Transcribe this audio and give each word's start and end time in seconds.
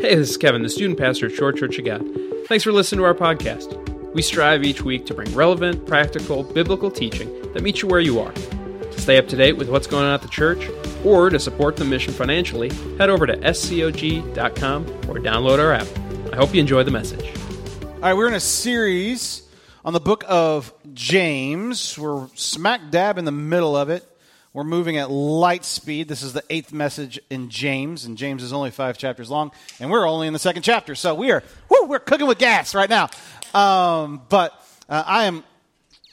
Hey, 0.00 0.14
this 0.14 0.30
is 0.30 0.38
Kevin, 0.38 0.62
the 0.62 0.70
student 0.70 0.98
pastor 0.98 1.26
at 1.26 1.32
Short 1.32 1.58
Church 1.58 1.78
of 1.78 1.84
God. 1.84 2.02
Thanks 2.46 2.64
for 2.64 2.72
listening 2.72 3.00
to 3.00 3.04
our 3.04 3.12
podcast. 3.12 3.76
We 4.14 4.22
strive 4.22 4.64
each 4.64 4.80
week 4.80 5.04
to 5.04 5.14
bring 5.14 5.30
relevant, 5.34 5.86
practical, 5.86 6.42
biblical 6.42 6.90
teaching 6.90 7.28
that 7.52 7.62
meets 7.62 7.82
you 7.82 7.88
where 7.88 8.00
you 8.00 8.18
are. 8.18 8.32
To 8.32 8.98
stay 8.98 9.18
up 9.18 9.28
to 9.28 9.36
date 9.36 9.58
with 9.58 9.68
what's 9.68 9.86
going 9.86 10.06
on 10.06 10.14
at 10.14 10.22
the 10.22 10.28
church, 10.28 10.70
or 11.04 11.28
to 11.28 11.38
support 11.38 11.76
the 11.76 11.84
mission 11.84 12.14
financially, 12.14 12.70
head 12.96 13.10
over 13.10 13.26
to 13.26 13.36
scog.com 13.36 14.86
or 15.06 15.18
download 15.18 15.58
our 15.58 15.74
app. 15.74 15.86
I 16.32 16.36
hope 16.36 16.54
you 16.54 16.60
enjoy 16.60 16.82
the 16.82 16.90
message. 16.90 17.36
All 17.84 18.00
right, 18.00 18.14
we're 18.14 18.28
in 18.28 18.32
a 18.32 18.40
series 18.40 19.42
on 19.84 19.92
the 19.92 20.00
book 20.00 20.24
of 20.26 20.72
James. 20.94 21.98
We're 21.98 22.26
smack 22.36 22.90
dab 22.90 23.18
in 23.18 23.26
the 23.26 23.32
middle 23.32 23.76
of 23.76 23.90
it. 23.90 24.09
We're 24.52 24.64
moving 24.64 24.96
at 24.96 25.12
light 25.12 25.64
speed. 25.64 26.08
This 26.08 26.22
is 26.22 26.32
the 26.32 26.42
eighth 26.50 26.72
message 26.72 27.20
in 27.30 27.50
James, 27.50 28.04
and 28.04 28.18
James 28.18 28.42
is 28.42 28.52
only 28.52 28.72
five 28.72 28.98
chapters 28.98 29.30
long, 29.30 29.52
and 29.78 29.92
we're 29.92 30.08
only 30.08 30.26
in 30.26 30.32
the 30.32 30.40
second 30.40 30.62
chapter. 30.62 30.96
So 30.96 31.14
we 31.14 31.30
are, 31.30 31.44
woo, 31.68 31.86
we're 31.86 32.00
cooking 32.00 32.26
with 32.26 32.38
gas 32.38 32.74
right 32.74 32.90
now. 32.90 33.10
Um, 33.54 34.22
but 34.28 34.52
uh, 34.88 35.04
I 35.06 35.26
am 35.26 35.44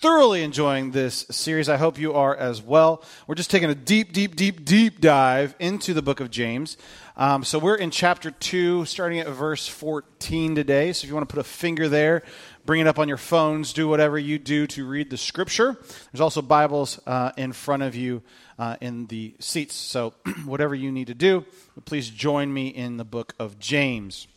thoroughly 0.01 0.43
enjoying 0.43 0.91
this 0.91 1.25
series. 1.31 1.67
I 1.67 1.77
hope 1.77 1.97
you 1.97 2.13
are 2.13 2.35
as 2.35 2.61
well. 2.61 3.03
We're 3.25 3.33
just 3.33 3.49
taking 3.49 3.71
a 3.71 3.75
deep, 3.75 4.13
deep, 4.13 4.35
deep, 4.35 4.63
deep 4.63 5.01
dive 5.01 5.55
into 5.57 5.95
the 5.95 6.03
book 6.03 6.19
of 6.19 6.29
James. 6.29 6.77
Um, 7.15 7.43
so 7.43 7.57
we're 7.57 7.75
in 7.75 7.89
chapter 7.89 8.29
2, 8.29 8.85
starting 8.85 9.17
at 9.17 9.27
verse 9.29 9.67
14 9.67 10.53
today. 10.53 10.93
So 10.93 11.05
if 11.05 11.09
you 11.09 11.15
want 11.15 11.27
to 11.27 11.33
put 11.33 11.41
a 11.41 11.43
finger 11.43 11.89
there, 11.89 12.21
bring 12.67 12.81
it 12.81 12.87
up 12.87 12.99
on 12.99 13.07
your 13.07 13.17
phones, 13.17 13.71
do 13.71 13.87
whatever 13.87 14.19
you 14.19 14.37
do 14.37 14.67
to 14.67 14.85
read 14.85 15.09
the 15.09 15.17
scripture. 15.17 15.77
There's 16.11 16.19
also 16.19 16.41
Bibles 16.41 16.99
uh, 17.07 17.31
in 17.37 17.53
front 17.53 17.81
of 17.81 17.95
you 17.95 18.21
uh, 18.59 18.75
in 18.81 19.07
the 19.07 19.33
seats. 19.39 19.73
So 19.73 20.13
whatever 20.45 20.75
you 20.75 20.91
need 20.91 21.07
to 21.07 21.15
do, 21.15 21.45
please 21.85 22.09
join 22.09 22.53
me 22.53 22.67
in 22.67 22.97
the 22.97 23.05
book 23.05 23.33
of 23.39 23.57
James. 23.57 24.27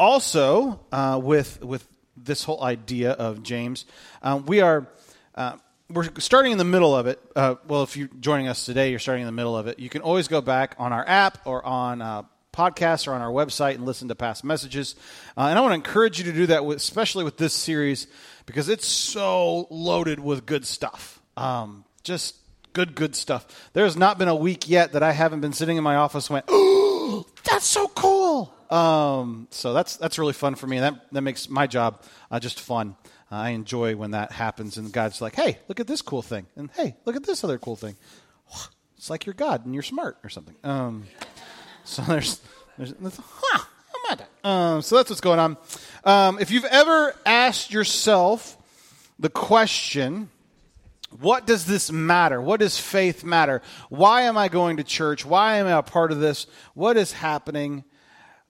Also, 0.00 0.80
uh, 0.90 1.20
with, 1.22 1.62
with 1.62 1.86
this 2.16 2.42
whole 2.42 2.62
idea 2.62 3.12
of 3.12 3.44
James, 3.44 3.84
uh, 4.20 4.40
we 4.44 4.60
are 4.60 4.88
uh, 5.36 5.56
we're 5.88 6.08
starting 6.18 6.50
in 6.52 6.58
the 6.58 6.64
middle 6.64 6.94
of 6.94 7.06
it. 7.06 7.20
Uh, 7.36 7.54
well, 7.68 7.84
if 7.84 7.96
you're 7.96 8.08
joining 8.18 8.48
us 8.48 8.64
today, 8.64 8.90
you're 8.90 8.98
starting 8.98 9.22
in 9.22 9.26
the 9.26 9.32
middle 9.32 9.56
of 9.56 9.68
it. 9.68 9.78
You 9.78 9.88
can 9.88 10.02
always 10.02 10.26
go 10.26 10.40
back 10.40 10.74
on 10.78 10.92
our 10.92 11.06
app 11.06 11.38
or 11.46 11.64
on 11.64 12.02
uh, 12.02 12.22
podcasts 12.52 13.06
or 13.06 13.12
on 13.12 13.20
our 13.20 13.30
website 13.30 13.74
and 13.74 13.86
listen 13.86 14.08
to 14.08 14.14
past 14.14 14.44
messages. 14.44 14.94
Uh, 15.36 15.42
and 15.42 15.58
I 15.58 15.62
want 15.62 15.72
to 15.72 15.76
encourage 15.76 16.18
you 16.18 16.24
to 16.24 16.32
do 16.32 16.46
that, 16.46 16.64
with, 16.64 16.78
especially 16.78 17.24
with 17.24 17.36
this 17.36 17.54
series, 17.54 18.06
because 18.46 18.68
it's 18.68 18.86
so 18.86 19.66
loaded 19.70 20.20
with 20.20 20.46
good 20.46 20.66
stuff. 20.66 21.20
Um, 21.36 21.84
just 22.02 22.36
good, 22.72 22.94
good 22.94 23.14
stuff. 23.14 23.46
There's 23.72 23.96
not 23.96 24.18
been 24.18 24.28
a 24.28 24.34
week 24.34 24.68
yet 24.68 24.92
that 24.92 25.02
I 25.02 25.12
haven't 25.12 25.40
been 25.40 25.52
sitting 25.52 25.76
in 25.76 25.84
my 25.84 25.96
office 25.96 26.28
and 26.28 26.34
went, 26.34 26.46
oh, 26.48 27.26
that's 27.44 27.66
so 27.66 27.88
cool. 27.88 28.54
Um, 28.70 29.48
so 29.50 29.72
that's 29.72 29.96
that's 29.96 30.18
really 30.18 30.32
fun 30.32 30.54
for 30.54 30.66
me. 30.66 30.76
And 30.78 30.96
that, 30.96 31.12
that 31.12 31.22
makes 31.22 31.48
my 31.48 31.66
job 31.66 32.02
uh, 32.30 32.38
just 32.38 32.60
fun. 32.60 32.96
Uh, 33.30 33.36
I 33.36 33.50
enjoy 33.50 33.96
when 33.96 34.12
that 34.12 34.32
happens 34.32 34.76
and 34.76 34.92
God's 34.92 35.20
like, 35.20 35.34
hey, 35.34 35.58
look 35.68 35.80
at 35.80 35.86
this 35.86 36.02
cool 36.02 36.22
thing. 36.22 36.46
And 36.56 36.70
hey, 36.76 36.96
look 37.04 37.16
at 37.16 37.24
this 37.24 37.44
other 37.44 37.58
cool 37.58 37.76
thing. 37.76 37.96
It's 38.96 39.08
like 39.08 39.24
you're 39.24 39.32
God 39.32 39.64
and 39.64 39.72
you're 39.72 39.82
smart 39.82 40.18
or 40.22 40.28
something. 40.28 40.54
Um, 40.62 41.04
so 41.84 42.02
there's, 42.02 42.40
there's, 42.78 42.94
huh, 43.00 43.64
I'm 43.94 44.18
at 44.18 44.28
um, 44.42 44.82
so 44.82 44.96
that's 44.96 45.10
what's 45.10 45.20
going 45.20 45.38
on. 45.38 45.56
Um, 46.04 46.38
if 46.38 46.50
you've 46.50 46.64
ever 46.64 47.14
asked 47.26 47.72
yourself 47.72 48.56
the 49.18 49.28
question, 49.28 50.30
what 51.20 51.46
does 51.46 51.66
this 51.66 51.90
matter? 51.90 52.40
What 52.40 52.60
does 52.60 52.78
faith 52.78 53.24
matter? 53.24 53.62
Why 53.88 54.22
am 54.22 54.38
I 54.38 54.48
going 54.48 54.78
to 54.78 54.84
church? 54.84 55.26
Why 55.26 55.56
am 55.56 55.66
I 55.66 55.72
a 55.72 55.82
part 55.82 56.12
of 56.12 56.20
this? 56.20 56.46
What 56.74 56.96
is 56.96 57.12
happening? 57.12 57.84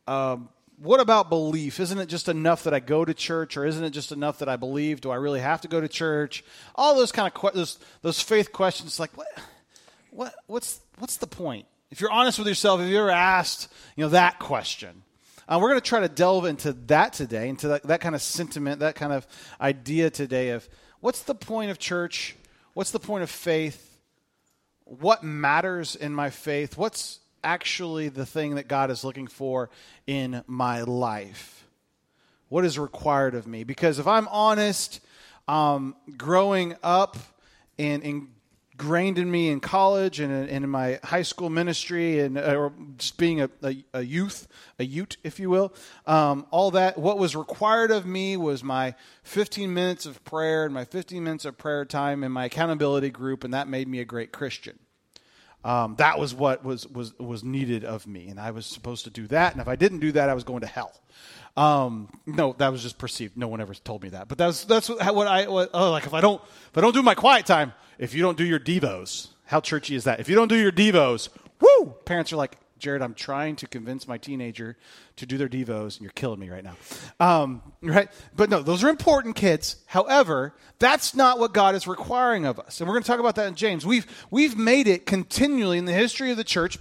Um, 0.07 0.49
what 0.81 1.01
about 1.01 1.29
belief? 1.29 1.81
Isn't 1.81 1.99
it 1.99 2.07
just 2.07 2.29
enough 2.29 2.65
that 2.65 2.73
I 2.73 2.81
go 2.81 3.05
to 3.05 3.13
church, 3.13 3.57
or 3.57 3.67
isn't 3.67 3.85
it 3.85 3.91
just 3.91 4.13
enough 4.13 4.39
that 4.39 4.49
I 4.49 4.57
believe? 4.57 5.01
Do 5.01 5.11
I 5.11 5.17
really 5.17 5.41
have 5.41 5.61
to 5.63 5.69
go 5.69 5.81
to 5.81 5.89
church? 5.89 6.43
All 6.75 6.95
those 6.97 7.13
kind 7.13 7.27
of 7.27 7.35
que- 7.35 7.51
those 7.53 7.79
those 8.03 8.21
faith 8.21 8.53
questions, 8.53 8.99
like 8.99 9.15
what, 9.17 9.29
what, 10.11 10.35
what's 10.47 10.81
what's 10.99 11.17
the 11.17 11.27
point? 11.27 11.67
If 11.91 12.01
you're 12.01 12.13
honest 12.13 12.39
with 12.39 12.47
yourself, 12.47 12.79
have 12.79 12.89
you 12.89 12.99
ever 12.99 13.11
asked 13.11 13.69
you 13.97 14.05
know 14.05 14.11
that 14.11 14.39
question? 14.39 15.03
Uh, 15.49 15.59
we're 15.61 15.71
going 15.71 15.81
to 15.81 15.89
try 15.89 15.99
to 15.99 16.09
delve 16.09 16.45
into 16.45 16.73
that 16.73 17.13
today, 17.13 17.49
into 17.49 17.67
that, 17.69 17.83
that 17.83 18.01
kind 18.01 18.15
of 18.15 18.23
sentiment, 18.23 18.79
that 18.79 18.95
kind 18.95 19.13
of 19.13 19.27
idea 19.61 20.09
today 20.09 20.51
of 20.51 20.69
what's 21.01 21.23
the 21.23 21.35
point 21.35 21.73
of 21.73 21.81
church? 21.81 22.37
What's 22.75 22.93
the 22.93 23.01
point 23.01 23.25
of 23.25 23.31
faith? 23.31 23.99
What 24.85 25.25
matters 25.25 25.97
in 25.97 26.15
my 26.15 26.31
faith? 26.31 26.79
What's 26.79 27.19
actually 27.43 28.09
the 28.09 28.27
thing 28.27 28.55
that 28.55 28.69
God 28.69 28.93
is 28.93 29.03
looking 29.03 29.27
for 29.27 29.69
in 30.07 30.45
my 30.47 30.83
life? 30.83 31.67
What 32.49 32.65
is 32.65 32.79
required 32.79 33.35
of 33.35 33.49
me? 33.49 33.65
Because 33.65 33.99
if 33.99 34.07
I'm 34.07 34.29
honest, 34.29 35.01
um, 35.49 35.97
growing 36.17 36.77
up 36.85 37.17
and 37.81 38.29
ingrained 38.81 39.19
in 39.19 39.31
me 39.31 39.51
in 39.51 39.61
college 39.61 40.21
and 40.21 40.33
in, 40.33 40.49
and 40.49 40.65
in 40.65 40.71
my 40.71 40.99
high 41.05 41.23
school 41.23 41.51
ministry 41.51 42.19
and 42.21 42.39
uh, 42.39 42.55
or 42.55 42.73
just 42.97 43.19
being 43.19 43.43
a, 43.43 43.51
a, 43.63 43.85
a, 43.93 44.03
youth, 44.03 44.49
a 44.79 44.85
Ute, 44.85 45.19
if 45.23 45.39
you 45.39 45.51
will, 45.51 45.73
um, 46.07 46.47
all 46.51 46.71
that, 46.71 46.97
what 46.97 47.19
was 47.19 47.37
required 47.37 47.91
of 47.91 48.07
me 48.07 48.39
was 48.39 48.65
my 48.65 48.95
15 49.23 49.73
minutes 49.75 50.07
of 50.07 50.25
prayer 50.25 50.65
and 50.65 50.73
my 50.73 50.87
15 50.87 51.23
minutes 51.23 51.45
of 51.45 51.59
prayer 51.59 51.85
time 51.85 52.25
in 52.25 52.33
my 52.33 52.47
accountability 52.47 53.11
group, 53.11 53.45
and 53.45 53.53
that 53.53 53.69
made 53.69 53.87
me 53.87 54.01
a 54.01 54.05
great 54.05 54.33
Christian. 54.33 54.79
Um, 55.65 55.97
that 55.97 56.19
was 56.19 56.35
what 56.35 56.65
was, 56.65 56.87
was, 56.87 57.19
was 57.19 57.45
needed 57.45 57.85
of 57.85 58.07
me. 58.07 58.29
And 58.29 58.41
I 58.41 58.51
was 58.51 58.67
supposed 58.67 59.05
to 59.05 59.11
do 59.11 59.27
that. 59.29 59.53
And 59.53 59.61
if 59.61 59.69
I 59.69 59.77
didn't 59.77 60.01
do 60.01 60.13
that, 60.13 60.29
I 60.29 60.35
was 60.35 60.45
going 60.45 60.61
to 60.61 60.67
hell. 60.67 60.93
Um, 61.57 62.09
no, 62.27 62.55
that 62.59 62.71
was 62.73 62.83
just 62.83 62.97
perceived. 62.97 63.37
No 63.37 63.49
one 63.49 63.61
ever 63.61 63.75
told 63.75 64.03
me 64.03 64.11
that. 64.11 64.29
But 64.29 64.39
that's, 64.39 64.65
that's 64.65 64.89
what, 64.89 65.15
what 65.15 65.27
I, 65.27 65.49
what, 65.49 65.71
oh, 65.75 65.91
like 65.91 66.07
if 66.07 66.15
I 66.15 66.21
don't, 66.21 66.41
if 66.43 66.79
I 66.79 66.81
don't 66.81 66.95
do 66.95 67.03
my 67.03 67.15
quiet 67.15 67.45
time, 67.45 67.75
if 67.99 68.15
you 68.15 68.23
don't 68.23 68.39
do 68.39 68.45
your 68.45 68.61
Devos, 68.61 69.29
how 69.45 69.61
churchy 69.61 69.95
is 69.95 70.05
that? 70.05 70.21
If 70.21 70.29
you 70.29 70.35
don't 70.35 70.49
do 70.49 70.57
your 70.57 70.73
Devos, 70.73 71.29
woo! 71.61 71.95
Parents 72.05 72.33
are 72.33 72.37
like, 72.37 72.57
Jared, 72.81 73.03
I'm 73.03 73.15
trying 73.15 73.57
to 73.57 73.67
convince 73.67 74.09
my 74.09 74.19
teenager 74.19 74.77
to 75.17 75.27
do 75.27 75.39
their 75.39 75.49
devos, 75.49 75.97
and 75.97 76.01
you're 76.01 76.11
killing 76.13 76.41
me 76.41 76.51
right 76.51 76.65
now. 76.65 76.77
Um, 77.21 77.63
right? 77.83 78.11
But 78.35 78.51
no, 78.51 78.63
those 78.63 78.83
are 78.83 78.89
important, 78.89 79.37
kids. 79.37 79.77
However, 79.87 80.55
that's 80.79 81.15
not 81.15 81.39
what 81.39 81.53
God 81.53 81.75
is 81.75 81.87
requiring 81.87 82.47
of 82.47 82.59
us, 82.59 82.81
and 82.81 82.89
we're 82.89 82.95
going 82.95 83.05
to 83.05 83.09
talk 83.09 83.21
about 83.21 83.37
that 83.37 83.47
in 83.49 83.55
James. 83.55 83.87
We've 83.87 84.07
we've 84.31 84.57
made 84.57 84.89
it 84.89 85.07
continually 85.07 85.79
in 85.79 85.85
the 85.85 85.93
history 85.93 86.31
of 86.31 86.37
the 86.37 86.45
church 86.45 86.79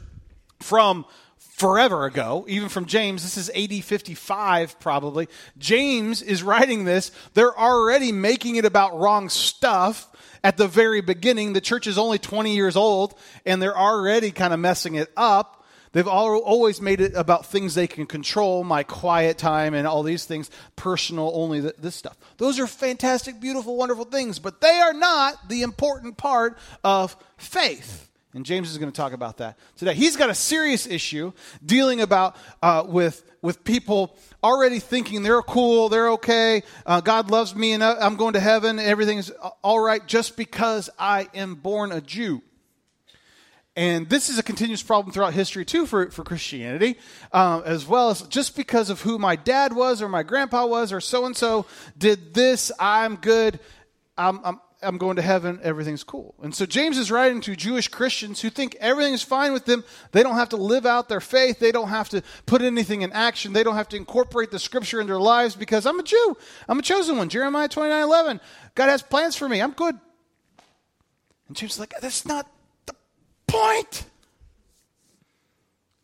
from 0.60 1.06
forever 1.38 2.06
ago, 2.06 2.46
even 2.48 2.70
from 2.70 2.86
James. 2.86 3.24
This 3.24 3.38
is 3.38 3.50
AD 3.50 3.84
55, 3.84 4.80
probably. 4.80 5.28
James 5.58 6.22
is 6.22 6.42
writing 6.42 6.86
this. 6.86 7.12
They're 7.34 7.58
already 7.58 8.12
making 8.12 8.56
it 8.56 8.66
about 8.66 8.98
wrong 8.98 9.30
stuff 9.30 10.08
at 10.44 10.58
the 10.58 10.68
very 10.68 11.02
beginning. 11.02 11.54
The 11.54 11.62
church 11.62 11.88
is 11.88 11.98
only 11.98 12.18
20 12.18 12.56
years 12.56 12.76
old, 12.76 13.16
and 13.46 13.62
they're 13.62 13.78
already 13.78 14.31
kind 14.31 14.54
of 14.54 14.60
messing 14.60 14.96
it 14.96 15.12
up. 15.18 15.59
They've 15.92 16.08
all, 16.08 16.38
always 16.40 16.82
made 16.82 17.02
it 17.02 17.14
about 17.16 17.48
things 17.48 17.76
they 17.76 17.88
can 17.88 18.06
control, 18.06 18.64
my 18.64 18.84
quiet 18.84 19.38
time 19.38 19.74
and 19.74 19.88
all 19.88 20.04
these 20.04 20.26
things, 20.26 20.52
personal 20.76 21.32
only, 21.34 21.60
this 21.60 21.96
stuff. 21.96 22.18
Those 22.38 22.60
are 22.60 22.68
fantastic, 22.68 23.40
beautiful, 23.40 23.76
wonderful 23.76 24.06
things, 24.06 24.40
but 24.40 24.62
they 24.62 24.80
are 24.80 24.94
not 24.94 25.50
the 25.50 25.64
important 25.64 26.18
part 26.18 26.58
of 26.84 27.18
faith. 27.38 28.10
And 28.34 28.46
James 28.46 28.70
is 28.70 28.78
going 28.78 28.92
to 28.92 28.96
talk 28.96 29.14
about 29.14 29.38
that 29.38 29.58
today. 29.76 29.96
He's 29.96 30.16
got 30.16 30.30
a 30.30 30.36
serious 30.36 30.86
issue 30.86 31.34
dealing 31.66 32.02
about 32.02 32.36
uh, 32.62 32.84
with 32.88 33.24
with 33.42 33.64
people 33.64 34.18
already 34.44 34.80
thinking 34.80 35.24
they're 35.24 35.42
cool, 35.42 35.90
they're 35.90 36.12
okay, 36.12 36.62
uh, 36.86 37.02
God 37.02 37.32
loves 37.32 37.56
me, 37.56 37.72
and 37.72 37.84
I'm 37.84 38.18
going 38.18 38.34
to 38.34 38.40
heaven, 38.40 38.80
everything's 38.80 39.30
all 39.64 39.80
right 39.80 40.06
just 40.06 40.36
because 40.36 40.90
I 41.00 41.30
am 41.34 41.56
born 41.56 41.92
a 41.92 42.02
Jew. 42.02 42.42
And 43.75 44.09
this 44.09 44.30
is 44.30 44.38
a 44.38 44.44
continuous 44.44 44.84
problem 44.84 45.13
throughout 45.13 45.34
history, 45.34 45.63
too, 45.63 45.85
for, 45.85 46.12
for 46.12 46.24
Christianity, 46.24 46.97
uh, 47.31 47.62
as 47.63 47.85
well 47.85 48.10
as 48.10 48.24
just 48.24 48.56
because 48.56 48.89
of 48.89 49.01
who 49.01 49.18
my 49.18 49.36
dad 49.36 49.74
was 49.74 50.01
or 50.01 50.10
my 50.10 50.24
grandpa 50.24 50.66
was 50.66 50.92
or 50.92 51.00
so 51.00 51.25
and 51.25 51.38
so 51.38 51.66
did 51.98 52.33
this, 52.33 52.71
I'm 52.80 53.16
good, 53.16 53.60
I'm, 54.18 54.44
I'm, 54.44 54.60
I'm 54.81 54.98
going 54.98 55.18
to 55.18 55.21
heaven, 55.21 55.60
everything's 55.62 56.04
cool. 56.04 56.36
And 56.42 56.54
so 56.54 56.66
James 56.66 56.98
is 56.98 57.12
writing 57.12 57.42
to 57.42 57.56
Jewish 57.56 57.89
Christians 57.89 58.42
who 58.42 58.50
think 58.50 58.75
everything 58.80 59.13
is 59.13 59.21
fine 59.21 59.54
with 59.54 59.66
them. 59.66 59.83
They 60.13 60.24
don't 60.24 60.36
have 60.36 60.50
to 60.50 60.57
live 60.57 60.86
out 60.86 61.07
their 61.07 61.22
faith. 61.22 61.60
They 61.60 61.72
don't 61.72 61.89
have 61.89 62.10
to 62.10 62.24
put 62.45 62.62
anything 62.62 63.01
in 63.01 63.12
action. 63.12 63.54
They 63.54 63.63
don't 63.63 63.75
have 63.75 63.89
to 63.89 63.98
incorporate 63.98 64.51
the 64.51 64.60
scripture 64.60 65.00
in 65.00 65.07
their 65.07 65.19
lives 65.19 65.56
because 65.56 65.86
I'm 65.86 66.00
a 66.00 66.04
Jew. 66.04 66.38
I'm 66.68 66.80
a 66.80 66.81
chosen 66.81 67.18
one. 67.18 67.30
Jeremiah 67.30 67.68
29 67.68 68.04
11. 68.04 68.42
God 68.75 68.88
has 68.88 69.01
plans 69.01 69.36
for 69.36 69.48
me. 69.48 69.62
I'm 69.62 69.72
good. 69.72 69.98
And 71.48 71.57
James 71.57 71.74
is 71.74 71.80
like, 71.80 71.94
that's 72.01 72.25
not 72.25 72.50
point. 73.51 74.06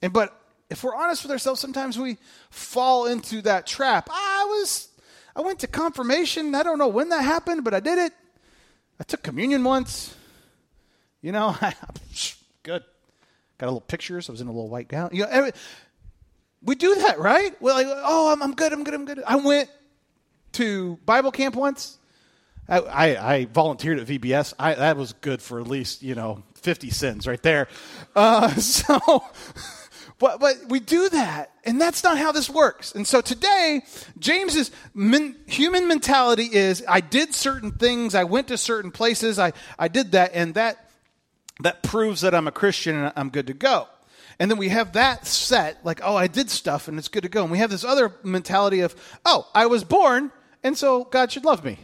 And 0.01 0.13
but 0.13 0.39
if 0.69 0.83
we're 0.83 0.95
honest 0.95 1.23
with 1.23 1.31
ourselves, 1.31 1.59
sometimes 1.59 1.97
we 1.97 2.17
fall 2.49 3.05
into 3.05 3.41
that 3.43 3.65
trap. 3.67 4.09
I 4.11 4.45
was 4.47 4.89
I 5.35 5.41
went 5.41 5.59
to 5.59 5.67
confirmation. 5.67 6.55
I 6.55 6.63
don't 6.63 6.77
know 6.77 6.87
when 6.87 7.09
that 7.09 7.23
happened, 7.23 7.63
but 7.63 7.73
I 7.73 7.79
did 7.79 7.99
it. 7.99 8.13
I 8.99 9.03
took 9.03 9.23
communion 9.23 9.63
once. 9.63 10.15
You 11.21 11.31
know, 11.31 11.55
good. 12.63 12.83
Got 13.57 13.65
a 13.65 13.67
little 13.67 13.81
pictures. 13.81 14.29
I 14.29 14.31
was 14.31 14.41
in 14.41 14.47
a 14.47 14.51
little 14.51 14.69
white 14.69 14.87
gown. 14.87 15.09
You 15.13 15.25
know, 15.25 15.51
We 16.61 16.75
do 16.75 16.95
that, 16.95 17.19
right? 17.19 17.59
We're 17.61 17.73
like, 17.73 17.87
oh, 17.89 18.31
I'm, 18.31 18.43
I'm 18.43 18.53
good, 18.53 18.73
I'm 18.73 18.83
good, 18.83 18.93
I'm 18.93 19.05
good. 19.05 19.23
I 19.25 19.37
went 19.37 19.69
to 20.53 20.99
Bible 21.05 21.31
camp 21.31 21.55
once. 21.55 21.97
I, 22.67 22.79
I, 22.79 23.33
I 23.33 23.45
volunteered 23.45 23.99
at 23.99 24.07
VBS. 24.07 24.53
I, 24.57 24.73
that 24.75 24.97
was 24.97 25.13
good 25.13 25.41
for 25.41 25.59
at 25.59 25.67
least, 25.67 26.01
you 26.01 26.15
know, 26.15 26.43
50 26.65 26.89
sins 26.89 27.27
right 27.27 27.41
there. 27.43 27.67
Uh, 28.15 28.49
so, 28.55 29.23
but, 30.17 30.39
but 30.39 30.55
we 30.67 30.79
do 30.79 31.09
that, 31.09 31.51
and 31.63 31.79
that's 31.79 32.03
not 32.03 32.17
how 32.17 32.31
this 32.31 32.49
works. 32.49 32.95
And 32.95 33.05
so 33.05 33.21
today, 33.21 33.83
James's 34.17 34.71
men, 34.95 35.35
human 35.45 35.87
mentality 35.87 36.49
is 36.51 36.83
I 36.87 37.01
did 37.01 37.35
certain 37.35 37.71
things, 37.71 38.15
I 38.15 38.23
went 38.23 38.47
to 38.47 38.57
certain 38.57 38.89
places, 38.89 39.37
I, 39.37 39.53
I 39.77 39.87
did 39.87 40.13
that, 40.13 40.31
and 40.33 40.55
that, 40.55 40.89
that 41.59 41.83
proves 41.83 42.21
that 42.21 42.33
I'm 42.33 42.47
a 42.47 42.51
Christian 42.51 42.95
and 42.95 43.13
I'm 43.15 43.29
good 43.29 43.47
to 43.47 43.53
go. 43.53 43.87
And 44.39 44.49
then 44.49 44.57
we 44.57 44.69
have 44.69 44.93
that 44.93 45.27
set, 45.27 45.85
like, 45.85 46.01
oh, 46.03 46.15
I 46.15 46.27
did 46.27 46.49
stuff 46.49 46.87
and 46.89 46.97
it's 46.97 47.07
good 47.07 47.23
to 47.23 47.29
go. 47.29 47.43
And 47.43 47.51
we 47.51 47.59
have 47.59 47.69
this 47.69 47.85
other 47.85 48.11
mentality 48.23 48.81
of, 48.81 48.93
oh, 49.23 49.47
I 49.53 49.67
was 49.67 49.83
born, 49.83 50.31
and 50.63 50.75
so 50.75 51.03
God 51.03 51.31
should 51.31 51.45
love 51.45 51.63
me. 51.63 51.77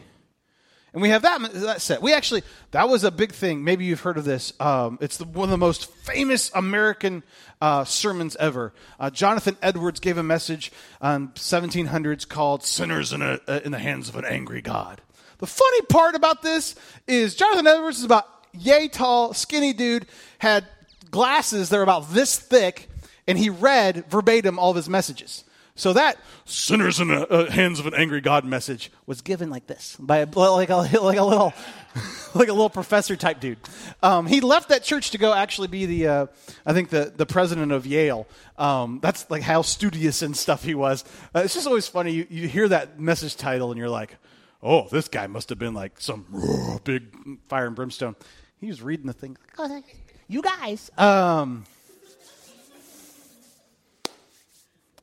And 0.94 1.02
we 1.02 1.10
have 1.10 1.22
that, 1.22 1.54
that 1.54 1.82
set. 1.82 2.02
We 2.02 2.14
actually, 2.14 2.44
that 2.72 2.90
was 2.90 3.06
a 3.06 3.12
big 3.12 3.32
thing. 3.32 3.64
Maybe 3.64 3.86
you've 3.86 4.02
heard 4.02 4.18
of 4.18 4.26
this. 4.26 4.52
Um, 4.60 4.98
it's 5.00 5.18
the, 5.18 5.26
one 5.26 5.46
of 5.46 5.52
the 5.52 5.58
most 5.58 5.90
famous 5.90 6.52
American 6.54 7.24
uh, 7.62 7.86
sermons 7.86 8.36
ever. 8.38 8.74
Uh, 9.00 9.10
Jonathan 9.10 9.56
Edwards 9.62 10.02
gave 10.02 10.18
a 10.18 10.24
message 10.24 10.72
on 11.00 11.30
1700s 11.30 12.28
called 12.28 12.64
Sinners 12.64 13.14
in, 13.14 13.22
a, 13.22 13.40
uh, 13.48 13.62
in 13.64 13.72
the 13.72 13.80
Hands 13.80 14.08
of 14.10 14.16
an 14.16 14.26
Angry 14.26 14.62
God. 14.62 15.02
The 15.38 15.48
funny 15.48 15.82
part 15.84 16.16
about 16.16 16.42
this 16.42 16.76
is 17.08 17.36
Jonathan 17.36 17.68
Edwards 17.68 18.00
is 18.00 18.04
about 18.04 18.28
yay 18.54 18.90
tall, 18.90 19.34
skinny 19.34 19.72
dude, 19.72 20.08
had 20.40 20.68
glasses 21.10 21.70
that 21.70 21.78
are 21.78 21.84
about 21.84 22.12
this 22.12 22.38
thick, 22.38 22.90
and 23.28 23.38
he 23.38 23.50
read 23.50 24.06
verbatim 24.10 24.60
all 24.60 24.72
of 24.72 24.76
his 24.76 24.90
messages. 24.90 25.46
So 25.76 25.94
that 25.94 26.18
sinners 26.46 27.00
in 27.00 27.08
the 27.08 27.28
uh, 27.28 27.50
hands 27.50 27.80
of 27.80 27.88
an 27.88 27.94
angry 27.94 28.22
God 28.22 28.46
message 28.46 28.92
was 29.06 29.22
given 29.22 29.50
like 29.50 29.68
this 29.68 29.96
by 30.00 30.18
a, 30.18 30.26
like 30.26 30.70
a, 30.70 30.76
like 31.02 31.18
a 31.18 31.24
little 31.24 31.54
like 32.34 32.48
a 32.50 32.54
little 32.54 32.70
professor 32.70 33.16
type 33.16 33.40
dude. 33.40 33.58
Um, 34.04 34.26
he 34.26 34.42
left 34.42 34.70
that 34.70 34.84
church 34.84 35.12
to 35.12 35.18
go 35.18 35.34
actually 35.34 35.68
be 35.68 35.86
the 35.86 36.08
uh, 36.08 36.26
I 36.66 36.74
think 36.74 36.90
the 36.90 37.14
the 37.16 37.26
president 37.26 37.72
of 37.72 37.86
Yale. 37.86 38.28
Um, 38.58 39.00
that's 39.02 39.30
like 39.30 39.42
how 39.44 39.62
studious 39.62 40.22
and 40.22 40.36
stuff 40.36 40.64
he 40.64 40.76
was. 40.76 41.04
Uh, 41.36 41.42
it's 41.46 41.54
just 41.54 41.68
always 41.68 41.88
funny. 41.88 42.12
You, 42.12 42.28
you 42.30 42.48
hear 42.48 42.68
that 42.68 43.00
message 43.00 43.36
title 43.36 43.72
and 43.72 43.78
you're 43.78 43.90
like, 43.90 44.18
oh, 44.62 44.88
this 44.90 45.08
guy 45.08 45.28
must 45.28 45.50
have 45.50 45.60
been 45.60 45.74
like 45.74 46.00
some 46.00 46.80
big 46.84 47.04
fire 47.48 47.68
and 47.68 47.76
brimstone. 47.76 48.16
He 48.60 48.68
was 48.68 48.82
reading 48.82 49.08
the 49.08 49.14
thing. 49.14 49.38
You 50.28 50.42
guys. 50.42 50.92
Um, 50.98 51.66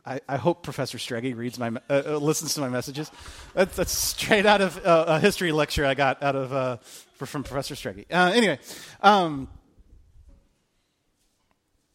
I, 0.09 0.21
I, 0.27 0.37
hope 0.39 0.63
Professor 0.63 0.97
Streggy 0.97 1.37
reads 1.37 1.59
my, 1.59 1.69
uh, 1.91 2.03
uh, 2.07 2.17
listens 2.17 2.55
to 2.55 2.63
my 2.63 2.71
messages. 2.71 3.11
That's, 3.53 3.77
that's 3.77 3.93
straight 3.93 4.47
out 4.47 4.63
of 4.63 4.79
uh, 4.85 5.05
a 5.07 5.21
history 5.21 5.53
lecture 5.53 5.85
I 5.85 5.93
got 5.93 6.23
out 6.23 6.35
of 6.35 6.51
uh, 6.51 6.77
from 6.79 7.45
Professor 7.45 7.75
Streggy. 7.75 8.07
Uh, 8.11 8.33
anyway, 8.35 8.59
um, 9.03 9.49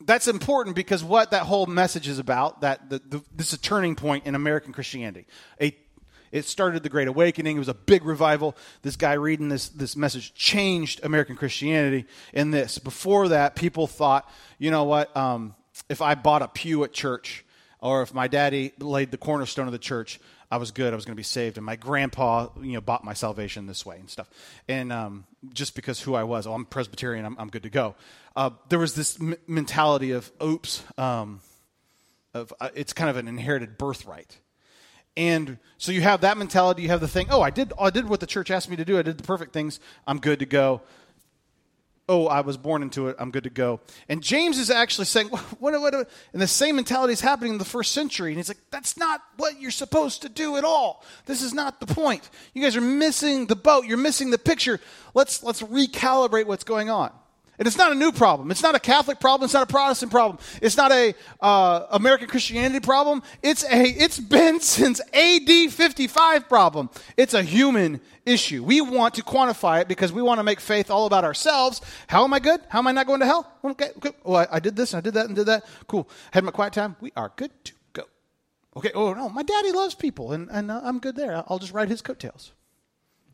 that's 0.05 0.27
important 0.27 0.75
because 0.75 1.03
what 1.03 1.31
that 1.31 1.43
whole 1.43 1.65
message 1.65 2.07
is 2.07 2.19
about. 2.19 2.61
That 2.61 2.87
the, 2.87 3.01
the, 3.03 3.23
this 3.35 3.47
is 3.47 3.53
a 3.53 3.61
turning 3.61 3.95
point 3.95 4.27
in 4.27 4.35
American 4.35 4.73
Christianity. 4.73 5.25
A, 5.59 5.75
it 6.31 6.45
started 6.45 6.83
the 6.83 6.89
Great 6.89 7.07
Awakening. 7.07 7.55
It 7.55 7.59
was 7.59 7.67
a 7.67 7.73
big 7.73 8.05
revival. 8.05 8.55
This 8.83 8.95
guy 8.95 9.13
reading 9.13 9.49
this 9.49 9.69
this 9.69 9.95
message 9.95 10.35
changed 10.35 11.03
American 11.03 11.35
Christianity. 11.35 12.05
In 12.31 12.51
this, 12.51 12.77
before 12.77 13.29
that, 13.29 13.55
people 13.55 13.87
thought, 13.87 14.29
you 14.59 14.69
know 14.69 14.83
what? 14.83 15.15
Um, 15.17 15.55
if 15.89 15.99
I 15.99 16.13
bought 16.13 16.43
a 16.43 16.47
pew 16.47 16.83
at 16.83 16.93
church 16.93 17.43
or 17.83 18.01
if 18.01 18.13
my 18.13 18.29
daddy 18.29 18.71
laid 18.79 19.11
the 19.11 19.17
cornerstone 19.17 19.65
of 19.65 19.73
the 19.73 19.77
church, 19.77 20.17
I 20.49 20.55
was 20.55 20.71
good. 20.71 20.93
I 20.93 20.95
was 20.95 21.03
going 21.03 21.15
to 21.15 21.19
be 21.19 21.23
saved. 21.23 21.57
And 21.57 21.65
my 21.65 21.75
grandpa, 21.75 22.47
you 22.61 22.71
know, 22.71 22.81
bought 22.81 23.03
my 23.03 23.13
salvation 23.13 23.67
this 23.67 23.85
way 23.85 23.97
and 23.97 24.09
stuff. 24.09 24.29
And 24.69 24.93
um, 24.93 25.25
just 25.51 25.75
because 25.75 25.99
who 25.99 26.15
I 26.15 26.23
was, 26.23 26.47
oh, 26.47 26.53
I'm 26.53 26.63
Presbyterian, 26.63 27.25
I'm, 27.25 27.35
I'm 27.37 27.49
good 27.49 27.63
to 27.63 27.69
go. 27.69 27.95
Uh, 28.37 28.51
there 28.69 28.79
was 28.79 28.95
this 28.95 29.19
m- 29.19 29.35
mentality 29.47 30.11
of, 30.11 30.31
oops, 30.41 30.81
um, 30.97 31.41
of 32.33 32.53
uh, 32.61 32.69
it's 32.73 32.93
kind 32.93 33.09
of 33.09 33.17
an 33.17 33.27
inherited 33.27 33.77
birthright. 33.77 34.37
And 35.17 35.57
so 35.77 35.91
you 35.91 36.01
have 36.01 36.21
that 36.21 36.37
mentality. 36.37 36.83
You 36.83 36.89
have 36.89 37.01
the 37.01 37.07
thing, 37.09 37.27
oh, 37.31 37.41
I 37.41 37.49
did, 37.49 37.73
I 37.77 37.89
did 37.89 38.07
what 38.07 38.21
the 38.21 38.27
church 38.27 38.49
asked 38.49 38.69
me 38.69 38.77
to 38.77 38.85
do. 38.85 38.97
I 38.97 39.01
did 39.01 39.17
the 39.17 39.23
perfect 39.23 39.51
things. 39.51 39.81
I'm 40.07 40.19
good 40.19 40.39
to 40.39 40.45
go 40.45 40.81
oh, 42.09 42.27
I 42.27 42.41
was 42.41 42.57
born 42.57 42.81
into 42.81 43.07
it, 43.07 43.15
I'm 43.17 43.31
good 43.31 43.45
to 43.45 43.49
go. 43.49 43.79
And 44.09 44.21
James 44.21 44.57
is 44.57 44.69
actually 44.69 45.05
saying, 45.05 45.29
what, 45.29 45.41
what, 45.59 45.79
what, 45.79 46.09
and 46.33 46.41
the 46.41 46.47
same 46.47 46.75
mentality 46.75 47.13
is 47.13 47.21
happening 47.21 47.53
in 47.53 47.57
the 47.57 47.65
first 47.65 47.93
century. 47.93 48.31
And 48.31 48.37
he's 48.37 48.49
like, 48.49 48.59
that's 48.71 48.97
not 48.97 49.21
what 49.37 49.61
you're 49.61 49.71
supposed 49.71 50.21
to 50.23 50.29
do 50.29 50.57
at 50.57 50.65
all. 50.65 51.03
This 51.25 51.41
is 51.41 51.53
not 51.53 51.79
the 51.79 51.87
point. 51.87 52.29
You 52.53 52.61
guys 52.61 52.75
are 52.75 52.81
missing 52.81 53.47
the 53.47 53.55
boat. 53.55 53.85
You're 53.85 53.97
missing 53.97 54.31
the 54.31 54.37
picture. 54.37 54.79
Let's, 55.13 55.43
let's 55.43 55.61
recalibrate 55.61 56.45
what's 56.45 56.65
going 56.65 56.89
on. 56.89 57.11
And 57.59 57.67
it's 57.67 57.77
not 57.77 57.91
a 57.91 57.95
new 57.95 58.11
problem. 58.11 58.49
It's 58.49 58.63
not 58.63 58.73
a 58.73 58.79
Catholic 58.79 59.19
problem. 59.19 59.45
It's 59.45 59.53
not 59.53 59.63
a 59.63 59.67
Protestant 59.67 60.11
problem. 60.11 60.39
It's 60.61 60.75
not 60.75 60.91
a 60.91 61.13
uh, 61.39 61.85
American 61.91 62.27
Christianity 62.27 62.79
problem. 62.79 63.21
It's 63.43 63.63
a 63.63 63.83
it's 63.83 64.19
been 64.19 64.59
since 64.59 64.99
AD 65.13 65.71
55 65.71 66.49
problem. 66.49 66.89
It's 67.15 67.35
a 67.35 67.43
human 67.43 68.01
issue. 68.25 68.63
We 68.63 68.81
want 68.81 69.13
to 69.15 69.23
quantify 69.23 69.81
it 69.81 69.87
because 69.87 70.11
we 70.11 70.23
want 70.23 70.39
to 70.39 70.43
make 70.43 70.59
faith 70.59 70.89
all 70.89 71.05
about 71.05 71.23
ourselves. 71.23 71.81
How 72.07 72.23
am 72.23 72.33
I 72.33 72.39
good? 72.39 72.59
How 72.69 72.79
am 72.79 72.87
I 72.87 72.91
not 72.91 73.05
going 73.05 73.19
to 73.19 73.25
hell? 73.27 73.51
Okay. 73.63 73.89
Oh, 74.25 74.33
I, 74.33 74.47
I 74.55 74.59
did 74.59 74.75
this 74.75 74.93
and 74.93 74.97
I 74.97 75.01
did 75.01 75.13
that 75.13 75.27
and 75.27 75.35
did 75.35 75.45
that. 75.45 75.65
Cool. 75.87 76.09
Had 76.31 76.43
my 76.43 76.51
quiet 76.51 76.73
time. 76.73 76.95
We 77.01 77.11
are 77.15 77.31
good 77.35 77.51
to 77.65 77.73
go. 77.93 78.03
Okay. 78.75 78.91
Oh 78.95 79.13
no, 79.13 79.29
my 79.29 79.43
daddy 79.43 79.71
loves 79.71 79.93
people 79.93 80.31
and 80.31 80.49
and 80.49 80.71
uh, 80.71 80.81
I'm 80.83 80.97
good 80.97 81.15
there. 81.15 81.43
I'll 81.47 81.59
just 81.59 81.73
ride 81.73 81.89
his 81.89 82.01
coattails. 82.01 82.51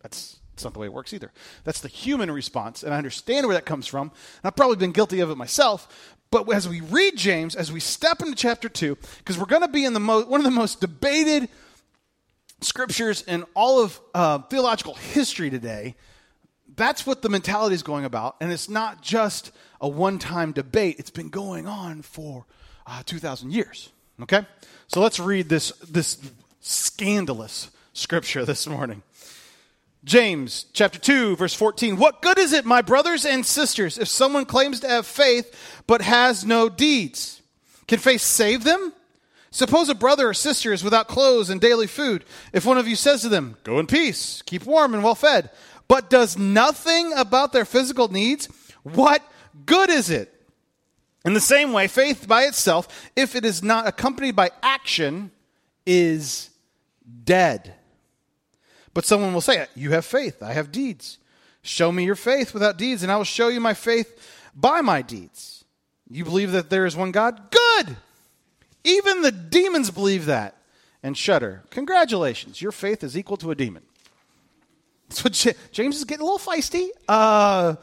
That's 0.01 0.39
that's 0.59 0.65
not 0.65 0.73
the 0.73 0.79
way 0.79 0.87
it 0.87 0.93
works 0.93 1.13
either. 1.13 1.31
That's 1.63 1.79
the 1.79 1.87
human 1.87 2.29
response, 2.29 2.83
and 2.83 2.93
I 2.93 2.97
understand 2.97 3.47
where 3.47 3.55
that 3.55 3.65
comes 3.65 3.87
from. 3.87 4.09
And 4.09 4.43
I've 4.43 4.57
probably 4.57 4.75
been 4.75 4.91
guilty 4.91 5.21
of 5.21 5.29
it 5.29 5.37
myself. 5.37 6.17
But 6.31 6.51
as 6.53 6.67
we 6.67 6.81
read 6.81 7.15
James, 7.15 7.55
as 7.55 7.71
we 7.71 7.79
step 7.79 8.21
into 8.21 8.35
chapter 8.35 8.67
2, 8.67 8.97
because 9.19 9.37
we're 9.37 9.45
going 9.45 9.61
to 9.61 9.69
be 9.69 9.85
in 9.85 9.93
the 9.93 10.01
mo- 10.01 10.25
one 10.25 10.41
of 10.41 10.43
the 10.43 10.51
most 10.51 10.81
debated 10.81 11.47
scriptures 12.59 13.21
in 13.21 13.45
all 13.53 13.81
of 13.81 14.01
uh, 14.13 14.39
theological 14.39 14.95
history 14.95 15.49
today, 15.49 15.95
that's 16.75 17.05
what 17.05 17.21
the 17.21 17.29
mentality 17.29 17.73
is 17.73 17.81
going 17.81 18.03
about. 18.03 18.35
And 18.41 18.51
it's 18.51 18.67
not 18.67 19.01
just 19.01 19.53
a 19.79 19.87
one 19.87 20.19
time 20.19 20.51
debate, 20.51 20.97
it's 20.99 21.09
been 21.09 21.29
going 21.29 21.67
on 21.67 22.01
for 22.01 22.45
uh, 22.85 23.01
2,000 23.05 23.53
years. 23.53 23.93
Okay? 24.21 24.45
So 24.87 24.99
let's 24.99 25.21
read 25.21 25.47
this, 25.47 25.71
this 25.89 26.19
scandalous 26.59 27.71
scripture 27.93 28.43
this 28.43 28.67
morning. 28.67 29.03
James 30.03 30.65
chapter 30.71 30.97
2 30.97 31.35
verse 31.35 31.53
14 31.53 31.97
What 31.97 32.21
good 32.21 32.39
is 32.39 32.53
it 32.53 32.65
my 32.65 32.81
brothers 32.81 33.25
and 33.25 33.45
sisters 33.45 33.97
if 33.97 34.07
someone 34.07 34.45
claims 34.45 34.79
to 34.79 34.87
have 34.87 35.05
faith 35.05 35.81
but 35.87 36.01
has 36.01 36.45
no 36.45 36.69
deeds? 36.69 37.41
Can 37.87 37.99
faith 37.99 38.21
save 38.21 38.63
them? 38.63 38.93
Suppose 39.51 39.89
a 39.89 39.95
brother 39.95 40.29
or 40.29 40.33
sister 40.33 40.71
is 40.71 40.83
without 40.83 41.07
clothes 41.07 41.49
and 41.49 41.59
daily 41.59 41.87
food. 41.87 42.23
If 42.53 42.65
one 42.65 42.77
of 42.77 42.87
you 42.87 42.95
says 42.95 43.23
to 43.23 43.29
them 43.29 43.57
go 43.63 43.79
in 43.79 43.87
peace 43.87 44.41
keep 44.43 44.65
warm 44.65 44.93
and 44.93 45.03
well 45.03 45.15
fed 45.15 45.49
but 45.87 46.09
does 46.09 46.37
nothing 46.37 47.11
about 47.13 47.51
their 47.51 47.65
physical 47.65 48.07
needs 48.09 48.47
what 48.83 49.21
good 49.65 49.89
is 49.89 50.09
it? 50.09 50.33
In 51.25 51.33
the 51.33 51.41
same 51.41 51.73
way 51.73 51.87
faith 51.87 52.25
by 52.25 52.43
itself 52.43 53.11
if 53.17 53.35
it 53.35 53.43
is 53.43 53.61
not 53.61 53.85
accompanied 53.85 54.35
by 54.35 54.51
action 54.63 55.31
is 55.85 56.51
dead 57.25 57.75
but 58.99 59.05
someone 59.05 59.33
will 59.33 59.39
say, 59.39 59.65
You 59.77 59.91
have 59.91 60.03
faith, 60.03 60.43
I 60.43 60.51
have 60.51 60.73
deeds. 60.73 61.19
Show 61.61 61.89
me 61.89 62.03
your 62.03 62.17
faith 62.17 62.53
without 62.53 62.77
deeds, 62.77 63.01
and 63.01 63.09
I 63.09 63.15
will 63.15 63.23
show 63.23 63.47
you 63.47 63.61
my 63.61 63.73
faith 63.73 64.13
by 64.53 64.81
my 64.81 65.01
deeds. 65.01 65.63
You 66.09 66.25
believe 66.25 66.51
that 66.51 66.69
there 66.69 66.85
is 66.85 66.97
one 66.97 67.11
God? 67.11 67.49
Good! 67.49 67.95
Even 68.83 69.21
the 69.21 69.31
demons 69.31 69.89
believe 69.89 70.25
that 70.25 70.57
and 71.01 71.17
shudder. 71.17 71.63
Congratulations, 71.69 72.61
your 72.61 72.73
faith 72.73 73.01
is 73.01 73.17
equal 73.17 73.37
to 73.37 73.51
a 73.51 73.55
demon. 73.55 73.83
So 75.07 75.29
James 75.29 75.95
is 75.95 76.03
getting 76.03 76.27
a 76.27 76.29
little 76.29 76.37
feisty. 76.37 76.89
Uh, 77.07 77.75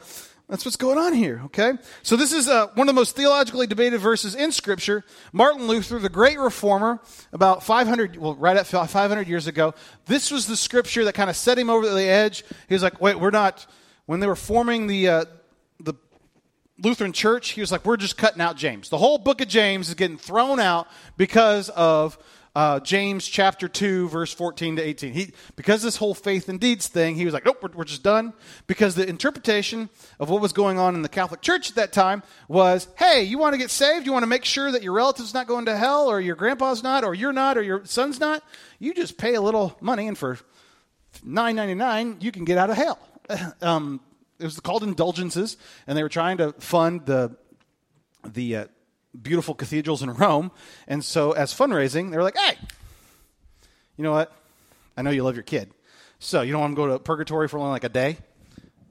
that's 0.49 0.63
what's 0.63 0.77
going 0.77 0.97
on 0.97 1.13
here, 1.13 1.41
okay? 1.45 1.73
So, 2.03 2.15
this 2.15 2.31
is 2.31 2.47
uh, 2.47 2.67
one 2.67 2.87
of 2.87 2.95
the 2.95 2.99
most 2.99 3.17
theologically 3.17 3.67
debated 3.67 3.97
verses 3.97 4.33
in 4.33 4.53
Scripture. 4.53 5.03
Martin 5.33 5.67
Luther, 5.67 5.99
the 5.99 6.07
great 6.07 6.39
reformer, 6.39 7.01
about 7.33 7.63
500, 7.63 8.15
well, 8.15 8.33
right 8.35 8.55
at 8.55 8.65
500 8.65 9.27
years 9.27 9.47
ago, 9.47 9.73
this 10.05 10.31
was 10.31 10.47
the 10.47 10.55
scripture 10.55 11.03
that 11.03 11.13
kind 11.13 11.29
of 11.29 11.35
set 11.35 11.59
him 11.59 11.69
over 11.69 11.89
the 11.89 12.03
edge. 12.03 12.45
He 12.69 12.75
was 12.75 12.81
like, 12.81 13.01
wait, 13.01 13.19
we're 13.19 13.29
not, 13.29 13.65
when 14.05 14.21
they 14.21 14.27
were 14.27 14.37
forming 14.37 14.87
the, 14.87 15.09
uh, 15.09 15.25
the 15.81 15.95
Lutheran 16.79 17.11
church, 17.11 17.49
he 17.49 17.59
was 17.59 17.71
like, 17.71 17.85
we're 17.85 17.97
just 17.97 18.17
cutting 18.17 18.41
out 18.41 18.55
James. 18.55 18.87
The 18.87 18.97
whole 18.97 19.17
book 19.17 19.41
of 19.41 19.49
James 19.49 19.89
is 19.89 19.95
getting 19.95 20.17
thrown 20.17 20.61
out 20.61 20.87
because 21.17 21.67
of 21.69 22.17
uh, 22.57 22.79
James 22.79 23.27
chapter 23.27 23.67
2, 23.67 24.09
verse 24.09 24.33
14 24.33 24.77
to 24.77 24.81
18. 24.81 25.13
He, 25.13 25.31
because 25.55 25.83
this 25.83 25.97
whole 25.97 26.15
faith 26.15 26.49
and 26.49 26.59
deeds 26.59 26.87
thing, 26.87 27.13
he 27.13 27.23
was 27.23 27.31
like, 27.31 27.45
nope, 27.45 27.59
we're, 27.61 27.69
we're 27.69 27.83
just 27.83 28.01
done. 28.01 28.33
Because 28.65 28.95
the 28.95 29.07
interpretation 29.07 29.89
of 30.19 30.31
what 30.31 30.41
was 30.41 30.53
going 30.53 30.79
on 30.79 30.95
in 30.95 31.03
the 31.03 31.07
Catholic 31.07 31.41
Church 31.41 31.69
at 31.69 31.75
that 31.75 31.93
time 31.93 32.23
was, 32.47 32.87
hey, 32.97 33.21
you 33.21 33.37
want 33.37 33.53
to 33.53 33.59
get 33.59 33.69
saved? 33.69 34.07
You 34.07 34.11
want 34.11 34.23
to 34.23 34.27
make 34.27 34.43
sure 34.43 34.71
that 34.71 34.81
your 34.81 34.93
relative's 34.93 35.35
not 35.35 35.45
going 35.45 35.65
to 35.65 35.77
hell, 35.77 36.07
or 36.07 36.19
your 36.19 36.35
grandpa's 36.35 36.81
not, 36.81 37.03
or 37.03 37.13
you're 37.13 37.31
not, 37.31 37.59
or 37.59 37.61
your 37.61 37.85
son's 37.85 38.19
not? 38.19 38.41
You 38.79 38.95
just 38.95 39.19
pay 39.19 39.35
a 39.35 39.41
little 39.41 39.77
money, 39.79 40.07
and 40.07 40.17
for 40.17 40.39
nine 41.23 41.57
ninety 41.57 41.75
nine, 41.75 42.17
you 42.21 42.31
can 42.31 42.43
get 42.43 42.57
out 42.57 42.71
of 42.71 42.75
hell. 42.75 42.99
Um, 43.61 43.99
it 44.39 44.45
was 44.45 44.59
called 44.59 44.81
indulgences, 44.81 45.57
and 45.85 45.95
they 45.95 46.01
were 46.01 46.09
trying 46.09 46.37
to 46.37 46.53
fund 46.53 47.05
the 47.05 47.37
the 48.23 48.55
uh, 48.55 48.65
beautiful 49.21 49.53
cathedrals 49.53 50.01
in 50.01 50.13
Rome. 50.13 50.51
And 50.87 51.03
so, 51.03 51.31
as 51.31 51.53
fundraising, 51.53 52.11
they 52.11 52.17
were 52.17 52.23
like, 52.23 52.37
"Hey, 52.37 52.57
you 53.97 54.03
know 54.03 54.11
what? 54.11 54.31
I 54.95 55.01
know 55.01 55.09
you 55.09 55.23
love 55.23 55.35
your 55.35 55.43
kid, 55.43 55.71
so 56.19 56.41
you 56.41 56.51
don't 56.51 56.61
want 56.61 56.71
to 56.73 56.75
go 56.75 56.87
to 56.87 56.99
purgatory 56.99 57.47
for 57.47 57.57
only 57.57 57.71
like 57.71 57.83
a 57.83 57.89
day. 57.89 58.17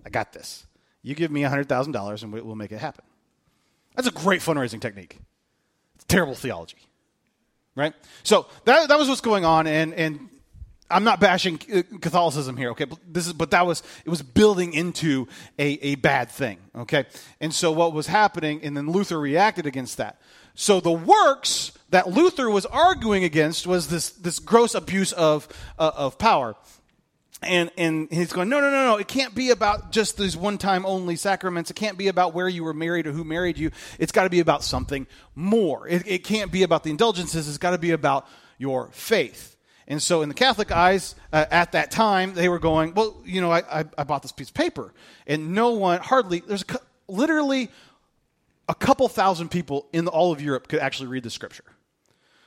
I 0.04 0.10
got 0.10 0.32
this. 0.32 0.66
You 1.02 1.14
give 1.14 1.30
me 1.30 1.42
hundred 1.42 1.68
thousand 1.68 1.92
dollars, 1.92 2.22
and 2.22 2.32
we'll 2.32 2.54
make 2.54 2.72
it 2.72 2.78
happen." 2.78 3.04
That's 3.94 4.08
a 4.08 4.12
great 4.12 4.40
fundraising 4.40 4.80
technique. 4.80 5.18
It's 5.94 6.04
terrible 6.04 6.34
theology, 6.34 6.78
right? 7.74 7.94
So 8.22 8.46
that 8.64 8.88
that 8.88 8.98
was 8.98 9.08
what's 9.08 9.20
going 9.20 9.44
on, 9.44 9.66
and 9.66 9.94
and 9.94 10.28
I'm 10.90 11.04
not 11.04 11.20
bashing 11.20 11.58
uh, 11.72 11.82
Catholicism 12.00 12.56
here, 12.56 12.70
okay? 12.70 12.84
But 12.84 12.98
this 13.08 13.26
is, 13.26 13.32
but 13.32 13.50
that 13.50 13.66
was 13.66 13.82
it 14.04 14.10
was 14.10 14.22
building 14.22 14.72
into 14.72 15.26
a, 15.58 15.66
a 15.82 15.94
bad 15.96 16.30
thing, 16.30 16.58
okay? 16.74 17.06
And 17.40 17.52
so 17.52 17.72
what 17.72 17.92
was 17.92 18.06
happening, 18.06 18.60
and 18.62 18.76
then 18.76 18.90
Luther 18.90 19.18
reacted 19.18 19.66
against 19.66 19.96
that. 19.96 20.20
So 20.54 20.80
the 20.80 20.92
works 20.92 21.72
that 21.90 22.08
Luther 22.08 22.48
was 22.50 22.66
arguing 22.66 23.24
against 23.24 23.66
was 23.66 23.88
this 23.88 24.10
this 24.10 24.38
gross 24.38 24.74
abuse 24.74 25.12
of 25.12 25.48
uh, 25.78 25.90
of 25.94 26.18
power. 26.18 26.56
And, 27.42 27.70
and 27.76 28.08
he's 28.10 28.32
going, 28.32 28.48
no, 28.48 28.60
no, 28.60 28.70
no, 28.70 28.86
no. 28.86 28.96
It 28.96 29.08
can't 29.08 29.34
be 29.34 29.50
about 29.50 29.92
just 29.92 30.16
these 30.16 30.36
one 30.36 30.56
time 30.56 30.86
only 30.86 31.16
sacraments. 31.16 31.70
It 31.70 31.74
can't 31.74 31.98
be 31.98 32.08
about 32.08 32.32
where 32.32 32.48
you 32.48 32.64
were 32.64 32.72
married 32.72 33.06
or 33.06 33.12
who 33.12 33.24
married 33.24 33.58
you. 33.58 33.72
It's 33.98 34.10
got 34.10 34.24
to 34.24 34.30
be 34.30 34.40
about 34.40 34.64
something 34.64 35.06
more. 35.34 35.86
It, 35.86 36.04
it 36.06 36.24
can't 36.24 36.50
be 36.50 36.62
about 36.62 36.82
the 36.82 36.90
indulgences. 36.90 37.46
It's 37.46 37.58
got 37.58 37.72
to 37.72 37.78
be 37.78 37.90
about 37.90 38.26
your 38.56 38.88
faith. 38.92 39.55
And 39.88 40.02
so, 40.02 40.22
in 40.22 40.28
the 40.28 40.34
Catholic 40.34 40.72
eyes 40.72 41.14
uh, 41.32 41.46
at 41.50 41.72
that 41.72 41.90
time, 41.90 42.34
they 42.34 42.48
were 42.48 42.58
going, 42.58 42.94
well, 42.94 43.22
you 43.24 43.40
know, 43.40 43.52
I, 43.52 43.80
I, 43.80 43.84
I, 43.96 44.04
bought 44.04 44.22
this 44.22 44.32
piece 44.32 44.48
of 44.48 44.54
paper. 44.54 44.92
And 45.26 45.54
no 45.54 45.70
one, 45.70 46.00
hardly, 46.00 46.40
there's 46.40 46.64
a, 46.68 46.78
literally 47.06 47.70
a 48.68 48.74
couple 48.74 49.08
thousand 49.08 49.50
people 49.50 49.88
in 49.92 50.08
all 50.08 50.32
of 50.32 50.40
Europe 50.40 50.66
could 50.66 50.80
actually 50.80 51.06
read 51.06 51.22
the 51.22 51.30
scripture. 51.30 51.64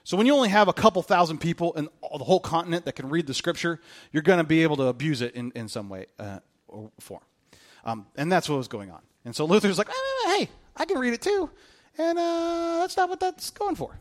So, 0.04 0.18
when 0.18 0.26
you 0.26 0.36
only 0.36 0.50
have 0.50 0.68
a 0.68 0.74
couple 0.74 1.02
thousand 1.02 1.38
people 1.38 1.74
in 1.74 1.86
the 2.02 2.26
whole 2.26 2.42
continent 2.42 2.84
that 2.86 2.96
can 2.96 3.08
read 3.08 3.26
the 3.26 3.34
scripture, 3.34 3.80
you're 4.12 4.24
going 4.24 4.40
to 4.40 4.44
be 4.44 4.64
able 4.64 4.76
to 4.78 4.88
abuse 4.88 5.22
it 5.22 5.34
in, 5.34 5.52
in 5.56 5.70
some 5.70 5.88
way 5.88 6.08
uh, 6.20 6.40
or 6.68 6.92
form. 7.00 7.22
Um, 7.86 8.06
and 8.18 8.30
that's 8.30 8.50
what 8.50 8.58
was 8.58 8.68
going 8.68 8.92
on. 8.92 9.02
And 9.24 9.34
so 9.36 9.46
Luther's 9.46 9.78
like, 9.78 9.90
hey, 10.26 10.50
I 10.76 10.86
can 10.86 10.98
read 10.98 11.14
it 11.14 11.22
too. 11.22 11.50
And 11.98 12.18
uh, 12.18 12.78
that's 12.80 12.98
not 12.98 13.10
what 13.10 13.20
that's 13.20 13.50
going 13.52 13.76
for. 13.76 14.00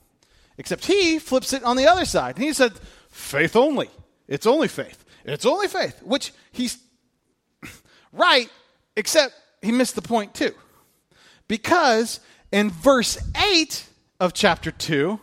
Except 0.56 0.84
he 0.84 1.18
flips 1.18 1.52
it 1.52 1.62
on 1.62 1.76
the 1.76 1.86
other 1.86 2.04
side. 2.04 2.36
And 2.36 2.44
he 2.44 2.52
said, 2.52 2.72
faith 3.10 3.56
only. 3.56 3.90
It's 4.26 4.46
only 4.46 4.68
faith. 4.68 5.04
It's 5.24 5.46
only 5.46 5.68
faith, 5.68 6.02
which 6.02 6.32
he's 6.52 6.78
right, 8.12 8.48
except 8.96 9.34
he 9.62 9.72
missed 9.72 9.94
the 9.94 10.02
point 10.02 10.34
too. 10.34 10.54
Because 11.48 12.20
in 12.52 12.70
verse 12.70 13.18
8 13.36 13.86
of 14.20 14.32
chapter 14.32 14.70
2, 14.70 15.20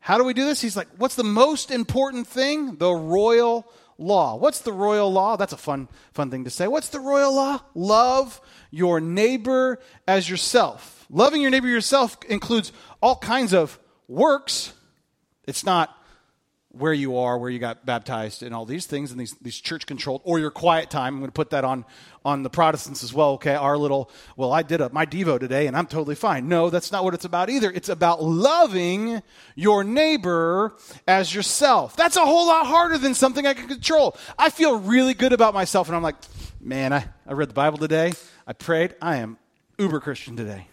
how 0.00 0.18
do 0.18 0.24
we 0.24 0.34
do 0.34 0.44
this? 0.44 0.60
He's 0.60 0.76
like, 0.76 0.88
what's 0.96 1.14
the 1.14 1.24
most 1.24 1.70
important 1.70 2.26
thing? 2.26 2.76
The 2.76 2.92
royal 2.92 3.70
law. 3.98 4.36
What's 4.36 4.60
the 4.60 4.72
royal 4.72 5.12
law? 5.12 5.36
That's 5.36 5.52
a 5.52 5.58
fun, 5.58 5.88
fun 6.12 6.30
thing 6.30 6.44
to 6.44 6.50
say. 6.50 6.66
What's 6.66 6.88
the 6.88 7.00
royal 7.00 7.34
law? 7.34 7.60
Love 7.74 8.40
your 8.70 9.00
neighbor 9.00 9.78
as 10.08 10.28
yourself. 10.28 11.06
Loving 11.08 11.42
your 11.42 11.50
neighbor 11.50 11.68
yourself 11.68 12.16
includes 12.28 12.72
all 13.00 13.16
kinds 13.16 13.52
of 13.52 13.78
works. 14.08 14.72
It's 15.46 15.64
not 15.64 15.96
where 16.72 16.92
you 16.92 17.18
are, 17.18 17.38
where 17.38 17.50
you 17.50 17.58
got 17.58 17.84
baptized, 17.84 18.42
and 18.42 18.54
all 18.54 18.64
these 18.64 18.86
things, 18.86 19.10
and 19.10 19.20
these, 19.20 19.34
these 19.42 19.60
church 19.60 19.86
controlled, 19.86 20.22
or 20.24 20.38
your 20.38 20.50
quiet 20.50 20.90
time. 20.90 21.14
I'm 21.14 21.20
going 21.20 21.28
to 21.28 21.34
put 21.34 21.50
that 21.50 21.64
on, 21.64 21.84
on 22.24 22.42
the 22.42 22.50
Protestants 22.50 23.04
as 23.04 23.12
well, 23.12 23.32
okay? 23.32 23.54
Our 23.54 23.76
little, 23.76 24.10
well, 24.36 24.52
I 24.52 24.62
did 24.62 24.80
a, 24.80 24.88
my 24.90 25.04
Devo 25.04 25.38
today, 25.38 25.66
and 25.66 25.76
I'm 25.76 25.86
totally 25.86 26.14
fine. 26.14 26.48
No, 26.48 26.70
that's 26.70 26.90
not 26.90 27.04
what 27.04 27.12
it's 27.12 27.26
about 27.26 27.50
either. 27.50 27.70
It's 27.70 27.90
about 27.90 28.22
loving 28.22 29.22
your 29.54 29.84
neighbor 29.84 30.74
as 31.06 31.34
yourself. 31.34 31.94
That's 31.94 32.16
a 32.16 32.24
whole 32.24 32.46
lot 32.46 32.66
harder 32.66 32.96
than 32.96 33.14
something 33.14 33.46
I 33.46 33.52
can 33.52 33.68
control. 33.68 34.16
I 34.38 34.48
feel 34.48 34.78
really 34.78 35.14
good 35.14 35.34
about 35.34 35.52
myself, 35.52 35.88
and 35.88 35.96
I'm 35.96 36.02
like, 36.02 36.16
man, 36.60 36.94
I, 36.94 37.04
I 37.26 37.34
read 37.34 37.50
the 37.50 37.54
Bible 37.54 37.78
today. 37.78 38.12
I 38.46 38.54
prayed. 38.54 38.94
I 39.02 39.16
am 39.16 39.36
uber 39.78 40.00
Christian 40.00 40.36
today 40.36 40.68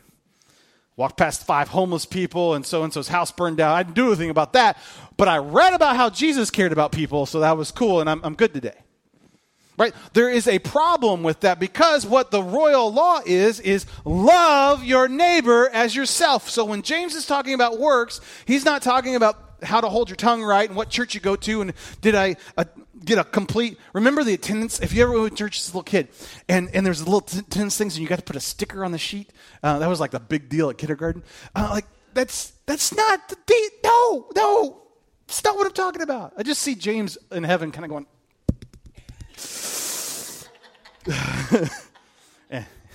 walked 1.00 1.16
past 1.16 1.46
five 1.46 1.70
homeless 1.70 2.06
people 2.06 2.54
and 2.56 2.66
so 2.66 2.84
and 2.84 2.92
so's 2.92 3.08
house 3.08 3.32
burned 3.32 3.56
down. 3.56 3.74
I 3.74 3.84
didn't 3.84 3.96
do 3.96 4.08
anything 4.08 4.30
about 4.30 4.52
that, 4.52 4.78
but 5.16 5.30
I 5.30 5.38
read 5.38 5.74
about 5.74 5.96
how 5.96 6.10
Jesus 6.10 6.52
cared 6.52 6.74
about 6.74 6.92
people, 6.92 7.26
so 7.26 7.40
that 7.40 7.56
was 7.56 7.72
cool, 7.72 8.02
and 8.02 8.10
I'm, 8.10 8.20
I'm 8.22 8.36
good 8.36 8.54
today. 8.54 8.76
Right? 9.78 9.94
There 10.12 10.30
is 10.30 10.46
a 10.46 10.60
problem 10.60 11.24
with 11.24 11.40
that 11.40 11.58
because 11.58 12.06
what 12.06 12.32
the 12.32 12.44
royal 12.44 12.92
law 12.92 13.22
is, 13.26 13.62
is 13.62 13.86
love 14.04 14.84
your 14.84 15.08
neighbor 15.08 15.70
as 15.72 15.96
yourself. 15.96 16.50
So 16.50 16.66
when 16.66 16.82
James 16.82 17.16
is 17.16 17.26
talking 17.26 17.54
about 17.54 17.80
works, 17.80 18.20
he's 18.46 18.66
not 18.66 18.82
talking 18.82 19.16
about 19.16 19.38
how 19.64 19.80
to 19.80 19.88
hold 19.88 20.10
your 20.10 20.18
tongue 20.18 20.44
right 20.44 20.68
and 20.68 20.76
what 20.76 20.90
church 20.90 21.16
you 21.16 21.22
go 21.22 21.38
to 21.38 21.62
and 21.62 21.74
did 22.02 22.14
I 22.14 22.36
uh, 22.58 22.66
get 23.10 23.18
a 23.18 23.24
complete 23.24 23.78
remember 23.94 24.24
the 24.24 24.34
attendance? 24.34 24.80
If 24.80 24.94
you 24.94 25.04
ever 25.04 25.20
went 25.20 25.32
to 25.32 25.38
church 25.38 25.60
as 25.60 25.68
a 25.68 25.72
little 25.72 25.84
kid 25.84 26.10
and, 26.48 26.70
and 26.74 26.86
there's 26.86 27.06
little 27.06 27.20
attendance 27.20 27.78
things 27.78 27.96
and 27.96 28.04
you 28.04 28.08
got 28.08 28.20
to 28.20 28.24
put 28.24 28.36
a 28.36 28.40
sticker 28.40 28.86
on 28.86 28.92
the 28.92 28.98
sheet? 28.98 29.32
Uh, 29.64 29.80
that 29.80 29.90
was 29.90 30.00
like 30.00 30.12
the 30.12 30.20
big 30.20 30.50
deal 30.50 30.70
at 30.70 30.78
kindergarten. 30.78 31.24
Uh, 31.56 31.70
like 31.72 31.86
that's 32.14 32.54
that's 32.66 32.96
not 32.96 33.28
the 33.30 33.36
no 33.84 34.28
no. 34.36 34.82
It's 35.28 35.44
not 35.44 35.56
what 35.58 35.68
i'm 35.68 35.74
talking 35.74 36.02
about. 36.02 36.34
I 36.38 36.44
just 36.44 36.62
see 36.62 36.76
james 36.76 37.18
in 37.32 37.44
heaven 37.44 37.72
kind 37.72 37.86
of 37.86 37.92
going 37.92 38.06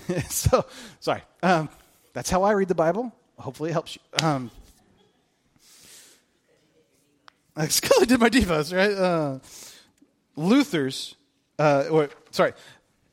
so 0.29 0.67
sorry. 1.01 1.23
Um, 1.43 1.69
that's 2.13 2.31
how 2.31 2.43
i 2.43 2.53
read 2.53 2.69
the 2.69 2.75
bible. 2.75 3.13
Hopefully 3.39 3.71
it 3.71 3.73
helps 3.73 3.97
you. 3.97 4.03
Um, 4.27 4.51
I 7.57 7.67
did 8.05 8.21
my 8.21 8.31
devos, 8.31 8.77
right? 8.77 8.93
Uh, 8.93 9.39
Luther's, 10.37 11.15
uh, 11.59 11.85
or 11.91 12.11
sorry, 12.31 12.53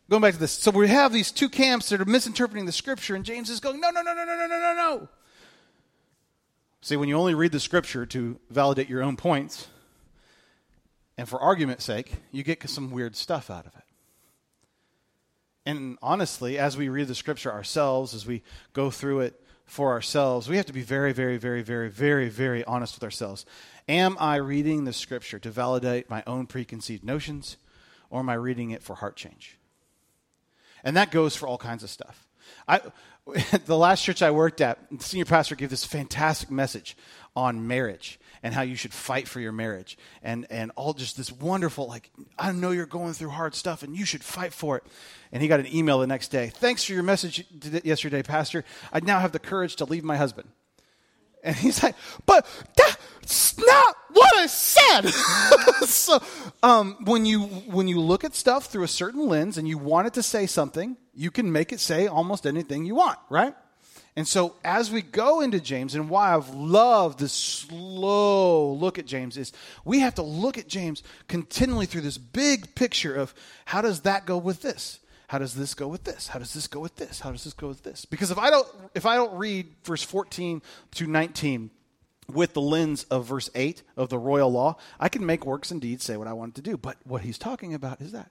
going 0.09 0.21
back 0.21 0.33
to 0.33 0.39
this. 0.39 0.51
So 0.51 0.71
we 0.71 0.87
have 0.87 1.13
these 1.13 1.31
two 1.31 1.49
camps 1.49 1.89
that 1.89 2.01
are 2.01 2.05
misinterpreting 2.05 2.65
the 2.65 2.71
scripture, 2.71 3.15
and 3.15 3.23
James 3.23 3.49
is 3.49 3.59
going, 3.59 3.79
no, 3.79 3.89
no, 3.89 4.01
no, 4.01 4.13
no, 4.13 4.25
no, 4.25 4.35
no, 4.35 4.47
no, 4.47 4.59
no, 4.59 4.73
no. 4.75 5.09
See, 6.81 6.95
when 6.95 7.07
you 7.07 7.15
only 7.15 7.35
read 7.35 7.51
the 7.51 7.59
scripture 7.59 8.05
to 8.07 8.39
validate 8.49 8.89
your 8.89 9.03
own 9.03 9.15
points, 9.15 9.67
and 11.17 11.29
for 11.29 11.39
argument's 11.39 11.83
sake, 11.83 12.13
you 12.31 12.43
get 12.43 12.67
some 12.67 12.89
weird 12.89 13.15
stuff 13.15 13.51
out 13.51 13.67
of 13.67 13.75
it. 13.75 13.83
And 15.65 15.99
honestly, 16.01 16.57
as 16.57 16.75
we 16.75 16.89
read 16.89 17.07
the 17.07 17.13
scripture 17.13 17.51
ourselves, 17.51 18.15
as 18.15 18.25
we 18.25 18.41
go 18.73 18.89
through 18.89 19.19
it 19.21 19.39
for 19.65 19.91
ourselves, 19.91 20.49
we 20.49 20.57
have 20.57 20.65
to 20.65 20.73
be 20.73 20.81
very, 20.81 21.13
very, 21.13 21.37
very, 21.37 21.61
very, 21.61 21.87
very, 21.87 22.29
very 22.29 22.63
honest 22.65 22.95
with 22.95 23.03
ourselves. 23.03 23.45
Am 23.87 24.15
I 24.19 24.35
reading 24.35 24.85
the 24.85 24.93
scripture 24.93 25.39
to 25.39 25.49
validate 25.49 26.09
my 26.09 26.23
own 26.27 26.47
preconceived 26.47 27.03
notions, 27.03 27.57
or 28.09 28.19
am 28.19 28.29
I 28.29 28.35
reading 28.35 28.71
it 28.71 28.83
for 28.83 28.95
heart 28.95 29.15
change? 29.15 29.57
And 30.83 30.97
that 30.97 31.11
goes 31.11 31.35
for 31.35 31.47
all 31.47 31.57
kinds 31.57 31.83
of 31.83 31.89
stuff. 31.89 32.27
I, 32.67 32.81
the 33.65 33.77
last 33.77 34.03
church 34.03 34.21
I 34.21 34.31
worked 34.31 34.61
at, 34.61 34.79
the 34.89 35.03
senior 35.03 35.25
pastor 35.25 35.55
gave 35.55 35.69
this 35.69 35.85
fantastic 35.85 36.51
message 36.51 36.97
on 37.35 37.67
marriage 37.67 38.19
and 38.43 38.53
how 38.53 38.61
you 38.61 38.75
should 38.75 38.93
fight 38.93 39.27
for 39.27 39.39
your 39.39 39.51
marriage 39.51 39.97
and, 40.23 40.47
and 40.49 40.71
all 40.75 40.93
just 40.93 41.17
this 41.17 41.31
wonderful, 41.31 41.87
like, 41.87 42.09
I 42.37 42.51
know 42.51 42.71
you're 42.71 42.85
going 42.85 43.13
through 43.13 43.29
hard 43.29 43.53
stuff 43.53 43.83
and 43.83 43.95
you 43.95 44.05
should 44.05 44.23
fight 44.23 44.53
for 44.53 44.77
it. 44.77 44.83
And 45.31 45.41
he 45.41 45.47
got 45.47 45.59
an 45.59 45.73
email 45.73 45.99
the 45.99 46.07
next 46.07 46.29
day. 46.29 46.47
Thanks 46.47 46.83
for 46.83 46.93
your 46.93 47.03
message 47.03 47.45
yesterday, 47.83 48.23
Pastor. 48.23 48.65
I 48.91 48.99
now 48.99 49.19
have 49.19 49.31
the 49.31 49.39
courage 49.39 49.75
to 49.77 49.85
leave 49.85 50.03
my 50.03 50.17
husband. 50.17 50.49
And 51.43 51.55
he's 51.55 51.81
like, 51.81 51.95
but 52.25 52.45
that's 52.75 53.57
not 53.57 53.95
what 54.11 54.31
I 54.37 54.47
said. 54.47 55.09
so 55.87 56.21
um, 56.61 56.97
when 57.05 57.25
you 57.25 57.41
when 57.41 57.87
you 57.87 57.99
look 57.99 58.23
at 58.23 58.35
stuff 58.35 58.65
through 58.65 58.83
a 58.83 58.87
certain 58.87 59.27
lens 59.27 59.57
and 59.57 59.67
you 59.67 59.77
want 59.77 60.07
it 60.07 60.13
to 60.15 60.23
say 60.23 60.45
something, 60.45 60.97
you 61.13 61.31
can 61.31 61.51
make 61.51 61.71
it 61.71 61.79
say 61.79 62.07
almost 62.07 62.45
anything 62.45 62.85
you 62.85 62.95
want, 62.95 63.17
right? 63.29 63.55
And 64.15 64.27
so 64.27 64.55
as 64.63 64.91
we 64.91 65.01
go 65.01 65.39
into 65.39 65.61
James, 65.61 65.95
and 65.95 66.09
why 66.09 66.35
I've 66.35 66.49
loved 66.49 67.19
this 67.19 67.31
slow 67.31 68.73
look 68.73 68.99
at 68.99 69.05
James 69.05 69.37
is 69.37 69.53
we 69.85 69.99
have 69.99 70.15
to 70.15 70.21
look 70.21 70.57
at 70.57 70.67
James 70.67 71.01
continually 71.27 71.85
through 71.85 72.01
this 72.01 72.17
big 72.17 72.75
picture 72.75 73.15
of 73.15 73.33
how 73.65 73.81
does 73.81 74.01
that 74.01 74.25
go 74.25 74.37
with 74.37 74.61
this? 74.61 74.99
How 75.31 75.37
does 75.37 75.53
this 75.53 75.73
go 75.73 75.87
with 75.87 76.03
this? 76.03 76.27
How 76.27 76.39
does 76.39 76.53
this 76.53 76.67
go 76.67 76.81
with 76.81 76.97
this? 76.97 77.21
How 77.21 77.31
does 77.31 77.45
this 77.45 77.53
go 77.53 77.69
with 77.69 77.83
this? 77.83 78.03
Because 78.03 78.31
if 78.31 78.37
I 78.37 78.49
don't 78.49 78.67
if 78.93 79.05
I 79.05 79.15
don't 79.15 79.33
read 79.37 79.65
verse 79.85 80.03
14 80.03 80.61
to 80.95 81.07
19 81.07 81.71
with 82.27 82.51
the 82.51 82.59
lens 82.59 83.05
of 83.05 83.27
verse 83.27 83.49
8 83.55 83.81
of 83.95 84.09
the 84.09 84.17
royal 84.17 84.51
law, 84.51 84.75
I 84.99 85.07
can 85.07 85.25
make 85.25 85.45
works 85.45 85.71
and 85.71 85.79
deeds 85.79 86.03
say 86.03 86.17
what 86.17 86.27
I 86.27 86.33
want 86.33 86.55
to 86.55 86.61
do. 86.61 86.75
But 86.75 86.97
what 87.05 87.21
he's 87.21 87.37
talking 87.37 87.73
about 87.73 88.01
is 88.01 88.11
that. 88.11 88.29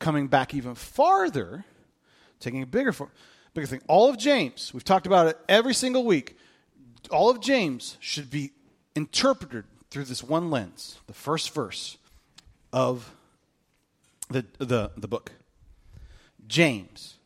Coming 0.00 0.28
back 0.28 0.52
even 0.52 0.74
farther, 0.74 1.64
taking 2.40 2.60
a 2.60 2.66
bigger, 2.66 2.92
bigger 3.54 3.66
thing. 3.66 3.80
All 3.88 4.10
of 4.10 4.18
James, 4.18 4.74
we've 4.74 4.84
talked 4.84 5.06
about 5.06 5.28
it 5.28 5.38
every 5.48 5.72
single 5.72 6.04
week. 6.04 6.36
All 7.10 7.30
of 7.30 7.40
James 7.40 7.96
should 8.00 8.30
be 8.30 8.52
interpreted 8.94 9.64
through 9.88 10.04
this 10.04 10.22
one 10.22 10.50
lens, 10.50 10.98
the 11.06 11.14
first 11.14 11.54
verse 11.54 11.96
of 12.70 13.14
the, 14.28 14.44
the, 14.58 14.90
the 14.94 15.08
book. 15.08 15.32
James, 16.48 17.18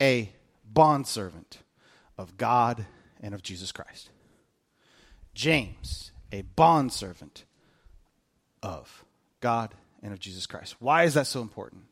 a 0.00 0.32
bondservant 0.64 1.58
of 2.18 2.36
God 2.36 2.86
and 3.20 3.34
of 3.34 3.42
Jesus 3.42 3.70
Christ. 3.70 4.10
James, 5.34 6.10
a 6.32 6.42
bondservant 6.42 7.44
of 8.62 9.04
God 9.40 9.74
and 10.02 10.12
of 10.12 10.18
Jesus 10.18 10.46
Christ. 10.46 10.76
Why 10.80 11.04
is 11.04 11.14
that 11.14 11.26
so 11.26 11.40
important? 11.40 11.82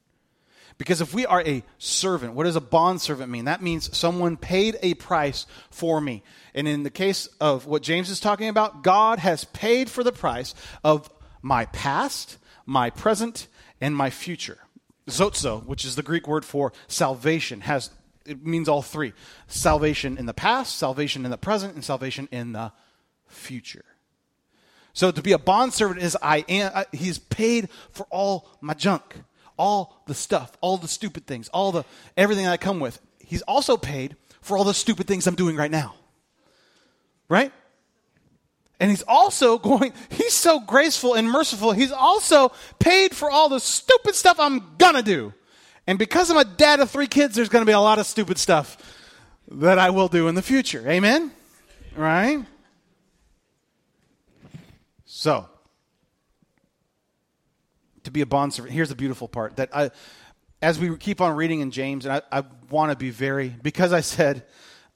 Because 0.78 1.00
if 1.00 1.12
we 1.14 1.26
are 1.26 1.42
a 1.42 1.62
servant, 1.78 2.34
what 2.34 2.44
does 2.44 2.56
a 2.56 2.60
bondservant 2.60 3.30
mean? 3.30 3.44
That 3.44 3.62
means 3.62 3.94
someone 3.96 4.36
paid 4.36 4.78
a 4.82 4.94
price 4.94 5.46
for 5.70 6.00
me. 6.00 6.22
And 6.54 6.66
in 6.66 6.82
the 6.82 6.90
case 6.90 7.26
of 7.40 7.66
what 7.66 7.82
James 7.82 8.10
is 8.10 8.20
talking 8.20 8.48
about, 8.48 8.82
God 8.82 9.18
has 9.18 9.44
paid 9.44 9.90
for 9.90 10.02
the 10.02 10.12
price 10.12 10.54
of 10.82 11.10
my 11.42 11.66
past, 11.66 12.38
my 12.64 12.90
present, 12.90 13.48
and 13.80 13.94
my 13.94 14.10
future. 14.10 14.58
Sozo, 15.08 15.64
which 15.64 15.84
is 15.84 15.96
the 15.96 16.02
Greek 16.02 16.28
word 16.28 16.44
for 16.44 16.72
salvation, 16.86 17.62
has 17.62 17.90
it 18.24 18.44
means 18.44 18.68
all 18.68 18.82
three. 18.82 19.12
Salvation 19.48 20.16
in 20.16 20.26
the 20.26 20.34
past, 20.34 20.76
salvation 20.76 21.24
in 21.24 21.30
the 21.30 21.38
present, 21.38 21.74
and 21.74 21.84
salvation 21.84 22.28
in 22.30 22.52
the 22.52 22.72
future. 23.26 23.84
So 24.92 25.10
to 25.10 25.22
be 25.22 25.32
a 25.32 25.38
bondservant 25.38 26.00
is 26.02 26.16
I 26.22 26.44
am 26.48 26.84
he's 26.92 27.18
paid 27.18 27.68
for 27.90 28.06
all 28.10 28.48
my 28.60 28.74
junk, 28.74 29.16
all 29.58 30.02
the 30.06 30.14
stuff, 30.14 30.56
all 30.60 30.76
the 30.76 30.88
stupid 30.88 31.26
things, 31.26 31.48
all 31.48 31.72
the 31.72 31.84
everything 32.16 32.44
that 32.44 32.52
I 32.52 32.56
come 32.58 32.78
with. 32.78 33.00
He's 33.18 33.42
also 33.42 33.76
paid 33.76 34.16
for 34.40 34.58
all 34.58 34.64
the 34.64 34.74
stupid 34.74 35.06
things 35.06 35.26
I'm 35.26 35.34
doing 35.34 35.56
right 35.56 35.70
now. 35.70 35.94
Right? 37.28 37.52
And 38.82 38.90
he's 38.90 39.02
also 39.02 39.58
going, 39.70 39.92
he's 40.10 40.34
so 40.34 40.58
graceful 40.58 41.14
and 41.14 41.30
merciful. 41.30 41.70
He's 41.70 41.92
also 41.92 42.50
paid 42.80 43.14
for 43.14 43.30
all 43.30 43.48
the 43.48 43.60
stupid 43.60 44.16
stuff 44.16 44.40
I'm 44.40 44.74
going 44.76 44.96
to 44.96 45.02
do. 45.02 45.32
And 45.86 46.00
because 46.00 46.30
I'm 46.30 46.36
a 46.36 46.44
dad 46.44 46.80
of 46.80 46.90
three 46.90 47.06
kids, 47.06 47.36
there's 47.36 47.48
going 47.48 47.62
to 47.62 47.66
be 47.66 47.72
a 47.72 47.80
lot 47.80 48.00
of 48.00 48.06
stupid 48.06 48.38
stuff 48.38 48.76
that 49.52 49.78
I 49.78 49.90
will 49.90 50.08
do 50.08 50.26
in 50.26 50.34
the 50.34 50.42
future. 50.42 50.82
Amen? 50.88 51.30
Right? 51.94 52.44
So, 55.04 55.48
to 58.02 58.10
be 58.10 58.20
a 58.20 58.26
bondservant, 58.26 58.74
here's 58.74 58.88
the 58.88 58.96
beautiful 58.96 59.28
part 59.28 59.56
that 59.56 59.74
I, 59.76 59.90
as 60.60 60.80
we 60.80 60.96
keep 60.96 61.20
on 61.20 61.36
reading 61.36 61.60
in 61.60 61.70
James, 61.70 62.04
and 62.04 62.14
I, 62.14 62.40
I 62.40 62.44
want 62.68 62.90
to 62.90 62.96
be 62.96 63.10
very, 63.10 63.48
because 63.48 63.92
I 63.92 64.00
said 64.00 64.44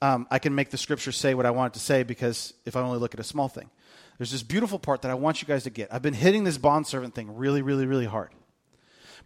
um, 0.01 0.27
I 0.29 0.39
can 0.39 0.53
make 0.55 0.69
the 0.69 0.77
scripture 0.77 1.11
say 1.11 1.33
what 1.33 1.45
I 1.45 1.51
want 1.51 1.73
it 1.73 1.79
to 1.79 1.83
say 1.83 2.03
because 2.03 2.53
if 2.65 2.75
I 2.75 2.81
only 2.81 2.99
look 2.99 3.13
at 3.13 3.19
a 3.19 3.23
small 3.23 3.47
thing. 3.47 3.69
There's 4.17 4.31
this 4.31 4.43
beautiful 4.43 4.79
part 4.79 5.03
that 5.03 5.11
I 5.11 5.15
want 5.15 5.41
you 5.41 5.47
guys 5.47 5.63
to 5.63 5.69
get. 5.69 5.93
I've 5.93 6.01
been 6.01 6.13
hitting 6.13 6.43
this 6.43 6.57
bondservant 6.57 7.13
thing 7.13 7.35
really, 7.35 7.61
really, 7.61 7.85
really 7.85 8.05
hard. 8.05 8.31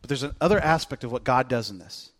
But 0.01 0.10
there's 0.10 0.24
another 0.24 0.60
aspect 0.60 1.03
of 1.03 1.12
what 1.12 1.24
God 1.24 1.48
does 1.48 1.69
in 1.69 1.79
this. 1.79 2.12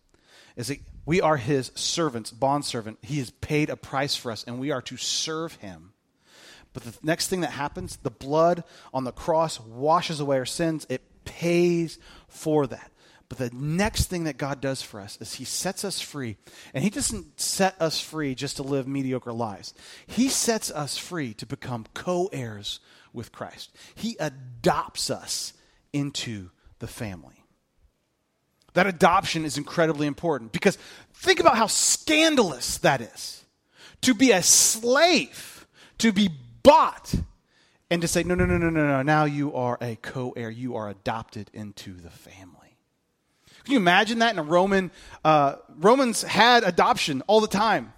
Is 0.56 0.68
that 0.68 0.80
we 1.06 1.22
are 1.22 1.38
his 1.38 1.72
servants, 1.76 2.32
bondservant. 2.32 3.00
He 3.02 3.20
has 3.20 3.32
paid 3.32 3.70
a 3.70 3.76
price 3.76 4.16
for 4.16 4.32
us, 4.32 4.44
and 4.46 4.60
we 4.60 4.72
are 4.72 4.82
to 4.84 4.98
serve 4.98 5.56
him. 5.56 5.94
But 6.74 6.84
the 6.84 6.98
next 7.04 7.28
thing 7.28 7.42
that 7.42 7.52
happens, 7.52 7.98
the 7.98 8.12
blood 8.12 8.64
on 8.94 9.04
the 9.04 9.12
cross 9.12 9.60
washes 9.60 10.20
away 10.20 10.38
our 10.38 10.46
sins. 10.46 10.86
It 10.90 11.02
pays 11.26 12.00
for 12.28 12.68
that. 12.68 12.91
But 13.32 13.38
the 13.38 13.56
next 13.56 14.08
thing 14.08 14.26
that 14.26 14.38
God 14.38 14.60
does 14.60 14.82
for 14.82 15.00
us 15.00 15.18
is 15.22 15.36
He 15.36 15.46
sets 15.46 15.86
us 15.86 16.02
free. 16.02 16.36
And 16.74 16.84
He 16.84 16.90
doesn't 16.90 17.40
set 17.40 17.82
us 17.82 18.02
free 18.02 18.36
just 18.36 18.58
to 18.58 18.64
live 18.64 18.90
mediocre 18.90 19.32
lives, 19.32 19.74
He 20.06 20.28
sets 20.28 20.70
us 20.70 20.98
free 20.98 21.34
to 21.36 21.46
become 21.46 21.86
co 21.94 22.30
heirs 22.34 22.82
with 23.14 23.32
Christ. 23.32 23.74
He 23.96 24.18
adopts 24.20 25.10
us 25.10 25.54
into 25.94 26.50
the 26.80 26.88
family. 26.88 27.46
That 28.74 28.88
adoption 28.88 29.46
is 29.46 29.58
incredibly 29.58 30.08
important 30.08 30.52
because 30.52 30.78
think 31.14 31.40
about 31.40 31.56
how 31.56 31.68
scandalous 31.68 32.80
that 32.80 33.00
is. 33.00 33.46
To 34.02 34.14
be 34.14 34.32
a 34.32 34.44
slave, 34.44 35.68
to 36.00 36.12
be 36.12 36.32
bought, 36.64 37.16
and 37.90 38.02
to 38.02 38.10
say, 38.10 38.24
no, 38.24 38.36
no, 38.36 38.46
no, 38.46 38.58
no, 38.58 38.70
no, 38.70 38.88
no, 38.88 39.02
now 39.04 39.24
you 39.24 39.56
are 39.56 39.78
a 39.80 39.96
co 39.96 40.34
heir. 40.36 40.50
You 40.50 40.76
are 40.76 40.90
adopted 40.90 41.50
into 41.54 41.94
the 41.94 42.10
family. 42.10 42.61
Can 43.64 43.74
you 43.74 43.78
imagine 43.78 44.20
that 44.20 44.34
in 44.34 44.40
a 44.40 44.44
Roman? 44.44 44.92
Uh, 45.24 45.56
Romans 45.78 46.24
had 46.24 46.64
adoption 46.64 47.22
all 47.28 47.42
the 47.42 47.48
time. 47.48 47.94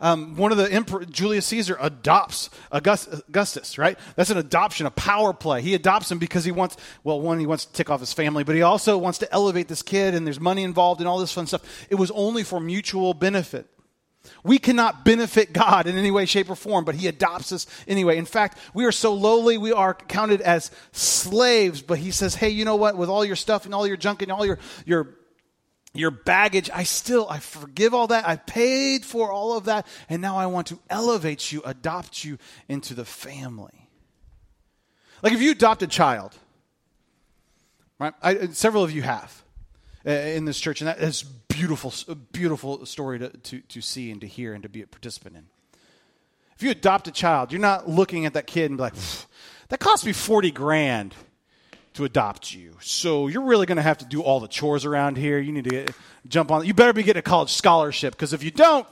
Um, 0.00 0.36
one 0.36 0.52
of 0.52 0.58
the 0.58 0.70
emperor, 0.70 1.04
Julius 1.04 1.46
Caesar 1.46 1.76
adopts 1.80 2.50
Augustus, 2.70 3.78
right? 3.78 3.98
That's 4.14 4.30
an 4.30 4.38
adoption, 4.38 4.86
a 4.86 4.90
power 4.92 5.32
play. 5.32 5.60
He 5.60 5.74
adopts 5.74 6.10
him 6.10 6.18
because 6.18 6.44
he 6.44 6.52
wants, 6.52 6.76
well, 7.02 7.20
one, 7.20 7.40
he 7.40 7.46
wants 7.46 7.64
to 7.64 7.72
tick 7.72 7.90
off 7.90 8.00
his 8.00 8.12
family, 8.12 8.44
but 8.44 8.54
he 8.54 8.62
also 8.62 8.96
wants 8.96 9.18
to 9.18 9.32
elevate 9.32 9.66
this 9.66 9.82
kid, 9.82 10.14
and 10.14 10.24
there's 10.24 10.38
money 10.38 10.62
involved 10.62 11.00
and 11.00 11.08
all 11.08 11.18
this 11.18 11.32
fun 11.32 11.46
stuff. 11.46 11.86
It 11.90 11.96
was 11.96 12.12
only 12.12 12.44
for 12.44 12.60
mutual 12.60 13.12
benefit. 13.12 13.66
We 14.42 14.58
cannot 14.58 15.04
benefit 15.04 15.52
God 15.52 15.86
in 15.86 15.96
any 15.96 16.10
way, 16.10 16.26
shape, 16.26 16.50
or 16.50 16.56
form, 16.56 16.84
but 16.84 16.94
He 16.94 17.06
adopts 17.06 17.52
us 17.52 17.66
anyway. 17.86 18.18
In 18.18 18.24
fact, 18.24 18.58
we 18.74 18.84
are 18.84 18.92
so 18.92 19.14
lowly, 19.14 19.58
we 19.58 19.72
are 19.72 19.94
counted 19.94 20.40
as 20.40 20.70
slaves, 20.92 21.82
but 21.82 21.98
He 21.98 22.10
says, 22.10 22.34
hey, 22.34 22.50
you 22.50 22.64
know 22.64 22.76
what? 22.76 22.96
With 22.96 23.08
all 23.08 23.24
your 23.24 23.36
stuff 23.36 23.64
and 23.64 23.74
all 23.74 23.86
your 23.86 23.96
junk 23.96 24.22
and 24.22 24.30
all 24.32 24.46
your, 24.46 24.58
your, 24.84 25.16
your 25.94 26.10
baggage, 26.10 26.70
I 26.72 26.84
still, 26.84 27.26
I 27.28 27.38
forgive 27.38 27.94
all 27.94 28.08
that. 28.08 28.26
I 28.28 28.36
paid 28.36 29.04
for 29.04 29.32
all 29.32 29.56
of 29.56 29.64
that, 29.64 29.86
and 30.08 30.22
now 30.22 30.36
I 30.36 30.46
want 30.46 30.68
to 30.68 30.78
elevate 30.90 31.52
you, 31.52 31.62
adopt 31.64 32.24
you 32.24 32.38
into 32.68 32.94
the 32.94 33.04
family. 33.04 33.88
Like 35.22 35.32
if 35.32 35.42
you 35.42 35.50
adopt 35.50 35.82
a 35.82 35.86
child, 35.86 36.36
right? 37.98 38.14
I, 38.22 38.48
several 38.48 38.84
of 38.84 38.92
you 38.92 39.02
have 39.02 39.42
Uh, 40.06 40.10
in 40.10 40.44
this 40.44 40.60
church, 40.60 40.80
and 40.80 40.88
that 40.88 41.00
is 41.00 41.24
beautiful, 41.48 41.92
beautiful 42.30 42.86
story 42.86 43.18
to, 43.18 43.30
to, 43.30 43.60
to 43.62 43.80
see 43.80 44.10
and 44.10 44.20
to 44.20 44.26
hear 44.26 44.54
and 44.54 44.62
to 44.62 44.68
be 44.68 44.80
a 44.80 44.86
participant 44.86 45.36
in. 45.36 45.46
If 46.54 46.62
you 46.62 46.70
adopt 46.70 47.08
a 47.08 47.12
child, 47.12 47.52
you're 47.52 47.60
not 47.60 47.88
looking 47.88 48.24
at 48.24 48.34
that 48.34 48.46
kid 48.46 48.70
and 48.70 48.78
be 48.78 48.82
like, 48.82 48.94
that 49.68 49.80
cost 49.80 50.06
me 50.06 50.12
40 50.12 50.50
grand 50.52 51.14
to 51.94 52.04
adopt 52.04 52.54
you. 52.54 52.76
So 52.80 53.26
you're 53.26 53.42
really 53.42 53.66
going 53.66 53.76
to 53.76 53.82
have 53.82 53.98
to 53.98 54.04
do 54.04 54.22
all 54.22 54.40
the 54.40 54.48
chores 54.48 54.84
around 54.84 55.16
here. 55.16 55.38
You 55.38 55.52
need 55.52 55.64
to 55.64 55.70
get, 55.70 55.90
jump 56.28 56.52
on. 56.52 56.64
You 56.64 56.74
better 56.74 56.92
be 56.92 57.02
getting 57.02 57.18
a 57.18 57.22
college 57.22 57.52
scholarship 57.52 58.14
because 58.14 58.32
if 58.32 58.42
you 58.42 58.50
don't, 58.50 58.86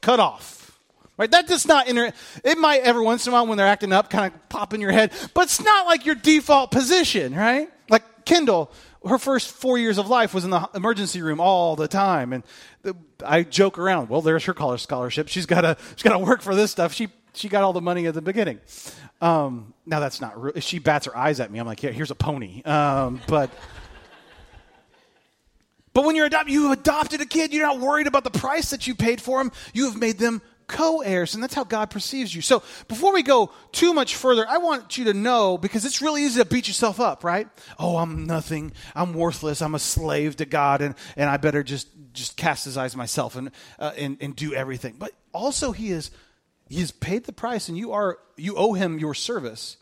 cut 0.00 0.20
off. 0.20 0.78
Right? 1.16 1.30
That 1.30 1.46
does 1.46 1.66
not 1.66 1.86
enter. 1.86 2.12
It 2.42 2.56
might 2.56 2.80
every 2.80 3.02
once 3.02 3.26
in 3.26 3.32
a 3.32 3.34
while 3.34 3.46
when 3.46 3.58
they're 3.58 3.66
acting 3.66 3.92
up 3.92 4.08
kind 4.08 4.32
of 4.32 4.48
pop 4.48 4.72
in 4.72 4.80
your 4.80 4.90
head, 4.90 5.12
but 5.34 5.42
it's 5.42 5.62
not 5.62 5.86
like 5.86 6.06
your 6.06 6.14
default 6.14 6.70
position, 6.70 7.34
right? 7.34 7.68
Like 7.90 8.24
Kendall, 8.24 8.72
her 9.06 9.18
first 9.18 9.50
four 9.50 9.78
years 9.78 9.98
of 9.98 10.08
life 10.08 10.34
was 10.34 10.44
in 10.44 10.50
the 10.50 10.68
emergency 10.74 11.22
room 11.22 11.40
all 11.40 11.76
the 11.76 11.88
time. 11.88 12.32
And 12.32 12.44
I 13.24 13.42
joke 13.42 13.78
around, 13.78 14.08
well, 14.08 14.20
there's 14.20 14.44
her 14.44 14.54
college 14.54 14.82
scholarship. 14.82 15.28
She's 15.28 15.46
got 15.46 15.62
to 15.62 15.76
she's 15.96 16.02
got 16.02 16.12
to 16.12 16.18
work 16.18 16.42
for 16.42 16.54
this 16.54 16.70
stuff. 16.70 16.92
She 16.92 17.08
she 17.32 17.48
got 17.48 17.62
all 17.62 17.72
the 17.72 17.80
money 17.80 18.06
at 18.06 18.14
the 18.14 18.22
beginning. 18.22 18.60
Um, 19.20 19.74
now 19.86 20.00
that's 20.00 20.20
not 20.20 20.40
real. 20.40 20.60
She 20.60 20.78
bats 20.78 21.06
her 21.06 21.16
eyes 21.16 21.40
at 21.40 21.50
me. 21.50 21.58
I'm 21.58 21.66
like, 21.66 21.82
yeah, 21.82 21.90
here's 21.90 22.10
a 22.10 22.14
pony. 22.14 22.62
Um, 22.62 23.20
but 23.26 23.50
but 25.92 26.04
when 26.04 26.16
you're 26.16 26.26
adopted, 26.26 26.52
you 26.52 26.68
have 26.68 26.78
adopted 26.78 27.20
a 27.20 27.26
kid. 27.26 27.52
You're 27.52 27.66
not 27.66 27.80
worried 27.80 28.06
about 28.06 28.24
the 28.24 28.30
price 28.30 28.70
that 28.70 28.86
you 28.86 28.94
paid 28.94 29.20
for 29.20 29.40
him. 29.40 29.52
You 29.72 29.86
have 29.86 29.96
made 29.96 30.18
them 30.18 30.42
co 30.70 31.00
heirs, 31.00 31.34
and 31.34 31.42
that's 31.42 31.54
how 31.54 31.64
God 31.64 31.90
perceives 31.90 32.34
you. 32.34 32.40
So 32.40 32.62
before 32.88 33.12
we 33.12 33.22
go 33.22 33.50
too 33.72 33.92
much 33.92 34.14
further, 34.14 34.46
I 34.48 34.58
want 34.58 34.96
you 34.96 35.06
to 35.06 35.14
know 35.14 35.58
because 35.58 35.84
it's 35.84 36.00
really 36.00 36.24
easy 36.24 36.40
to 36.40 36.48
beat 36.48 36.68
yourself 36.68 37.00
up, 37.00 37.24
right? 37.24 37.48
Oh, 37.78 37.96
I'm 37.96 38.24
nothing. 38.24 38.72
I'm 38.94 39.12
worthless. 39.12 39.60
I'm 39.60 39.74
a 39.74 39.80
slave 39.80 40.36
to 40.36 40.46
God, 40.46 40.80
and, 40.80 40.94
and 41.16 41.28
I 41.28 41.36
better 41.36 41.62
just, 41.62 41.88
just 42.12 42.36
cast 42.36 42.64
his 42.64 42.76
eyes 42.76 42.96
myself 42.96 43.34
and, 43.36 43.50
uh, 43.78 43.92
and, 43.96 44.16
and 44.20 44.36
do 44.36 44.54
everything. 44.54 44.94
But 44.98 45.12
also, 45.32 45.72
he 45.72 45.90
is. 45.90 46.10
He 46.68 46.78
has 46.78 46.92
paid 46.92 47.24
the 47.24 47.32
price, 47.32 47.68
and 47.68 47.76
you 47.76 47.92
are 47.92 48.18
you 48.36 48.54
owe 48.56 48.74
him 48.74 49.00
your 49.00 49.12
service, 49.12 49.76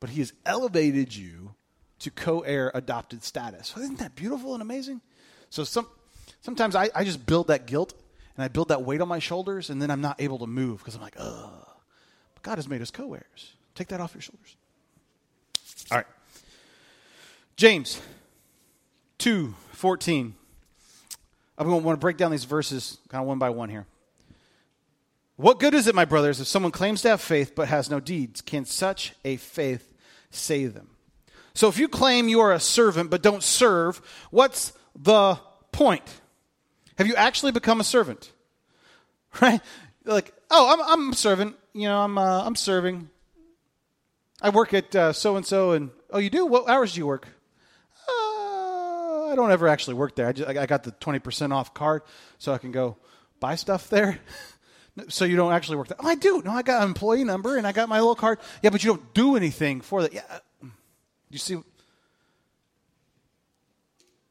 but 0.00 0.08
he 0.08 0.20
has 0.20 0.32
elevated 0.46 1.14
you 1.14 1.54
to 1.98 2.10
co-heir 2.10 2.70
adopted 2.74 3.22
status. 3.22 3.76
Isn't 3.76 3.98
that 3.98 4.14
beautiful 4.14 4.54
and 4.54 4.62
amazing? 4.62 5.02
So 5.50 5.64
some 5.64 5.86
sometimes 6.40 6.74
I, 6.74 6.88
I 6.94 7.04
just 7.04 7.26
build 7.26 7.48
that 7.48 7.66
guilt 7.66 7.92
and 8.38 8.44
I 8.44 8.48
build 8.48 8.68
that 8.68 8.84
weight 8.84 9.00
on 9.00 9.08
my 9.08 9.18
shoulders, 9.18 9.68
and 9.68 9.82
then 9.82 9.90
I'm 9.90 10.00
not 10.00 10.20
able 10.20 10.38
to 10.38 10.46
move 10.46 10.78
because 10.78 10.94
I'm 10.94 11.00
like, 11.00 11.16
ugh. 11.18 11.66
But 12.34 12.42
God 12.44 12.56
has 12.58 12.68
made 12.68 12.80
us 12.80 12.92
co 12.92 13.12
heirs. 13.12 13.52
Take 13.74 13.88
that 13.88 14.00
off 14.00 14.14
your 14.14 14.22
shoulders. 14.22 14.54
All 15.90 15.96
right. 15.98 16.06
James 17.56 18.00
2 19.18 19.56
14. 19.72 20.34
I'm 21.58 21.66
going 21.66 21.80
to 21.80 21.84
want 21.84 21.98
to 21.98 22.00
break 22.00 22.16
down 22.16 22.30
these 22.30 22.44
verses 22.44 22.98
kind 23.08 23.20
of 23.20 23.26
one 23.26 23.40
by 23.40 23.50
one 23.50 23.70
here. 23.70 23.86
What 25.34 25.58
good 25.58 25.74
is 25.74 25.88
it, 25.88 25.96
my 25.96 26.04
brothers, 26.04 26.40
if 26.40 26.46
someone 26.46 26.70
claims 26.70 27.02
to 27.02 27.08
have 27.08 27.20
faith 27.20 27.54
but 27.56 27.66
has 27.66 27.90
no 27.90 27.98
deeds? 27.98 28.40
Can 28.40 28.64
such 28.64 29.14
a 29.24 29.36
faith 29.36 29.92
save 30.30 30.74
them? 30.74 30.90
So 31.54 31.66
if 31.66 31.76
you 31.76 31.88
claim 31.88 32.28
you 32.28 32.38
are 32.38 32.52
a 32.52 32.60
servant 32.60 33.10
but 33.10 33.20
don't 33.20 33.42
serve, 33.42 34.00
what's 34.30 34.72
the 34.94 35.40
point? 35.72 36.04
Have 36.98 37.06
you 37.06 37.14
actually 37.14 37.52
become 37.52 37.80
a 37.80 37.84
servant? 37.84 38.32
Right? 39.42 39.60
Like, 40.06 40.32
oh, 40.50 40.72
I'm, 40.72 40.80
I'm 40.80 41.12
a 41.12 41.14
servant. 41.14 41.54
You 41.74 41.86
know, 41.86 42.00
I'm, 42.00 42.16
uh, 42.16 42.44
I'm 42.44 42.56
serving. 42.56 43.10
I 44.40 44.48
work 44.48 44.72
at 44.72 45.14
so 45.14 45.36
and 45.36 45.44
so, 45.44 45.72
and 45.72 45.90
oh, 46.10 46.18
you 46.18 46.30
do? 46.30 46.46
What 46.46 46.66
hours 46.66 46.94
do 46.94 47.00
you 47.00 47.06
work? 47.06 47.28
Uh, 48.08 49.28
I 49.30 49.32
don't 49.36 49.52
ever 49.52 49.68
actually 49.68 49.94
work 49.94 50.16
there. 50.16 50.28
I, 50.28 50.32
just, 50.32 50.48
I 50.48 50.64
got 50.64 50.82
the 50.82 50.92
20% 50.92 51.52
off 51.52 51.74
card 51.74 52.02
so 52.38 52.54
I 52.54 52.58
can 52.58 52.72
go 52.72 52.96
buy 53.38 53.54
stuff 53.56 53.90
there. 53.90 54.18
so 55.08 55.26
you 55.26 55.36
don't 55.36 55.52
actually 55.52 55.76
work 55.76 55.88
there. 55.88 55.98
Oh, 56.00 56.08
I 56.08 56.14
do. 56.14 56.40
No, 56.42 56.52
I 56.52 56.62
got 56.62 56.82
an 56.82 56.88
employee 56.88 57.24
number 57.24 57.58
and 57.58 57.66
I 57.66 57.72
got 57.72 57.90
my 57.90 57.98
little 57.98 58.16
card. 58.16 58.38
Yeah, 58.62 58.70
but 58.70 58.82
you 58.82 58.92
don't 58.92 59.12
do 59.12 59.36
anything 59.36 59.82
for 59.82 60.02
that. 60.02 60.14
Yeah. 60.14 60.38
You 61.28 61.38
see, 61.38 61.58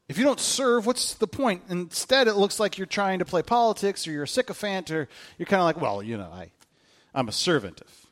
if 0.08 0.16
you 0.16 0.24
don't 0.24 0.40
serve, 0.40 0.86
what's 0.86 1.14
the 1.14 1.26
point? 1.26 1.62
Instead, 1.68 2.28
it 2.28 2.34
looks 2.34 2.58
like 2.58 2.78
you're 2.78 2.86
trying 2.86 3.18
to 3.18 3.24
play 3.24 3.42
politics 3.42 4.06
or 4.08 4.12
you're 4.12 4.22
a 4.22 4.28
sycophant 4.28 4.90
or 4.90 5.08
you're 5.36 5.46
kind 5.46 5.60
of 5.60 5.66
like, 5.66 5.80
well, 5.80 6.02
you 6.02 6.16
know, 6.16 6.30
I, 6.32 6.50
I'm 7.14 7.28
a 7.28 7.32
servant 7.32 7.80
of 7.82 8.06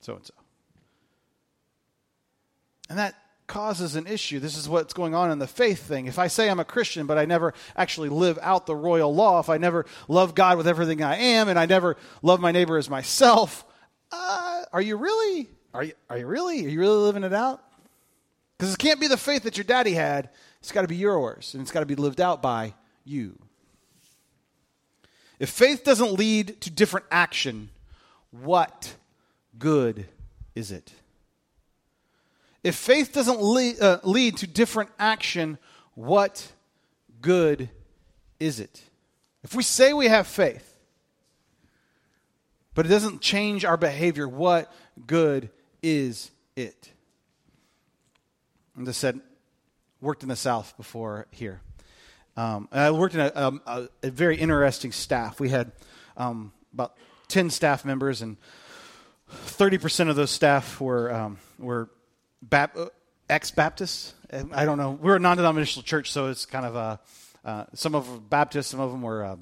so 0.00 0.16
and 0.16 0.26
so. 0.26 0.34
And 2.90 2.98
that 2.98 3.14
causes 3.46 3.94
an 3.94 4.06
issue. 4.06 4.40
This 4.40 4.56
is 4.56 4.68
what's 4.68 4.92
going 4.92 5.14
on 5.14 5.30
in 5.30 5.38
the 5.38 5.46
faith 5.46 5.82
thing. 5.82 6.06
If 6.06 6.18
I 6.18 6.26
say 6.26 6.50
I'm 6.50 6.60
a 6.60 6.64
Christian, 6.64 7.06
but 7.06 7.18
I 7.18 7.24
never 7.24 7.54
actually 7.76 8.08
live 8.08 8.38
out 8.42 8.66
the 8.66 8.76
royal 8.76 9.14
law, 9.14 9.38
if 9.40 9.48
I 9.48 9.58
never 9.58 9.86
love 10.08 10.34
God 10.34 10.56
with 10.58 10.66
everything 10.66 11.02
I 11.02 11.16
am, 11.16 11.48
and 11.48 11.58
I 11.58 11.66
never 11.66 11.96
love 12.22 12.40
my 12.40 12.52
neighbor 12.52 12.78
as 12.78 12.90
myself, 12.90 13.64
uh, 14.10 14.62
are 14.72 14.82
you 14.82 14.96
really? 14.96 15.48
Are 15.72 15.84
you, 15.84 15.92
are 16.10 16.18
you 16.18 16.26
really? 16.26 16.66
Are 16.66 16.68
you 16.68 16.80
really 16.80 16.96
living 16.96 17.24
it 17.24 17.32
out? 17.32 17.62
Because 18.58 18.74
it 18.74 18.78
can't 18.78 19.00
be 19.00 19.06
the 19.06 19.16
faith 19.16 19.44
that 19.44 19.56
your 19.56 19.64
daddy 19.64 19.92
had. 19.92 20.30
It's 20.68 20.74
got 20.74 20.82
to 20.82 20.86
be 20.86 20.96
yours, 20.96 21.54
and 21.54 21.62
it's 21.62 21.70
got 21.70 21.80
to 21.80 21.86
be 21.86 21.94
lived 21.94 22.20
out 22.20 22.42
by 22.42 22.74
you. 23.02 23.38
If 25.38 25.48
faith 25.48 25.82
doesn't 25.82 26.12
lead 26.12 26.60
to 26.60 26.70
different 26.70 27.06
action, 27.10 27.70
what 28.32 28.94
good 29.58 30.04
is 30.54 30.70
it? 30.70 30.92
If 32.62 32.74
faith 32.74 33.14
doesn't 33.14 33.40
lead, 33.40 33.80
uh, 33.80 34.00
lead 34.04 34.36
to 34.36 34.46
different 34.46 34.90
action, 34.98 35.56
what 35.94 36.52
good 37.22 37.70
is 38.38 38.60
it? 38.60 38.82
If 39.42 39.54
we 39.54 39.62
say 39.62 39.94
we 39.94 40.08
have 40.08 40.26
faith, 40.26 40.76
but 42.74 42.84
it 42.84 42.90
doesn't 42.90 43.22
change 43.22 43.64
our 43.64 43.78
behavior, 43.78 44.28
what 44.28 44.70
good 45.06 45.48
is 45.82 46.30
it? 46.56 46.90
And 48.76 48.86
I 48.86 48.92
said, 48.92 49.22
worked 50.00 50.22
in 50.22 50.28
the 50.28 50.36
South 50.36 50.76
before 50.76 51.26
here. 51.30 51.60
Um, 52.36 52.68
I 52.70 52.90
worked 52.92 53.14
in 53.14 53.20
a, 53.20 53.32
um, 53.34 53.60
a, 53.66 53.88
a, 54.02 54.10
very 54.10 54.36
interesting 54.36 54.92
staff. 54.92 55.40
We 55.40 55.48
had 55.48 55.72
um, 56.16 56.52
about 56.72 56.96
10 57.26 57.50
staff 57.50 57.84
members, 57.84 58.22
and 58.22 58.36
30% 59.46 60.08
of 60.08 60.14
those 60.14 60.30
staff 60.30 60.80
were, 60.80 61.12
um, 61.12 61.38
were 61.58 61.90
Bap- 62.40 62.76
uh, 62.76 62.86
ex-Baptists. 63.28 64.14
I 64.52 64.64
don't 64.64 64.78
know. 64.78 64.92
We're 64.92 65.16
a 65.16 65.20
non-denominational 65.20 65.82
church, 65.82 66.12
so 66.12 66.28
it's 66.28 66.46
kind 66.46 66.64
of 66.64 66.76
a. 66.76 67.00
Uh, 67.44 67.64
some 67.74 67.94
of 67.94 68.06
them 68.06 68.24
Baptists, 68.28 68.68
some 68.68 68.80
of 68.80 68.92
them 68.92 69.02
were 69.02 69.24
uh, 69.24 69.36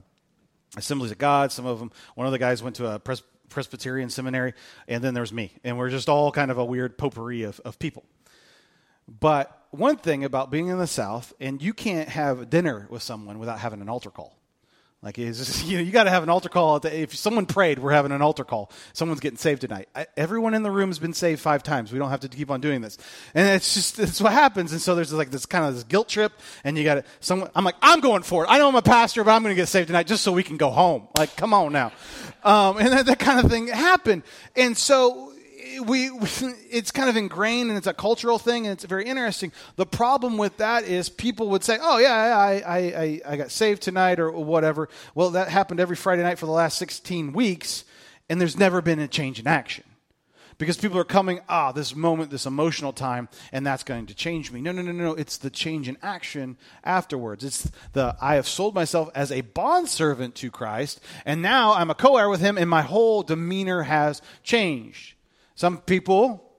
Assemblies 0.77 1.11
of 1.11 1.19
God. 1.19 1.53
Some 1.53 1.66
of 1.66 1.79
them. 1.79 1.90
One 2.14 2.27
of 2.27 2.33
the 2.33 2.38
guys 2.38 2.62
went 2.62 2.77
to 2.77 2.87
a 2.87 2.99
pres- 2.99 3.23
Presbyterian 3.49 4.11
seminary, 4.11 4.55
and 4.88 5.03
then 5.03 5.12
there's 5.12 5.33
me, 5.33 5.53
and 5.64 5.77
we're 5.77 5.90
just 5.90 6.09
all 6.09 6.31
kind 6.33 6.51
of 6.51 6.59
a 6.59 6.64
weird 6.64 6.97
potpourri 6.99 7.42
of, 7.42 7.61
of 7.64 7.79
people. 7.79 8.05
But 9.09 9.65
one 9.79 9.97
thing 9.97 10.25
about 10.25 10.51
being 10.51 10.69
in 10.69 10.79
the 10.79 10.87
South, 10.87 11.33
and 11.41 11.61
you 11.62 11.73
can't 11.75 12.09
have 12.09 12.51
dinner 12.51 12.87
with 12.91 13.03
someone 13.03 13.39
without 13.39 13.59
having 13.59 13.81
an 13.81 13.89
altar 13.89 14.11
call. 14.11 14.37
Like, 15.03 15.17
just, 15.17 15.65
you 15.67 15.77
know, 15.77 15.85
you 15.85 15.93
got 15.93 16.05
to 16.05 16.11
have 16.11 16.23
an 16.23 16.29
altar 16.29 16.49
call. 16.49 16.77
If 16.85 17.15
someone 17.15 17.47
prayed, 17.47 17.79
we're 17.79 17.93
having 17.93 18.12
an 18.12 18.23
altar 18.23 18.45
call. 18.45 18.71
Someone's 18.93 19.21
getting 19.21 19.37
saved 19.37 19.61
tonight. 19.61 19.89
I, 19.95 20.07
everyone 20.17 20.55
in 20.55 20.62
the 20.62 20.71
room 20.71 20.89
has 20.89 20.99
been 20.99 21.12
saved 21.12 21.41
five 21.41 21.62
times. 21.62 21.93
We 21.93 21.99
don't 21.99 22.11
have 22.11 22.21
to 22.21 22.29
keep 22.29 22.51
on 22.51 22.61
doing 22.61 22.81
this. 22.81 22.99
And 23.35 23.49
it's 23.49 23.75
just, 23.75 23.99
it's 23.99 24.21
what 24.21 24.33
happens. 24.33 24.73
And 24.73 24.81
so 24.81 24.95
there's 24.95 25.12
like 25.12 25.31
this 25.31 25.47
kind 25.47 25.65
of 25.65 25.75
this 25.75 25.85
guilt 25.85 26.09
trip, 26.09 26.33
and 26.65 26.77
you 26.77 26.85
got 26.85 26.95
to, 26.97 27.05
someone, 27.21 27.51
I'm 27.55 27.65
like, 27.65 27.77
I'm 27.83 28.01
going 28.01 28.23
for 28.23 28.45
it. 28.45 28.49
I 28.51 28.59
know 28.59 28.69
I'm 28.69 28.75
a 28.75 28.83
pastor, 28.83 29.23
but 29.23 29.31
I'm 29.31 29.43
going 29.43 29.55
to 29.55 29.61
get 29.61 29.69
saved 29.69 29.87
tonight 29.87 30.07
just 30.09 30.25
so 30.25 30.33
we 30.33 30.43
can 30.43 30.57
go 30.57 30.71
home. 30.71 31.09
Like, 31.17 31.37
come 31.37 31.55
on 31.55 31.73
now. 31.73 31.93
Um, 32.43 32.79
and 32.79 32.89
that, 32.89 33.07
that 33.07 33.19
kind 33.19 33.45
of 33.45 33.51
thing 33.51 33.69
happened. 33.69 34.23
And 34.57 34.77
so 34.77 35.33
we, 35.81 36.09
it's 36.71 36.91
kind 36.91 37.09
of 37.09 37.17
ingrained 37.17 37.69
and 37.69 37.79
it's 37.79 37.87
a 37.87 37.95
cultural 37.95 38.39
thing 38.39 38.67
and 38.67 38.73
it's 38.73 38.85
very 38.85 39.05
interesting. 39.05 39.53
The 39.77 39.87
problem 39.87 40.39
with 40.39 40.57
that 40.59 40.85
is 40.85 41.09
people 41.09 41.49
would 41.51 41.65
say, 41.65 41.79
"Oh 41.81 41.99
yeah, 41.99 42.12
I, 42.15 42.59
I, 42.59 42.79
I, 42.79 43.21
I 43.27 43.37
got 43.37 43.51
saved 43.51 43.83
tonight 43.83 44.19
or 44.19 44.31
whatever." 44.31 44.89
Well, 45.15 45.31
that 45.31 45.49
happened 45.49 45.81
every 45.81 45.97
Friday 45.97 46.23
night 46.23 46.39
for 46.39 46.47
the 46.47 46.53
last 46.53 46.79
16 46.79 47.33
weeks, 47.33 47.85
and 48.29 48.41
there's 48.41 48.59
never 48.59 48.83
been 48.83 48.99
a 48.99 49.09
change 49.09 49.39
in 49.39 49.47
action 49.47 49.85
because 50.59 50.77
people 50.77 50.99
are 50.99 51.05
coming, 51.05 51.41
ah, 51.49 51.73
this 51.73 51.95
moment, 51.95 52.31
this 52.31 52.47
emotional 52.47 52.93
time, 52.93 53.29
and 53.53 53.67
that's 53.67 53.83
going 53.83 54.07
to 54.07 54.15
change 54.15 54.51
me. 54.51 54.61
No, 54.61 54.73
no, 54.73 54.83
no, 54.83 54.93
no. 54.93 55.05
no 55.05 55.15
It's 55.15 55.37
the 55.37 55.51
change 55.51 55.89
in 55.89 55.97
action 56.03 56.57
afterwards. 56.85 57.45
It's 57.45 57.71
the 57.93 58.17
I 58.21 58.37
have 58.37 58.49
sold 58.49 58.75
myself 58.75 59.11
as 59.15 59.31
a 59.31 59.43
bondservant 59.43 60.35
to 60.37 60.51
Christ, 60.51 61.01
and 61.25 61.43
now 61.43 61.75
I'm 61.75 61.91
a 61.91 61.95
co 61.95 62.17
heir 62.17 62.29
with 62.29 62.41
him, 62.41 62.57
and 62.59 62.71
my 62.71 62.83
whole 62.83 63.23
demeanor 63.23 63.83
has 63.83 64.23
changed. 64.43 65.15
Some 65.57 65.79
people, 65.79 66.53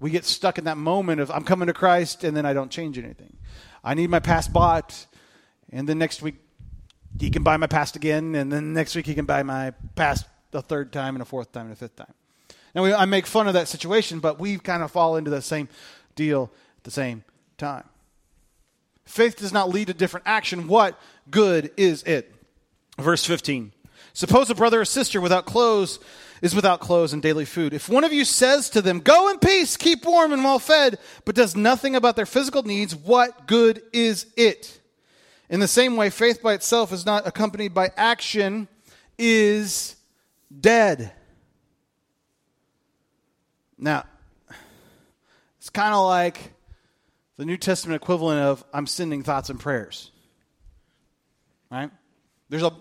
we 0.00 0.10
get 0.10 0.24
stuck 0.24 0.58
in 0.58 0.64
that 0.64 0.78
moment 0.78 1.20
of 1.20 1.30
I'm 1.30 1.44
coming 1.44 1.68
to 1.68 1.74
Christ 1.74 2.24
and 2.24 2.36
then 2.36 2.44
I 2.44 2.54
don't 2.54 2.70
change 2.70 2.98
anything. 2.98 3.36
I 3.84 3.94
need 3.94 4.10
my 4.10 4.18
past 4.18 4.52
bought, 4.52 5.06
and 5.70 5.88
then 5.88 5.98
next 5.98 6.22
week 6.22 6.36
he 7.20 7.30
can 7.30 7.44
buy 7.44 7.56
my 7.56 7.68
past 7.68 7.94
again, 7.94 8.34
and 8.34 8.52
then 8.52 8.72
next 8.72 8.96
week 8.96 9.06
he 9.06 9.14
can 9.14 9.26
buy 9.26 9.42
my 9.44 9.72
past 9.94 10.26
a 10.52 10.62
third 10.62 10.92
time 10.92 11.14
and 11.14 11.22
a 11.22 11.24
fourth 11.24 11.52
time 11.52 11.66
and 11.66 11.72
a 11.72 11.76
fifth 11.76 11.96
time. 11.96 12.12
Now 12.74 12.82
we, 12.82 12.92
I 12.92 13.04
make 13.04 13.26
fun 13.26 13.46
of 13.46 13.54
that 13.54 13.68
situation, 13.68 14.18
but 14.18 14.40
we 14.40 14.58
kind 14.58 14.82
of 14.82 14.90
fall 14.90 15.16
into 15.16 15.30
the 15.30 15.42
same 15.42 15.68
deal 16.14 16.50
at 16.78 16.84
the 16.84 16.90
same 16.90 17.22
time. 17.58 17.84
Faith 19.04 19.36
does 19.36 19.52
not 19.52 19.68
lead 19.68 19.86
to 19.86 19.94
different 19.94 20.26
action. 20.26 20.66
What 20.66 20.98
good 21.30 21.70
is 21.76 22.02
it? 22.02 22.34
Verse 22.98 23.24
15. 23.24 23.72
Suppose 24.14 24.50
a 24.50 24.54
brother 24.54 24.80
or 24.80 24.84
sister 24.84 25.20
without 25.20 25.46
clothes 25.46 26.00
is 26.46 26.54
without 26.54 26.78
clothes 26.78 27.12
and 27.12 27.20
daily 27.20 27.44
food. 27.44 27.74
If 27.74 27.88
one 27.88 28.04
of 28.04 28.12
you 28.12 28.24
says 28.24 28.70
to 28.70 28.80
them, 28.80 29.00
Go 29.00 29.28
in 29.30 29.38
peace, 29.40 29.76
keep 29.76 30.04
warm 30.04 30.32
and 30.32 30.44
well 30.44 30.60
fed, 30.60 30.98
but 31.24 31.34
does 31.34 31.56
nothing 31.56 31.96
about 31.96 32.14
their 32.14 32.24
physical 32.24 32.62
needs, 32.62 32.94
what 32.94 33.48
good 33.48 33.82
is 33.92 34.26
it? 34.36 34.80
In 35.50 35.58
the 35.58 35.68
same 35.68 35.96
way, 35.96 36.08
faith 36.08 36.40
by 36.42 36.54
itself 36.54 36.92
is 36.92 37.04
not 37.04 37.26
accompanied 37.26 37.74
by 37.74 37.90
action, 37.96 38.68
is 39.18 39.96
dead. 40.60 41.12
Now, 43.76 44.04
it's 45.58 45.70
kind 45.70 45.94
of 45.94 46.06
like 46.06 46.52
the 47.36 47.44
New 47.44 47.56
Testament 47.56 48.00
equivalent 48.00 48.40
of 48.40 48.64
I'm 48.72 48.86
sending 48.86 49.24
thoughts 49.24 49.50
and 49.50 49.58
prayers. 49.58 50.12
Right? 51.72 51.90
There's 52.48 52.62
a 52.62 52.72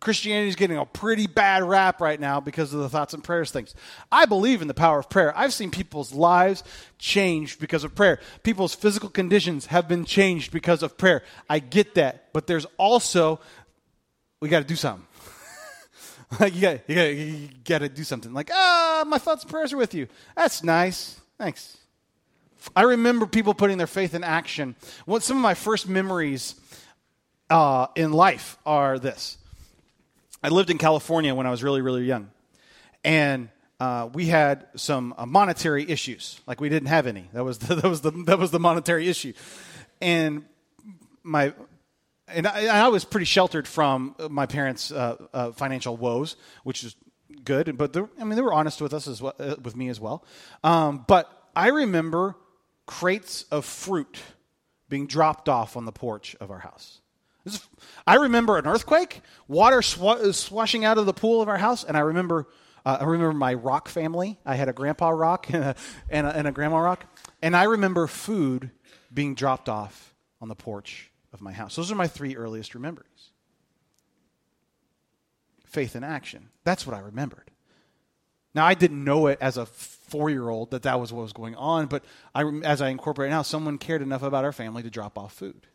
Christianity 0.00 0.48
is 0.48 0.56
getting 0.56 0.76
a 0.76 0.86
pretty 0.86 1.26
bad 1.26 1.64
rap 1.64 2.00
right 2.00 2.20
now 2.20 2.40
because 2.40 2.72
of 2.72 2.80
the 2.80 2.88
thoughts 2.88 3.14
and 3.14 3.24
prayers 3.24 3.50
things. 3.50 3.74
I 4.12 4.26
believe 4.26 4.62
in 4.62 4.68
the 4.68 4.74
power 4.74 4.98
of 4.98 5.10
prayer. 5.10 5.36
I've 5.36 5.52
seen 5.52 5.70
people's 5.70 6.12
lives 6.12 6.62
changed 6.98 7.60
because 7.60 7.84
of 7.84 7.94
prayer. 7.94 8.20
People's 8.42 8.74
physical 8.74 9.08
conditions 9.08 9.66
have 9.66 9.88
been 9.88 10.04
changed 10.04 10.52
because 10.52 10.82
of 10.82 10.96
prayer. 10.96 11.22
I 11.50 11.58
get 11.58 11.94
that, 11.96 12.32
but 12.32 12.46
there's 12.46 12.66
also 12.76 13.40
we 14.40 14.48
got 14.48 14.60
to 14.60 14.64
do 14.64 14.76
something. 14.76 15.06
like 16.40 16.54
you 16.54 16.60
got 16.60 16.88
you 16.88 17.48
got 17.64 17.78
to 17.78 17.88
do 17.88 18.04
something. 18.04 18.32
Like 18.32 18.50
ah, 18.52 19.04
my 19.06 19.18
thoughts 19.18 19.42
and 19.42 19.50
prayers 19.50 19.72
are 19.72 19.78
with 19.78 19.94
you. 19.94 20.06
That's 20.36 20.62
nice. 20.62 21.20
Thanks. 21.38 21.76
I 22.74 22.82
remember 22.82 23.26
people 23.26 23.54
putting 23.54 23.78
their 23.78 23.86
faith 23.86 24.14
in 24.14 24.24
action. 24.24 24.76
What 25.06 25.22
some 25.22 25.36
of 25.36 25.42
my 25.42 25.54
first 25.54 25.88
memories 25.88 26.54
uh, 27.50 27.86
in 27.96 28.12
life 28.12 28.58
are 28.66 28.98
this. 28.98 29.38
I 30.42 30.48
lived 30.48 30.70
in 30.70 30.78
California 30.78 31.34
when 31.34 31.46
I 31.46 31.50
was 31.50 31.62
really, 31.62 31.80
really 31.80 32.04
young. 32.04 32.30
And 33.04 33.48
uh, 33.80 34.08
we 34.12 34.26
had 34.26 34.66
some 34.76 35.14
uh, 35.16 35.26
monetary 35.26 35.88
issues. 35.88 36.40
Like 36.46 36.60
we 36.60 36.68
didn't 36.68 36.88
have 36.88 37.06
any. 37.06 37.28
That 37.32 37.44
was 37.44 37.58
the, 37.58 37.76
that 37.76 37.88
was 37.88 38.00
the 38.00 38.10
that 38.26 38.38
was 38.38 38.50
the 38.50 38.60
monetary 38.60 39.08
issue. 39.08 39.32
And 40.00 40.44
my 41.22 41.52
and 42.28 42.46
I, 42.46 42.84
I 42.84 42.88
was 42.88 43.04
pretty 43.04 43.26
sheltered 43.26 43.66
from 43.66 44.14
my 44.30 44.46
parents' 44.46 44.90
uh, 44.90 45.16
uh 45.32 45.52
financial 45.52 45.96
woes, 45.96 46.36
which 46.64 46.84
is 46.84 46.96
good. 47.44 47.76
But 47.78 47.96
I 47.96 48.24
mean, 48.24 48.36
they 48.36 48.42
were 48.42 48.52
honest 48.52 48.80
with 48.80 48.92
us 48.92 49.06
as 49.08 49.22
well, 49.22 49.34
uh, 49.38 49.56
with 49.62 49.76
me 49.76 49.88
as 49.88 50.00
well. 50.00 50.24
Um, 50.64 51.04
but 51.06 51.30
I 51.54 51.68
remember 51.68 52.36
crates 52.86 53.44
of 53.50 53.64
fruit 53.64 54.18
being 54.88 55.06
dropped 55.06 55.48
off 55.48 55.76
on 55.76 55.84
the 55.84 55.92
porch 55.92 56.34
of 56.40 56.50
our 56.50 56.60
house. 56.60 57.00
I 58.06 58.16
remember 58.16 58.58
an 58.58 58.66
earthquake, 58.66 59.20
water 59.46 59.82
sw- 59.82 60.32
swashing 60.32 60.84
out 60.84 60.98
of 60.98 61.06
the 61.06 61.12
pool 61.12 61.42
of 61.42 61.48
our 61.48 61.58
house, 61.58 61.84
and 61.84 61.96
I 61.96 62.00
remember, 62.00 62.46
uh, 62.84 62.98
I 63.00 63.04
remember 63.04 63.34
my 63.34 63.54
rock 63.54 63.88
family. 63.88 64.38
I 64.46 64.54
had 64.54 64.68
a 64.68 64.72
grandpa 64.72 65.10
rock 65.10 65.46
and 65.52 65.64
a, 65.64 65.76
and 66.08 66.26
a, 66.26 66.36
and 66.36 66.48
a 66.48 66.52
grandma 66.52 66.78
rock, 66.78 67.04
and 67.42 67.56
I 67.56 67.64
remember 67.64 68.06
food 68.06 68.70
being 69.12 69.34
dropped 69.34 69.68
off 69.68 70.14
on 70.40 70.48
the 70.48 70.54
porch 70.54 71.10
of 71.32 71.40
my 71.40 71.52
house. 71.52 71.76
Those 71.76 71.92
are 71.92 71.96
my 71.96 72.06
three 72.06 72.36
earliest 72.36 72.74
memories. 72.74 73.30
Faith 75.66 75.94
in 75.94 76.04
action. 76.04 76.48
That's 76.64 76.86
what 76.86 76.96
I 76.96 77.00
remembered. 77.00 77.50
Now, 78.54 78.64
I 78.64 78.74
didn't 78.74 79.04
know 79.04 79.26
it 79.26 79.38
as 79.40 79.56
a 79.56 79.66
four 79.66 80.30
year 80.30 80.48
old 80.48 80.70
that 80.70 80.82
that 80.82 80.98
was 80.98 81.12
what 81.12 81.22
was 81.22 81.32
going 81.32 81.54
on, 81.56 81.86
but 81.86 82.04
I, 82.34 82.44
as 82.64 82.80
I 82.80 82.88
incorporate 82.88 83.30
now, 83.30 83.42
someone 83.42 83.78
cared 83.78 84.02
enough 84.02 84.22
about 84.22 84.44
our 84.44 84.52
family 84.52 84.82
to 84.82 84.90
drop 84.90 85.18
off 85.18 85.34
food. 85.34 85.66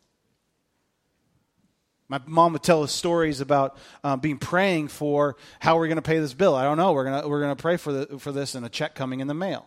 My 2.08 2.20
mom 2.26 2.52
would 2.52 2.62
tell 2.62 2.82
us 2.82 2.92
stories 2.92 3.40
about 3.40 3.78
um, 4.02 4.20
being 4.20 4.38
praying 4.38 4.88
for 4.88 5.36
how 5.58 5.78
we're 5.78 5.86
going 5.86 5.96
to 5.96 6.02
pay 6.02 6.18
this 6.18 6.34
bill. 6.34 6.54
I 6.54 6.64
don't 6.64 6.76
know. 6.76 6.92
We're 6.92 7.04
going 7.04 7.28
we're 7.28 7.40
gonna 7.40 7.56
pray 7.56 7.76
for, 7.76 7.92
the, 7.92 8.18
for 8.18 8.30
this 8.30 8.54
and 8.54 8.66
a 8.66 8.68
check 8.68 8.94
coming 8.94 9.20
in 9.20 9.26
the 9.26 9.34
mail. 9.34 9.66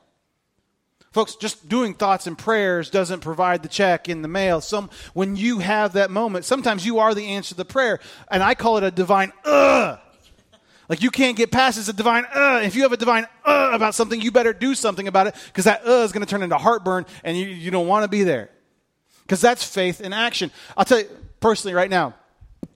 Folks, 1.12 1.36
just 1.36 1.67
doing 1.67 1.95
thoughts 1.95 2.28
and 2.28 2.38
prayers 2.38 2.91
doesn't 2.91 3.21
provide 3.21 3.63
the 3.63 3.69
check 3.69 4.08
in 4.08 4.21
the 4.21 4.28
mail. 4.28 4.62
Some, 4.62 4.91
when 5.13 5.36
you 5.36 5.60
have 5.60 5.93
that 5.93 6.12
moment, 6.12 6.45
sometimes 6.45 6.86
you 6.86 7.00
are 7.00 7.15
the 7.15 7.26
answer 7.26 7.50
to 7.50 7.56
the 7.56 7.65
prayer. 7.65 8.00
And 8.30 8.43
I 8.43 8.54
call 8.54 8.78
it 8.78 8.84
a 8.84 8.91
divine 8.91 9.32
uh. 9.43 9.97
Like 10.89 11.02
you 11.02 11.10
can't 11.10 11.36
get 11.36 11.52
past 11.52 11.80
it's 11.80 11.89
a 11.89 11.93
divine 11.93 12.26
uh. 12.32 12.62
If 12.63 12.76
you 12.76 12.84
have 12.84 12.93
a 12.93 12.97
divine 12.97 13.26
uh 13.43 13.71
about 13.73 13.95
something, 13.95 14.21
you 14.21 14.32
better 14.32 14.54
do 14.54 14.76
something 14.76 15.08
about 15.08 15.26
it 15.28 15.36
because 15.47 15.65
that 15.65 15.88
uh 15.88 16.04
is 16.04 16.12
going 16.12 16.26
to 16.26 16.30
turn 16.30 16.43
into 16.43 16.58
heartburn 16.58 17.08
and 17.23 17.36
you, 17.36 17.47
you 17.47 17.71
don't 17.71 17.88
want 17.88 18.04
to 18.04 18.10
be 18.10 18.23
there. 18.23 18.52
Because 19.23 19.41
that's 19.41 19.63
faith 19.63 20.02
in 20.02 20.13
action. 20.13 20.52
I'll 20.78 20.86
tell 20.86 21.00
you 21.00 21.10
personally 21.39 21.73
right 21.73 21.89
now, 21.89 22.13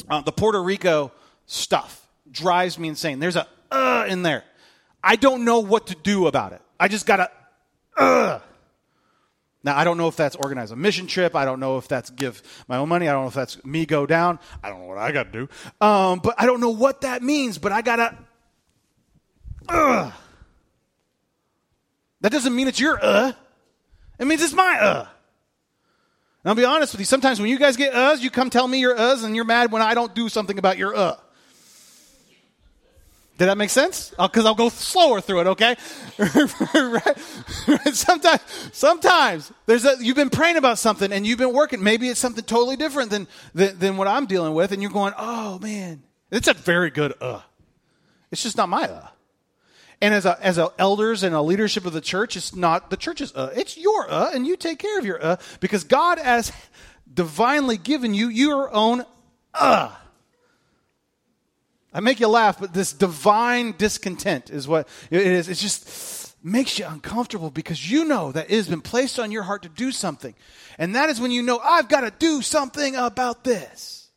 uh, 0.10 0.22
the 0.22 0.32
Puerto 0.32 0.62
Rico 0.62 1.12
stuff 1.46 2.08
drives 2.30 2.78
me 2.80 2.88
insane. 2.88 3.20
There's 3.20 3.36
a 3.36 3.48
uh 3.72 4.06
in 4.08 4.24
there. 4.24 4.44
I 5.04 5.16
don't 5.16 5.46
know 5.46 5.60
what 5.60 5.88
to 5.88 5.96
do 5.96 6.28
about 6.28 6.54
it. 6.54 6.62
I 6.80 6.88
just 6.88 7.06
got 7.06 7.18
to 7.18 7.32
uh. 7.98 8.40
Now, 9.64 9.78
I 9.78 9.84
don't 9.84 9.98
know 9.98 10.08
if 10.08 10.16
that's 10.16 10.36
organize 10.36 10.72
a 10.72 10.76
mission 10.76 11.06
trip. 11.06 11.36
I 11.36 11.46
don't 11.46 11.60
know 11.60 11.78
if 11.78 11.88
that's 11.88 12.10
give 12.10 12.42
my 12.68 12.78
own 12.78 12.90
money. 12.90 13.08
I 13.08 13.12
don't 13.12 13.24
know 13.24 13.28
if 13.28 13.36
that's 13.36 13.64
me 13.64 13.86
go 13.86 14.08
down. 14.08 14.40
I 14.64 14.70
don't 14.70 14.82
know 14.82 14.88
what 14.88 14.98
I 14.98 15.12
got 15.12 15.32
to 15.32 15.46
do. 15.46 15.86
Um, 15.86 16.20
but 16.20 16.34
I 16.40 16.48
don't 16.48 16.62
know 16.62 16.72
what 16.72 17.02
that 17.02 17.22
means, 17.22 17.60
but 17.60 17.72
I 17.72 17.82
got 17.82 17.98
to. 17.98 18.18
Uh. 19.70 20.12
That 22.22 22.32
doesn't 22.32 22.56
mean 22.56 22.68
it's 22.68 22.80
your 22.80 23.00
uh. 23.02 23.34
It 24.18 24.26
means 24.26 24.42
it's 24.42 24.54
my 24.54 24.78
uh. 24.80 25.08
And 26.44 26.50
I'll 26.50 26.56
be 26.56 26.66
honest 26.66 26.94
with 26.94 27.00
you. 27.00 27.06
Sometimes 27.06 27.40
when 27.40 27.50
you 27.50 27.60
guys 27.60 27.78
get 27.78 27.94
uhs, 27.94 28.22
you 28.22 28.32
come 28.32 28.50
tell 28.50 28.68
me 28.68 28.80
your 28.80 28.96
uhs, 28.96 29.24
and 29.24 29.36
you're 29.36 29.46
mad 29.46 29.72
when 29.72 29.82
I 29.82 29.94
don't 29.94 30.14
do 30.16 30.28
something 30.30 30.58
about 30.58 30.78
your 30.78 30.96
uh. 30.96 31.16
Did 33.38 33.48
that 33.48 33.58
make 33.58 33.72
sense? 33.72 34.14
Because 34.20 34.46
I'll 34.46 34.54
go 34.54 34.70
slower 34.70 35.20
through 35.20 35.42
it, 35.42 35.48
okay? 35.48 35.76
sometimes, 37.92 38.42
sometimes 38.72 39.52
there's 39.66 39.84
a, 39.84 39.96
you've 40.00 40.16
been 40.16 40.30
praying 40.30 40.58
about 40.58 40.78
something 40.78 41.12
and 41.12 41.26
you've 41.26 41.40
been 41.40 41.54
working. 41.54 41.82
Maybe 41.82 42.08
it's 42.10 42.20
something 42.20 42.44
totally 42.44 42.76
different 42.76 43.10
than, 43.10 43.28
than, 43.56 43.80
than 43.80 43.98
what 43.98 44.08
I'm 44.08 44.28
dealing 44.28 44.54
with, 44.54 44.72
and 44.74 44.82
you're 44.82 44.92
going, 44.92 45.14
oh 45.18 45.58
man, 45.58 46.04
it's 46.30 46.48
a 46.48 46.54
very 46.54 46.92
good 46.92 47.16
uh. 47.20 47.42
It's 48.30 48.44
just 48.44 48.58
not 48.58 48.70
my 48.70 48.84
uh. 48.84 49.08
And 50.02 50.14
as 50.16 50.26
a, 50.26 50.44
as 50.44 50.58
a 50.58 50.72
elders 50.80 51.22
and 51.22 51.36
a 51.36 51.42
leadership 51.42 51.86
of 51.86 51.94
the 51.94 52.02
church, 52.02 52.36
it's 52.36 52.56
not 52.56 52.90
the 52.90 52.98
church's 52.98 53.34
uh. 53.36 53.54
It's 53.56 53.78
your 53.78 54.12
uh, 54.12 54.32
and 54.34 54.48
you 54.48 54.58
take 54.58 54.80
care 54.80 54.98
of 54.98 55.06
your 55.06 55.24
uh 55.24 55.38
because 55.60 55.84
God 55.84 56.18
has 56.18 56.52
divinely 57.14 57.78
given 57.78 58.14
you 58.14 58.28
your 58.30 58.74
own 58.74 59.06
uh. 59.54 59.96
I 61.94 62.00
make 62.00 62.20
you 62.20 62.28
laugh, 62.28 62.60
but 62.60 62.74
this 62.74 62.94
divine 62.94 63.74
discontent 63.78 64.50
is 64.50 64.68
what 64.68 64.88
it 65.10 65.22
is. 65.22 65.50
It 65.50 65.56
just 65.56 66.36
makes 66.44 66.80
you 66.80 66.86
uncomfortable 66.88 67.52
because 67.52 67.90
you 67.92 68.06
know 68.06 68.32
that 68.32 68.50
it 68.50 68.56
has 68.56 68.68
been 68.68 68.82
placed 68.82 69.20
on 69.20 69.32
your 69.32 69.44
heart 69.44 69.64
to 69.64 69.70
do 69.70 69.92
something. 69.92 70.34
And 70.78 70.96
that 70.96 71.10
is 71.10 71.20
when 71.20 71.32
you 71.32 71.44
know, 71.44 71.60
I've 71.60 71.90
got 71.90 72.02
to 72.02 72.12
do 72.18 72.42
something 72.42 72.96
about 72.96 73.44
this. 73.44 74.10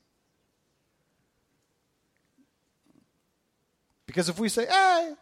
Because 4.06 4.28
if 4.28 4.38
we 4.38 4.48
say, 4.48 4.66
hey, 4.66 5.12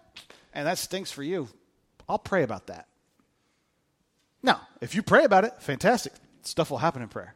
and 0.52 0.66
that 0.66 0.78
stinks 0.78 1.10
for 1.10 1.22
you, 1.22 1.48
I'll 2.08 2.18
pray 2.18 2.42
about 2.42 2.66
that. 2.66 2.88
Now, 4.42 4.60
if 4.80 4.94
you 4.94 5.02
pray 5.02 5.24
about 5.24 5.44
it, 5.44 5.54
fantastic. 5.60 6.12
Stuff 6.42 6.70
will 6.70 6.78
happen 6.78 7.02
in 7.02 7.08
prayer. 7.08 7.34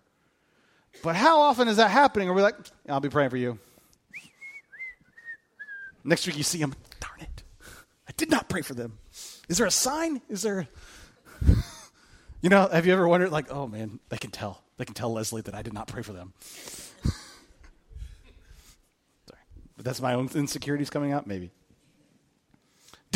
But 1.02 1.16
how 1.16 1.40
often 1.40 1.68
is 1.68 1.76
that 1.76 1.90
happening? 1.90 2.28
Are 2.28 2.32
we 2.32 2.42
like, 2.42 2.56
I'll 2.88 3.00
be 3.00 3.08
praying 3.08 3.30
for 3.30 3.36
you. 3.36 3.58
Next 6.04 6.26
week 6.26 6.36
you 6.36 6.42
see 6.42 6.58
them, 6.58 6.74
darn 7.00 7.20
it. 7.20 7.42
I 8.08 8.12
did 8.16 8.30
not 8.30 8.48
pray 8.48 8.62
for 8.62 8.74
them. 8.74 8.98
Is 9.48 9.58
there 9.58 9.66
a 9.66 9.70
sign? 9.70 10.22
Is 10.28 10.42
there. 10.42 10.68
you 12.40 12.48
know, 12.48 12.68
have 12.68 12.86
you 12.86 12.92
ever 12.92 13.06
wondered, 13.06 13.30
like, 13.30 13.52
oh 13.52 13.66
man, 13.66 14.00
they 14.08 14.16
can 14.16 14.30
tell. 14.30 14.62
They 14.78 14.84
can 14.84 14.94
tell 14.94 15.12
Leslie 15.12 15.42
that 15.42 15.54
I 15.54 15.62
did 15.62 15.72
not 15.72 15.88
pray 15.88 16.02
for 16.02 16.12
them. 16.12 16.32
Sorry. 19.26 19.40
But 19.76 19.84
that's 19.84 20.00
my 20.00 20.14
own 20.14 20.28
insecurities 20.34 20.90
coming 20.90 21.12
out? 21.12 21.26
Maybe. 21.26 21.50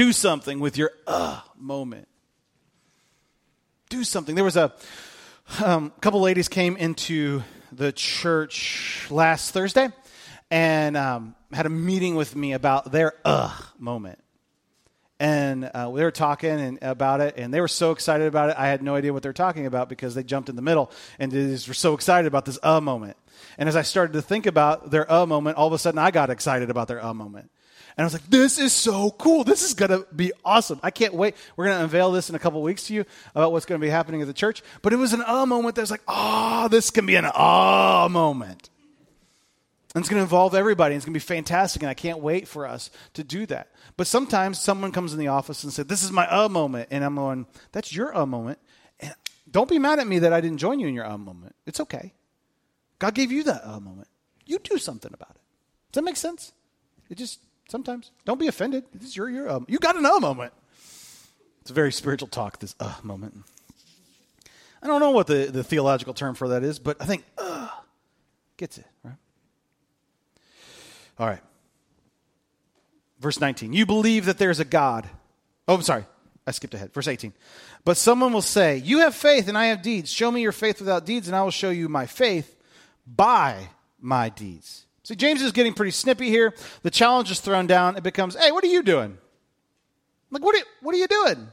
Do 0.00 0.12
something 0.12 0.60
with 0.60 0.78
your 0.78 0.92
uh 1.06 1.42
moment. 1.58 2.08
Do 3.90 4.02
something. 4.02 4.34
There 4.34 4.42
was 4.42 4.56
a 4.56 4.72
um, 5.62 5.92
couple 6.00 6.22
ladies 6.22 6.48
came 6.48 6.78
into 6.78 7.42
the 7.70 7.92
church 7.92 9.06
last 9.10 9.50
Thursday, 9.50 9.90
and 10.50 10.96
um, 10.96 11.34
had 11.52 11.66
a 11.66 11.68
meeting 11.68 12.14
with 12.14 12.34
me 12.34 12.54
about 12.54 12.90
their 12.90 13.12
uh 13.26 13.54
moment. 13.78 14.18
And 15.18 15.66
uh, 15.66 15.90
we 15.92 16.00
were 16.00 16.10
talking 16.10 16.58
and, 16.58 16.78
about 16.80 17.20
it, 17.20 17.34
and 17.36 17.52
they 17.52 17.60
were 17.60 17.68
so 17.68 17.90
excited 17.90 18.26
about 18.26 18.48
it. 18.48 18.56
I 18.58 18.68
had 18.68 18.82
no 18.82 18.94
idea 18.94 19.12
what 19.12 19.22
they 19.22 19.28
were 19.28 19.34
talking 19.34 19.66
about 19.66 19.90
because 19.90 20.14
they 20.14 20.22
jumped 20.22 20.48
in 20.48 20.56
the 20.56 20.62
middle 20.62 20.90
and 21.18 21.30
they 21.30 21.50
were 21.68 21.74
so 21.74 21.92
excited 21.92 22.26
about 22.26 22.46
this 22.46 22.58
uh 22.62 22.80
moment. 22.80 23.18
And 23.58 23.68
as 23.68 23.76
I 23.76 23.82
started 23.82 24.14
to 24.14 24.22
think 24.22 24.46
about 24.46 24.90
their 24.90 25.12
uh 25.12 25.26
moment, 25.26 25.58
all 25.58 25.66
of 25.66 25.74
a 25.74 25.78
sudden 25.78 25.98
I 25.98 26.10
got 26.10 26.30
excited 26.30 26.70
about 26.70 26.88
their 26.88 27.04
uh 27.04 27.12
moment. 27.12 27.50
And 28.00 28.04
I 28.04 28.06
was 28.06 28.14
like, 28.14 28.30
this 28.30 28.58
is 28.58 28.72
so 28.72 29.10
cool. 29.10 29.44
This 29.44 29.62
is 29.62 29.74
going 29.74 29.90
to 29.90 30.06
be 30.16 30.32
awesome. 30.42 30.80
I 30.82 30.90
can't 30.90 31.12
wait. 31.12 31.34
We're 31.54 31.66
going 31.66 31.76
to 31.76 31.84
unveil 31.84 32.12
this 32.12 32.30
in 32.30 32.34
a 32.34 32.38
couple 32.38 32.62
weeks 32.62 32.84
to 32.84 32.94
you 32.94 33.04
about 33.34 33.52
what's 33.52 33.66
going 33.66 33.78
to 33.78 33.86
be 33.86 33.90
happening 33.90 34.22
at 34.22 34.26
the 34.26 34.32
church. 34.32 34.62
But 34.80 34.94
it 34.94 34.96
was 34.96 35.12
an 35.12 35.22
uh 35.26 35.44
moment 35.44 35.74
that 35.74 35.82
was 35.82 35.90
like, 35.90 36.00
oh, 36.08 36.68
this 36.68 36.88
can 36.88 37.04
be 37.04 37.16
an 37.16 37.26
ah 37.26 38.08
moment. 38.10 38.70
And 39.94 40.00
it's 40.00 40.08
going 40.08 40.18
to 40.18 40.22
involve 40.22 40.54
everybody. 40.54 40.94
It's 40.94 41.04
going 41.04 41.12
to 41.12 41.20
be 41.20 41.20
fantastic. 41.20 41.82
And 41.82 41.90
I 41.90 41.94
can't 41.94 42.20
wait 42.20 42.48
for 42.48 42.66
us 42.66 42.90
to 43.12 43.22
do 43.22 43.44
that. 43.44 43.68
But 43.98 44.06
sometimes 44.06 44.58
someone 44.58 44.92
comes 44.92 45.12
in 45.12 45.18
the 45.18 45.28
office 45.28 45.62
and 45.62 45.70
says, 45.70 45.84
This 45.84 46.02
is 46.02 46.10
my 46.10 46.26
uh 46.26 46.48
moment. 46.48 46.88
And 46.90 47.04
I'm 47.04 47.16
going, 47.16 47.44
That's 47.72 47.94
your 47.94 48.16
uh 48.16 48.24
moment. 48.24 48.60
And 49.00 49.14
don't 49.50 49.68
be 49.68 49.78
mad 49.78 49.98
at 49.98 50.06
me 50.06 50.20
that 50.20 50.32
I 50.32 50.40
didn't 50.40 50.56
join 50.56 50.80
you 50.80 50.86
in 50.86 50.94
your 50.94 51.04
uh 51.04 51.18
moment. 51.18 51.54
It's 51.66 51.80
okay. 51.80 52.14
God 52.98 53.12
gave 53.12 53.30
you 53.30 53.42
that 53.42 53.60
uh 53.62 53.78
moment. 53.78 54.08
You 54.46 54.58
do 54.58 54.78
something 54.78 55.12
about 55.12 55.32
it. 55.32 55.42
Does 55.92 56.00
that 56.00 56.04
make 56.04 56.16
sense? 56.16 56.54
It 57.10 57.18
just, 57.18 57.40
sometimes, 57.70 58.10
don't 58.24 58.40
be 58.40 58.48
offended. 58.48 58.84
It's 58.94 59.16
your, 59.16 59.30
your 59.30 59.48
uh, 59.48 59.60
you 59.68 59.78
got 59.78 59.96
an 59.96 60.04
uh 60.04 60.18
moment. 60.18 60.52
It's 61.60 61.70
a 61.70 61.74
very 61.74 61.92
spiritual 61.92 62.28
talk, 62.28 62.58
this 62.58 62.74
uh 62.80 62.94
moment. 63.02 63.34
I 64.82 64.86
don't 64.86 65.00
know 65.00 65.10
what 65.10 65.26
the, 65.26 65.50
the 65.52 65.62
theological 65.62 66.14
term 66.14 66.34
for 66.34 66.48
that 66.48 66.62
is, 66.62 66.78
but 66.78 66.96
I 67.00 67.06
think 67.06 67.24
uh 67.38 67.68
gets 68.56 68.78
it, 68.78 68.86
right? 69.02 69.16
All 71.18 71.26
right. 71.26 71.40
Verse 73.20 73.40
19. 73.40 73.72
You 73.72 73.86
believe 73.86 74.24
that 74.24 74.38
there's 74.38 74.60
a 74.60 74.64
God. 74.64 75.08
Oh, 75.68 75.74
I'm 75.74 75.82
sorry. 75.82 76.06
I 76.46 76.52
skipped 76.52 76.74
ahead. 76.74 76.92
Verse 76.94 77.06
18. 77.06 77.34
But 77.84 77.96
someone 77.96 78.32
will 78.32 78.42
say, 78.42 78.78
You 78.78 79.00
have 79.00 79.14
faith 79.14 79.46
and 79.46 79.56
I 79.56 79.66
have 79.66 79.82
deeds. 79.82 80.10
Show 80.10 80.30
me 80.30 80.40
your 80.40 80.52
faith 80.52 80.80
without 80.80 81.04
deeds, 81.04 81.28
and 81.28 81.36
I 81.36 81.42
will 81.42 81.50
show 81.50 81.70
you 81.70 81.88
my 81.88 82.06
faith 82.06 82.56
by 83.06 83.68
my 84.00 84.30
deeds. 84.30 84.86
See, 85.10 85.16
James 85.16 85.42
is 85.42 85.50
getting 85.50 85.74
pretty 85.74 85.90
snippy 85.90 86.28
here. 86.28 86.54
The 86.84 86.90
challenge 86.90 87.32
is 87.32 87.40
thrown 87.40 87.66
down. 87.66 87.96
It 87.96 88.04
becomes, 88.04 88.36
Hey, 88.36 88.52
what 88.52 88.62
are 88.62 88.68
you 88.68 88.80
doing? 88.80 89.18
Like, 90.30 90.44
what 90.44 90.54
are, 90.54 90.64
what 90.82 90.94
are 90.94 90.98
you 90.98 91.08
doing? 91.08 91.48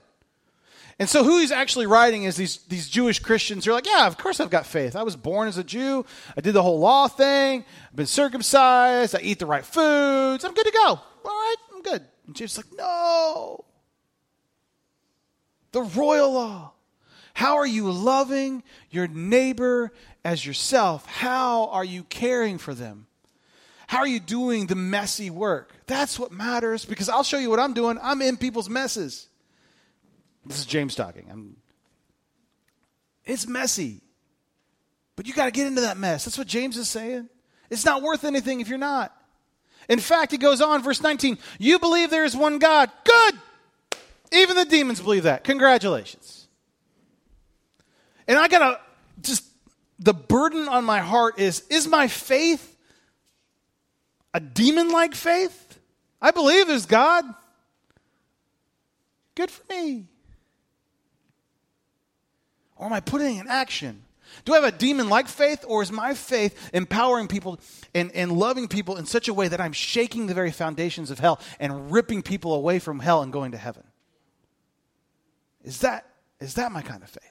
And 1.00 1.10
so 1.10 1.24
who 1.24 1.40
he's 1.40 1.52
actually 1.52 1.88
writing 1.88 2.26
is 2.26 2.36
these, 2.36 2.58
these 2.68 2.88
Jewish 2.88 3.18
Christians 3.18 3.66
who 3.66 3.72
are 3.72 3.74
like, 3.74 3.88
yeah, 3.88 4.06
of 4.06 4.16
course 4.16 4.40
I've 4.40 4.52
got 4.52 4.68
faith. 4.68 4.96
I 4.96 5.02
was 5.02 5.16
born 5.16 5.48
as 5.48 5.58
a 5.58 5.64
Jew. 5.64 6.06
I 6.38 6.42
did 6.42 6.54
the 6.54 6.62
whole 6.62 6.78
law 6.80 7.08
thing. 7.08 7.66
I've 7.90 7.96
been 7.96 8.06
circumcised. 8.06 9.16
I 9.16 9.22
eat 9.22 9.40
the 9.40 9.48
right 9.48 9.66
foods. 9.66 10.46
I'm 10.46 10.54
good 10.54 10.68
to 10.68 10.72
go. 10.72 10.86
All 10.86 11.02
right, 11.26 11.56
I'm 11.74 11.82
good. 11.82 12.04
And 12.28 12.36
Jesus 12.36 12.58
like, 12.58 12.78
no. 12.78 13.66
The 15.72 15.82
royal 15.82 16.32
law. 16.32 16.74
How 17.34 17.58
are 17.58 17.68
you 17.68 17.92
loving 17.92 18.62
your 18.92 19.08
neighbor 19.08 19.92
as 20.24 20.46
yourself? 20.46 21.08
How 21.08 21.70
are 21.70 21.86
you 21.86 22.04
caring 22.04 22.60
for 22.60 22.76
them? 22.76 23.07
How 23.88 24.00
are 24.00 24.08
you 24.08 24.20
doing 24.20 24.68
the 24.68 24.76
messy 24.76 25.30
work? 25.30 25.74
That's 25.88 26.20
what 26.20 26.32
matters 26.32 26.84
because 26.84 27.08
I'll 27.08 27.24
show 27.24 27.38
you 27.38 27.50
what 27.50 27.60
I'm 27.60 27.74
doing. 27.74 27.98
I'm 28.02 28.22
in 28.22 28.36
people's 28.36 28.70
messes. 28.70 29.28
This 30.46 30.60
is 30.60 30.66
James 30.66 30.94
talking. 30.94 31.28
I'm, 31.32 31.56
it's 33.26 33.48
messy. 33.48 34.02
But 35.16 35.26
you 35.26 35.34
got 35.34 35.46
to 35.46 35.52
get 35.52 35.68
into 35.68 35.82
that 35.82 35.98
mess. 35.98 36.26
That's 36.26 36.38
what 36.38 36.48
James 36.48 36.78
is 36.78 36.90
saying. 36.90 37.30
It's 37.70 37.86
not 37.86 38.02
worth 38.02 38.26
anything 38.26 38.60
if 38.60 38.68
you're 38.68 38.78
not. 38.78 39.14
In 39.88 40.00
fact, 40.00 40.32
he 40.32 40.38
goes 40.38 40.62
on, 40.62 40.84
verse 40.84 41.02
19, 41.02 41.38
you 41.58 41.80
believe 41.80 42.10
there 42.10 42.26
is 42.26 42.36
one 42.36 42.60
God. 42.60 42.92
Good! 43.06 43.36
Even 44.34 44.58
the 44.58 44.66
demons 44.66 45.00
believe 45.00 45.24
that. 45.24 45.46
Congratulations. 45.46 46.48
And 48.28 48.38
I 48.38 48.50
gotta 48.50 48.82
just, 49.22 49.46
the 49.98 50.14
burden 50.14 50.68
on 50.68 50.84
my 50.84 51.00
heart 51.00 51.40
is 51.40 51.64
is 51.70 51.88
my 51.88 52.10
faith 52.10 52.77
a 54.34 54.40
demon 54.40 54.90
like 54.90 55.16
faith? 55.16 55.80
I 56.22 56.32
believe 56.32 56.68
there's 56.68 56.86
God. 56.86 57.26
Good 59.36 59.52
for 59.52 59.64
me. 59.70 60.06
Or 62.76 62.88
am 62.88 62.94
I 62.94 63.00
putting 63.00 63.38
in 63.38 63.48
action? 63.48 64.04
Do 64.46 64.54
I 64.54 64.56
have 64.60 64.64
a 64.74 64.78
demon 64.78 65.10
like 65.10 65.28
faith, 65.28 65.64
or 65.68 65.82
is 65.82 65.92
my 65.92 66.14
faith 66.14 66.70
empowering 66.74 67.28
people 67.28 67.60
and, 67.94 68.12
and 68.14 68.32
loving 68.32 68.68
people 68.68 68.98
in 68.98 69.06
such 69.06 69.28
a 69.28 69.34
way 69.34 69.48
that 69.48 69.62
I'm 69.62 69.74
shaking 69.74 70.28
the 70.28 70.34
very 70.34 70.52
foundations 70.52 71.12
of 71.12 71.20
hell 71.20 71.40
and 71.60 71.92
ripping 71.92 72.22
people 72.22 72.54
away 72.54 72.80
from 72.80 73.00
hell 73.00 73.22
and 73.22 73.32
going 73.32 73.52
to 73.52 73.58
heaven? 73.58 73.84
Is 75.64 75.80
that, 75.80 76.06
is 76.40 76.56
that 76.56 76.72
my 76.72 76.82
kind 76.82 77.04
of 77.04 77.10
faith? 77.10 77.24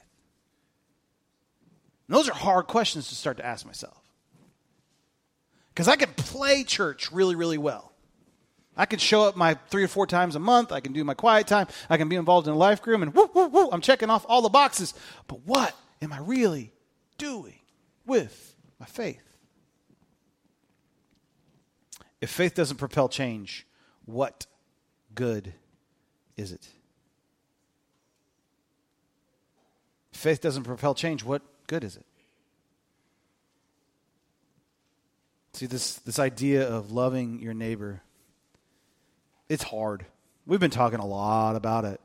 And 2.07 2.15
those 2.15 2.29
are 2.29 2.33
hard 2.33 2.67
questions 2.67 3.09
to 3.09 3.15
start 3.15 3.37
to 3.37 3.45
ask 3.45 3.65
myself. 3.65 3.97
Because 5.77 5.87
I 5.87 5.95
can 5.95 6.09
play 6.15 6.63
church 6.63 7.11
really, 7.11 7.35
really 7.35 7.59
well. 7.59 7.91
I 8.75 8.87
can 8.87 8.97
show 8.97 9.25
up 9.25 9.35
my 9.35 9.53
three 9.69 9.83
or 9.83 9.87
four 9.87 10.07
times 10.07 10.35
a 10.35 10.39
month. 10.39 10.71
I 10.71 10.79
can 10.79 10.91
do 10.91 11.03
my 11.03 11.13
quiet 11.13 11.45
time. 11.45 11.67
I 11.87 11.97
can 11.97 12.09
be 12.09 12.15
involved 12.15 12.47
in 12.47 12.53
a 12.53 12.57
life 12.57 12.81
group, 12.81 12.99
and 12.99 13.13
woo, 13.13 13.29
woo, 13.31 13.45
woo, 13.45 13.69
I'm 13.71 13.81
checking 13.81 14.09
off 14.09 14.25
all 14.27 14.41
the 14.41 14.49
boxes. 14.49 14.95
But 15.27 15.41
what 15.45 15.75
am 16.01 16.11
I 16.11 16.17
really 16.17 16.71
doing 17.19 17.59
with 18.07 18.55
my 18.79 18.87
faith? 18.87 19.21
If 22.21 22.31
faith 22.31 22.55
doesn't 22.55 22.77
propel 22.77 23.07
change, 23.07 23.67
what 24.05 24.47
good 25.13 25.53
is 26.37 26.51
it? 26.51 26.67
If 30.11 30.17
faith 30.17 30.41
doesn't 30.41 30.63
propel 30.63 30.95
change, 30.95 31.23
what 31.23 31.43
good 31.67 31.83
is 31.83 31.97
it? 31.97 32.06
See, 35.57 35.65
this, 35.65 35.95
this 35.95 36.19
idea 36.19 36.69
of 36.69 36.91
loving 36.91 37.39
your 37.39 37.55
neighbor, 37.55 38.03
it's 39.49 39.63
hard. 39.63 40.05
We've 40.45 40.59
been 40.59 40.69
talking 40.69 40.99
a 40.99 41.05
lot 41.07 41.55
about 41.55 41.83
it. 41.83 41.99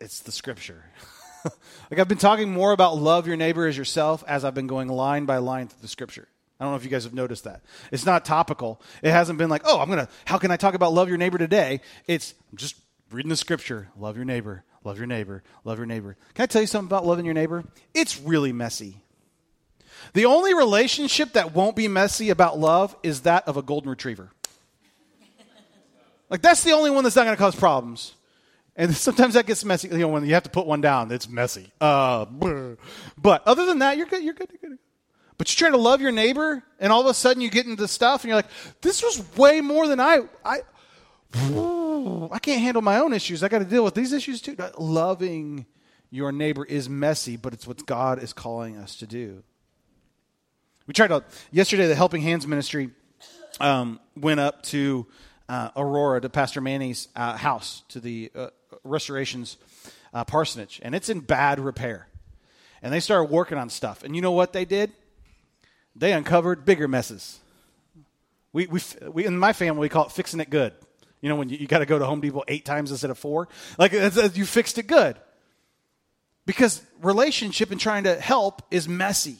It's 0.00 0.20
the 0.20 0.30
scripture. 0.30 0.84
like 1.90 1.98
I've 1.98 2.06
been 2.06 2.16
talking 2.16 2.52
more 2.52 2.70
about 2.70 2.96
love 2.96 3.26
your 3.26 3.36
neighbor 3.36 3.66
as 3.66 3.76
yourself 3.76 4.22
as 4.28 4.44
I've 4.44 4.54
been 4.54 4.68
going 4.68 4.86
line 4.86 5.24
by 5.24 5.38
line 5.38 5.66
through 5.66 5.82
the 5.82 5.88
scripture. 5.88 6.28
I 6.60 6.64
don't 6.64 6.74
know 6.74 6.76
if 6.76 6.84
you 6.84 6.90
guys 6.90 7.02
have 7.02 7.12
noticed 7.12 7.42
that. 7.42 7.62
It's 7.90 8.06
not 8.06 8.24
topical. 8.24 8.80
It 9.02 9.10
hasn't 9.10 9.40
been 9.40 9.50
like, 9.50 9.62
oh, 9.64 9.80
I'm 9.80 9.88
going 9.88 10.06
to, 10.06 10.08
how 10.26 10.38
can 10.38 10.52
I 10.52 10.56
talk 10.56 10.74
about 10.74 10.92
love 10.92 11.08
your 11.08 11.18
neighbor 11.18 11.38
today? 11.38 11.80
It's 12.06 12.34
just 12.54 12.76
reading 13.10 13.30
the 13.30 13.36
scripture. 13.36 13.88
Love 13.98 14.14
your 14.14 14.24
neighbor, 14.24 14.62
love 14.84 14.96
your 14.96 15.08
neighbor, 15.08 15.42
love 15.64 15.78
your 15.78 15.86
neighbor. 15.86 16.16
Can 16.34 16.44
I 16.44 16.46
tell 16.46 16.60
you 16.60 16.68
something 16.68 16.86
about 16.86 17.04
loving 17.04 17.24
your 17.24 17.34
neighbor? 17.34 17.64
It's 17.94 18.20
really 18.20 18.52
messy. 18.52 19.02
The 20.12 20.26
only 20.26 20.54
relationship 20.54 21.32
that 21.32 21.54
won't 21.54 21.76
be 21.76 21.88
messy 21.88 22.30
about 22.30 22.58
love 22.58 22.96
is 23.02 23.22
that 23.22 23.46
of 23.46 23.56
a 23.56 23.62
golden 23.62 23.90
retriever. 23.90 24.30
Like, 26.28 26.42
that's 26.42 26.62
the 26.62 26.72
only 26.72 26.90
one 26.90 27.04
that's 27.04 27.16
not 27.16 27.24
going 27.24 27.36
to 27.36 27.42
cause 27.42 27.56
problems. 27.56 28.14
And 28.76 28.94
sometimes 28.94 29.34
that 29.34 29.46
gets 29.46 29.64
messy. 29.64 29.88
You 29.88 29.98
know, 29.98 30.08
when 30.08 30.24
you 30.24 30.34
have 30.34 30.44
to 30.44 30.50
put 30.50 30.66
one 30.66 30.80
down, 30.80 31.10
it's 31.10 31.28
messy. 31.28 31.72
Uh, 31.80 32.24
but 33.18 33.46
other 33.46 33.66
than 33.66 33.80
that, 33.80 33.96
you're 33.96 34.06
good. 34.06 34.22
You're 34.22 34.34
good. 34.34 34.48
You're 34.50 34.70
good. 34.70 34.78
But 35.36 35.50
you're 35.50 35.68
trying 35.68 35.78
to 35.78 35.82
love 35.82 36.00
your 36.00 36.12
neighbor, 36.12 36.62
and 36.78 36.92
all 36.92 37.00
of 37.00 37.06
a 37.06 37.14
sudden 37.14 37.40
you 37.40 37.50
get 37.50 37.66
into 37.66 37.88
stuff, 37.88 38.22
and 38.22 38.28
you're 38.28 38.36
like, 38.36 38.50
"This 38.82 39.02
was 39.02 39.24
way 39.36 39.62
more 39.62 39.88
than 39.88 39.98
I 39.98 40.20
I 40.44 40.60
I 41.34 42.38
can't 42.40 42.60
handle 42.60 42.82
my 42.82 42.98
own 42.98 43.14
issues. 43.14 43.42
I 43.42 43.48
got 43.48 43.60
to 43.60 43.64
deal 43.64 43.82
with 43.82 43.94
these 43.94 44.12
issues 44.12 44.42
too." 44.42 44.54
Loving 44.76 45.64
your 46.10 46.30
neighbor 46.30 46.64
is 46.64 46.90
messy, 46.90 47.38
but 47.38 47.54
it's 47.54 47.66
what 47.66 47.86
God 47.86 48.22
is 48.22 48.34
calling 48.34 48.76
us 48.76 48.96
to 48.96 49.06
do. 49.06 49.42
We 50.90 50.94
tried 50.94 51.06
to 51.06 51.22
yesterday. 51.52 51.86
The 51.86 51.94
Helping 51.94 52.20
Hands 52.20 52.44
Ministry 52.48 52.90
um, 53.60 54.00
went 54.16 54.40
up 54.40 54.64
to 54.64 55.06
uh, 55.48 55.70
Aurora 55.76 56.20
to 56.20 56.28
Pastor 56.28 56.60
Manny's 56.60 57.06
uh, 57.14 57.36
house 57.36 57.84
to 57.90 58.00
the 58.00 58.32
uh, 58.34 58.48
restorations 58.82 59.56
uh, 60.12 60.24
parsonage, 60.24 60.80
and 60.82 60.92
it's 60.92 61.08
in 61.08 61.20
bad 61.20 61.60
repair. 61.60 62.08
And 62.82 62.92
they 62.92 62.98
started 62.98 63.30
working 63.30 63.56
on 63.56 63.70
stuff. 63.70 64.02
And 64.02 64.16
you 64.16 64.20
know 64.20 64.32
what 64.32 64.52
they 64.52 64.64
did? 64.64 64.90
They 65.94 66.12
uncovered 66.12 66.64
bigger 66.64 66.88
messes. 66.88 67.38
We, 68.52 68.66
we, 68.66 68.80
we 69.12 69.24
in 69.26 69.38
my 69.38 69.52
family, 69.52 69.82
we 69.82 69.88
call 69.88 70.06
it 70.06 70.10
fixing 70.10 70.40
it 70.40 70.50
good. 70.50 70.72
You 71.20 71.28
know, 71.28 71.36
when 71.36 71.50
you, 71.50 71.58
you 71.58 71.68
got 71.68 71.78
to 71.78 71.86
go 71.86 72.00
to 72.00 72.04
Home 72.04 72.20
Depot 72.20 72.42
eight 72.48 72.64
times 72.64 72.90
instead 72.90 73.10
of 73.10 73.18
four? 73.18 73.46
Like, 73.78 73.92
you 73.92 74.44
fixed 74.44 74.76
it 74.76 74.88
good. 74.88 75.14
Because 76.46 76.82
relationship 77.00 77.70
and 77.70 77.80
trying 77.80 78.02
to 78.04 78.20
help 78.20 78.62
is 78.72 78.88
messy. 78.88 79.36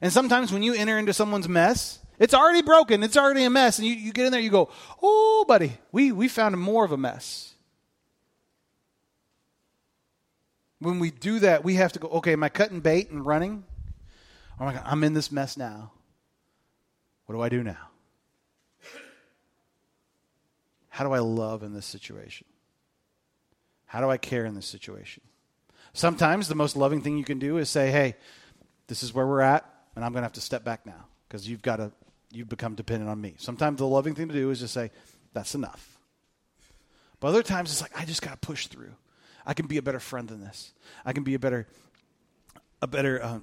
And 0.00 0.12
sometimes 0.12 0.52
when 0.52 0.62
you 0.62 0.74
enter 0.74 0.98
into 0.98 1.12
someone's 1.12 1.48
mess, 1.48 1.98
it's 2.18 2.34
already 2.34 2.62
broken, 2.62 3.02
it's 3.02 3.16
already 3.16 3.44
a 3.44 3.50
mess. 3.50 3.78
And 3.78 3.86
you, 3.86 3.94
you 3.94 4.12
get 4.12 4.26
in 4.26 4.32
there, 4.32 4.40
you 4.40 4.50
go, 4.50 4.70
oh, 5.02 5.44
buddy, 5.46 5.72
we, 5.90 6.12
we 6.12 6.28
found 6.28 6.58
more 6.58 6.84
of 6.84 6.92
a 6.92 6.96
mess. 6.96 7.52
when 10.82 10.98
we 10.98 11.10
do 11.10 11.38
that, 11.38 11.64
we 11.64 11.74
have 11.74 11.92
to 11.92 11.98
go, 11.98 12.08
okay, 12.08 12.32
am 12.32 12.42
I 12.42 12.48
cutting 12.48 12.80
bait 12.80 13.10
and 13.10 13.24
running? 13.24 13.64
Oh 14.60 14.64
my 14.64 14.74
God, 14.74 14.82
I'm 14.84 15.04
in 15.04 15.14
this 15.14 15.30
mess 15.30 15.56
now. 15.56 15.92
What 17.26 17.36
do 17.36 17.40
I 17.40 17.48
do 17.48 17.62
now? 17.62 17.88
How 20.88 21.04
do 21.04 21.12
I 21.12 21.20
love 21.20 21.62
in 21.62 21.72
this 21.72 21.86
situation? 21.86 22.46
How 23.86 24.00
do 24.00 24.10
I 24.10 24.18
care 24.18 24.44
in 24.44 24.54
this 24.54 24.66
situation? 24.66 25.22
Sometimes 25.94 26.48
the 26.48 26.54
most 26.54 26.76
loving 26.76 27.00
thing 27.00 27.16
you 27.16 27.24
can 27.24 27.38
do 27.38 27.58
is 27.58 27.70
say, 27.70 27.90
hey, 27.90 28.16
this 28.88 29.02
is 29.02 29.14
where 29.14 29.26
we're 29.26 29.40
at, 29.40 29.64
and 29.94 30.04
I'm 30.04 30.12
going 30.12 30.22
to 30.22 30.26
have 30.26 30.32
to 30.34 30.40
step 30.40 30.64
back 30.64 30.86
now 30.86 31.06
because 31.28 31.48
you've 31.48 31.62
got 31.62 31.76
to, 31.76 31.92
you've 32.30 32.48
become 32.48 32.74
dependent 32.74 33.10
on 33.10 33.20
me. 33.20 33.34
Sometimes 33.38 33.78
the 33.78 33.86
loving 33.86 34.14
thing 34.14 34.28
to 34.28 34.34
do 34.34 34.50
is 34.50 34.60
just 34.60 34.74
say, 34.74 34.90
that's 35.32 35.54
enough. 35.54 35.98
But 37.20 37.28
other 37.28 37.42
times 37.42 37.70
it's 37.70 37.80
like, 37.80 37.98
I 37.98 38.04
just 38.04 38.22
got 38.22 38.32
to 38.32 38.46
push 38.46 38.66
through. 38.66 38.94
I 39.46 39.54
can 39.54 39.66
be 39.66 39.76
a 39.76 39.82
better 39.82 40.00
friend 40.00 40.28
than 40.28 40.40
this. 40.40 40.72
I 41.04 41.12
can 41.12 41.24
be 41.24 41.34
a 41.34 41.38
better, 41.38 41.66
a 42.80 42.86
better, 42.86 43.22
uh, 43.22 43.38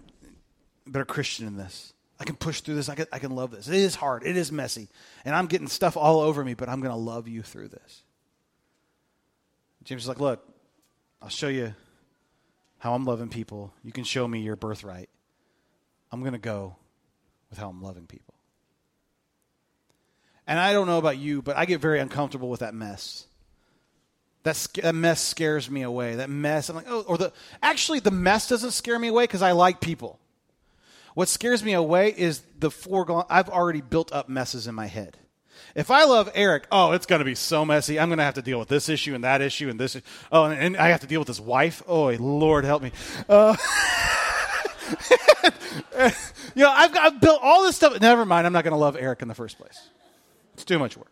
better 0.85 1.05
Christian 1.05 1.47
in 1.47 1.57
this. 1.57 1.93
I 2.19 2.25
can 2.25 2.35
push 2.35 2.61
through 2.61 2.75
this. 2.75 2.89
I 2.89 2.95
can, 2.95 3.05
I 3.13 3.19
can 3.19 3.31
love 3.31 3.51
this. 3.51 3.67
It 3.67 3.75
is 3.75 3.95
hard. 3.95 4.23
It 4.25 4.35
is 4.35 4.51
messy. 4.51 4.89
And 5.23 5.33
I'm 5.33 5.47
getting 5.47 5.67
stuff 5.67 5.95
all 5.95 6.19
over 6.19 6.43
me, 6.43 6.53
but 6.53 6.67
I'm 6.67 6.81
going 6.81 6.91
to 6.91 6.99
love 6.99 7.27
you 7.27 7.41
through 7.41 7.69
this. 7.69 8.03
James 9.83 10.03
is 10.03 10.07
like, 10.07 10.19
look, 10.19 10.45
I'll 11.21 11.29
show 11.29 11.47
you 11.47 11.73
how 12.79 12.93
I'm 12.93 13.05
loving 13.05 13.29
people. 13.29 13.73
You 13.83 13.91
can 13.91 14.03
show 14.03 14.27
me 14.27 14.41
your 14.41 14.55
birthright. 14.55 15.09
I'm 16.11 16.21
going 16.21 16.33
to 16.33 16.39
go 16.39 16.75
with 17.49 17.59
how 17.59 17.69
I'm 17.69 17.81
loving 17.81 18.07
people. 18.07 18.33
And 20.47 20.59
I 20.59 20.73
don't 20.73 20.87
know 20.87 20.97
about 20.97 21.17
you, 21.17 21.41
but 21.41 21.57
I 21.57 21.65
get 21.65 21.79
very 21.79 21.99
uncomfortable 21.99 22.49
with 22.49 22.61
that 22.61 22.73
mess. 22.73 23.25
That, 24.43 24.67
that 24.81 24.95
mess 24.95 25.21
scares 25.21 25.69
me 25.69 25.83
away. 25.83 26.15
That 26.15 26.29
mess, 26.29 26.69
I'm 26.69 26.75
like, 26.75 26.87
oh, 26.89 27.01
or 27.01 27.17
the, 27.17 27.31
actually, 27.61 27.99
the 27.99 28.11
mess 28.11 28.49
doesn't 28.49 28.71
scare 28.71 28.97
me 28.97 29.09
away 29.09 29.25
because 29.25 29.41
I 29.41 29.51
like 29.51 29.79
people. 29.79 30.19
What 31.13 31.27
scares 31.27 31.63
me 31.63 31.73
away 31.73 32.13
is 32.17 32.41
the 32.57 32.71
foregone, 32.71 33.25
I've 33.29 33.49
already 33.49 33.81
built 33.81 34.11
up 34.11 34.29
messes 34.29 34.67
in 34.67 34.73
my 34.73 34.87
head. 34.87 35.17
If 35.75 35.91
I 35.91 36.05
love 36.05 36.31
Eric, 36.33 36.65
oh, 36.71 36.93
it's 36.93 37.05
going 37.05 37.19
to 37.19 37.25
be 37.25 37.35
so 37.35 37.63
messy. 37.63 37.99
I'm 37.99 38.09
going 38.09 38.17
to 38.17 38.23
have 38.23 38.33
to 38.35 38.41
deal 38.41 38.57
with 38.57 38.69
this 38.69 38.89
issue 38.89 39.13
and 39.13 39.23
that 39.23 39.41
issue 39.41 39.69
and 39.69 39.79
this. 39.79 40.01
Oh, 40.31 40.45
and, 40.45 40.59
and 40.59 40.77
I 40.77 40.89
have 40.89 41.01
to 41.01 41.07
deal 41.07 41.19
with 41.21 41.27
his 41.27 41.41
wife. 41.41 41.83
Oh, 41.87 42.09
Lord 42.09 42.65
help 42.65 42.81
me. 42.81 42.91
Uh, 43.27 43.55
you 46.55 46.63
know, 46.63 46.71
I've, 46.71 46.97
I've 46.97 47.21
built 47.21 47.39
all 47.41 47.63
this 47.63 47.75
stuff. 47.75 47.99
Never 47.99 48.25
mind. 48.25 48.47
I'm 48.47 48.53
not 48.53 48.63
going 48.63 48.71
to 48.71 48.77
love 48.77 48.95
Eric 48.97 49.21
in 49.21 49.27
the 49.27 49.35
first 49.35 49.57
place. 49.57 49.89
It's 50.53 50.63
too 50.63 50.79
much 50.79 50.95
work. 50.97 51.11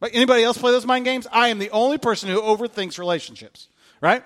Like 0.00 0.14
anybody 0.14 0.42
else 0.42 0.58
play 0.58 0.72
those 0.72 0.84
mind 0.84 1.04
games? 1.04 1.26
I 1.32 1.48
am 1.48 1.58
the 1.58 1.70
only 1.70 1.96
person 1.96 2.28
who 2.28 2.40
overthinks 2.40 2.98
relationships, 2.98 3.68
right? 4.00 4.22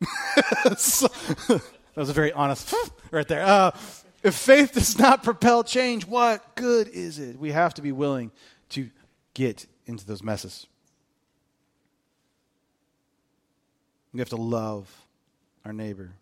so, 0.76 1.08
that 1.48 1.62
was 1.96 2.10
a 2.10 2.12
very 2.12 2.32
honest 2.32 2.74
right 3.10 3.26
there. 3.26 3.42
Uh, 3.42 3.70
if 4.22 4.34
faith 4.34 4.72
does 4.72 4.98
not 4.98 5.22
propel 5.22 5.64
change, 5.64 6.06
what 6.06 6.56
good 6.56 6.88
is 6.88 7.18
it? 7.18 7.38
We 7.38 7.52
have 7.52 7.74
to 7.74 7.82
be 7.82 7.92
willing 7.92 8.32
to 8.70 8.90
get 9.32 9.66
into 9.86 10.04
those 10.04 10.22
messes. 10.22 10.66
We 14.12 14.18
have 14.18 14.28
to 14.30 14.36
love 14.36 14.90
our 15.64 15.72
neighbor 15.72 16.12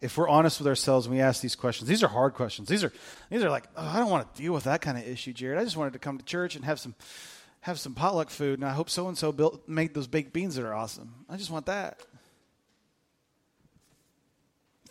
if 0.00 0.16
we're 0.16 0.28
honest 0.28 0.60
with 0.60 0.68
ourselves 0.68 1.06
and 1.06 1.14
we 1.14 1.20
ask 1.20 1.40
these 1.40 1.56
questions, 1.56 1.88
these 1.88 2.02
are 2.02 2.08
hard 2.08 2.34
questions. 2.34 2.68
These 2.68 2.84
are 2.84 2.92
these 3.30 3.42
are 3.42 3.50
like, 3.50 3.64
oh, 3.76 3.86
I 3.86 3.98
don't 3.98 4.10
want 4.10 4.34
to 4.34 4.42
deal 4.42 4.52
with 4.52 4.64
that 4.64 4.80
kind 4.80 4.96
of 4.96 5.06
issue, 5.06 5.32
Jared. 5.32 5.58
I 5.58 5.64
just 5.64 5.76
wanted 5.76 5.92
to 5.94 5.98
come 5.98 6.18
to 6.18 6.24
church 6.24 6.56
and 6.56 6.64
have 6.64 6.78
some 6.78 6.94
have 7.62 7.78
some 7.80 7.94
potluck 7.94 8.30
food, 8.30 8.58
and 8.58 8.68
I 8.68 8.72
hope 8.72 8.88
so 8.88 9.08
and 9.08 9.18
so 9.18 9.32
built 9.32 9.68
made 9.68 9.94
those 9.94 10.06
baked 10.06 10.32
beans 10.32 10.54
that 10.54 10.64
are 10.64 10.74
awesome. 10.74 11.12
I 11.28 11.36
just 11.36 11.50
want 11.50 11.66
that. 11.66 12.00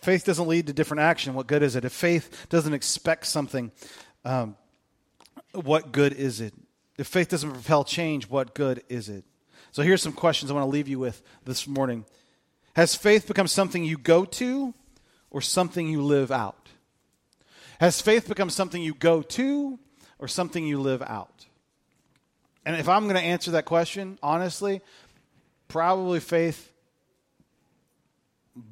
faith 0.02 0.26
doesn't 0.26 0.48
lead 0.48 0.68
to 0.68 0.74
different 0.74 1.02
action, 1.02 1.34
what 1.34 1.48
good 1.48 1.64
is 1.64 1.76
it? 1.76 1.84
If 1.84 1.92
faith 1.92 2.48
doesn't 2.50 2.74
expect 2.74 3.26
something, 3.26 3.72
um, 4.24 4.56
what 5.54 5.92
good 5.92 6.14
is 6.14 6.40
it? 6.40 6.54
If 6.98 7.08
faith 7.08 7.30
doesn't 7.30 7.52
propel 7.52 7.84
change, 7.84 8.30
what 8.30 8.56
good 8.56 8.84
is 8.90 9.10
it? 9.10 9.26
So 9.72 9.82
here's 9.82 10.02
some 10.02 10.14
questions 10.14 10.50
I 10.50 10.54
want 10.54 10.66
to 10.66 10.70
leave 10.70 10.88
you 10.88 10.98
with 10.98 11.22
this 11.44 11.68
morning. 11.68 12.06
Has 12.76 12.96
faith 12.96 13.28
become 13.28 13.48
something 13.48 13.84
you 13.84 13.98
go 13.98 14.24
to 14.24 14.74
or 15.30 15.42
something 15.42 15.88
you 15.88 16.02
live 16.02 16.32
out? 16.32 16.70
Has 17.80 18.02
faith 18.02 18.28
become 18.28 18.50
something 18.50 18.82
you 18.82 18.94
go 18.94 19.22
to 19.22 19.80
or 20.20 20.28
something 20.28 20.66
you 20.66 20.80
live 20.80 21.02
out? 21.02 21.46
And 22.66 22.76
if 22.76 22.90
I'm 22.90 23.04
going 23.04 23.16
to 23.16 23.22
answer 23.22 23.52
that 23.52 23.66
question, 23.66 24.20
honestly, 24.22 24.82
probably 25.68 26.20
faith, 26.20 26.72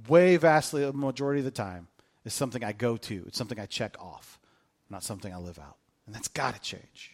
way 0.08 0.38
vastly, 0.38 0.84
a 0.84 0.92
majority 0.92 1.40
of 1.40 1.46
the 1.46 1.52
time, 1.52 1.88
is 2.26 2.34
something 2.34 2.64
I 2.64 2.72
go 2.72 2.98
to. 2.98 3.24
It's 3.28 3.38
something 3.38 3.60
I 3.60 3.68
check 3.68 3.96
off, 4.00 4.40
not 4.90 5.04
something 5.04 5.34
I 5.34 5.38
live 5.38 5.60
out. 5.60 5.78
And 6.06 6.14
that's 6.14 6.28
got 6.28 6.56
to 6.56 6.62
change. 6.62 7.12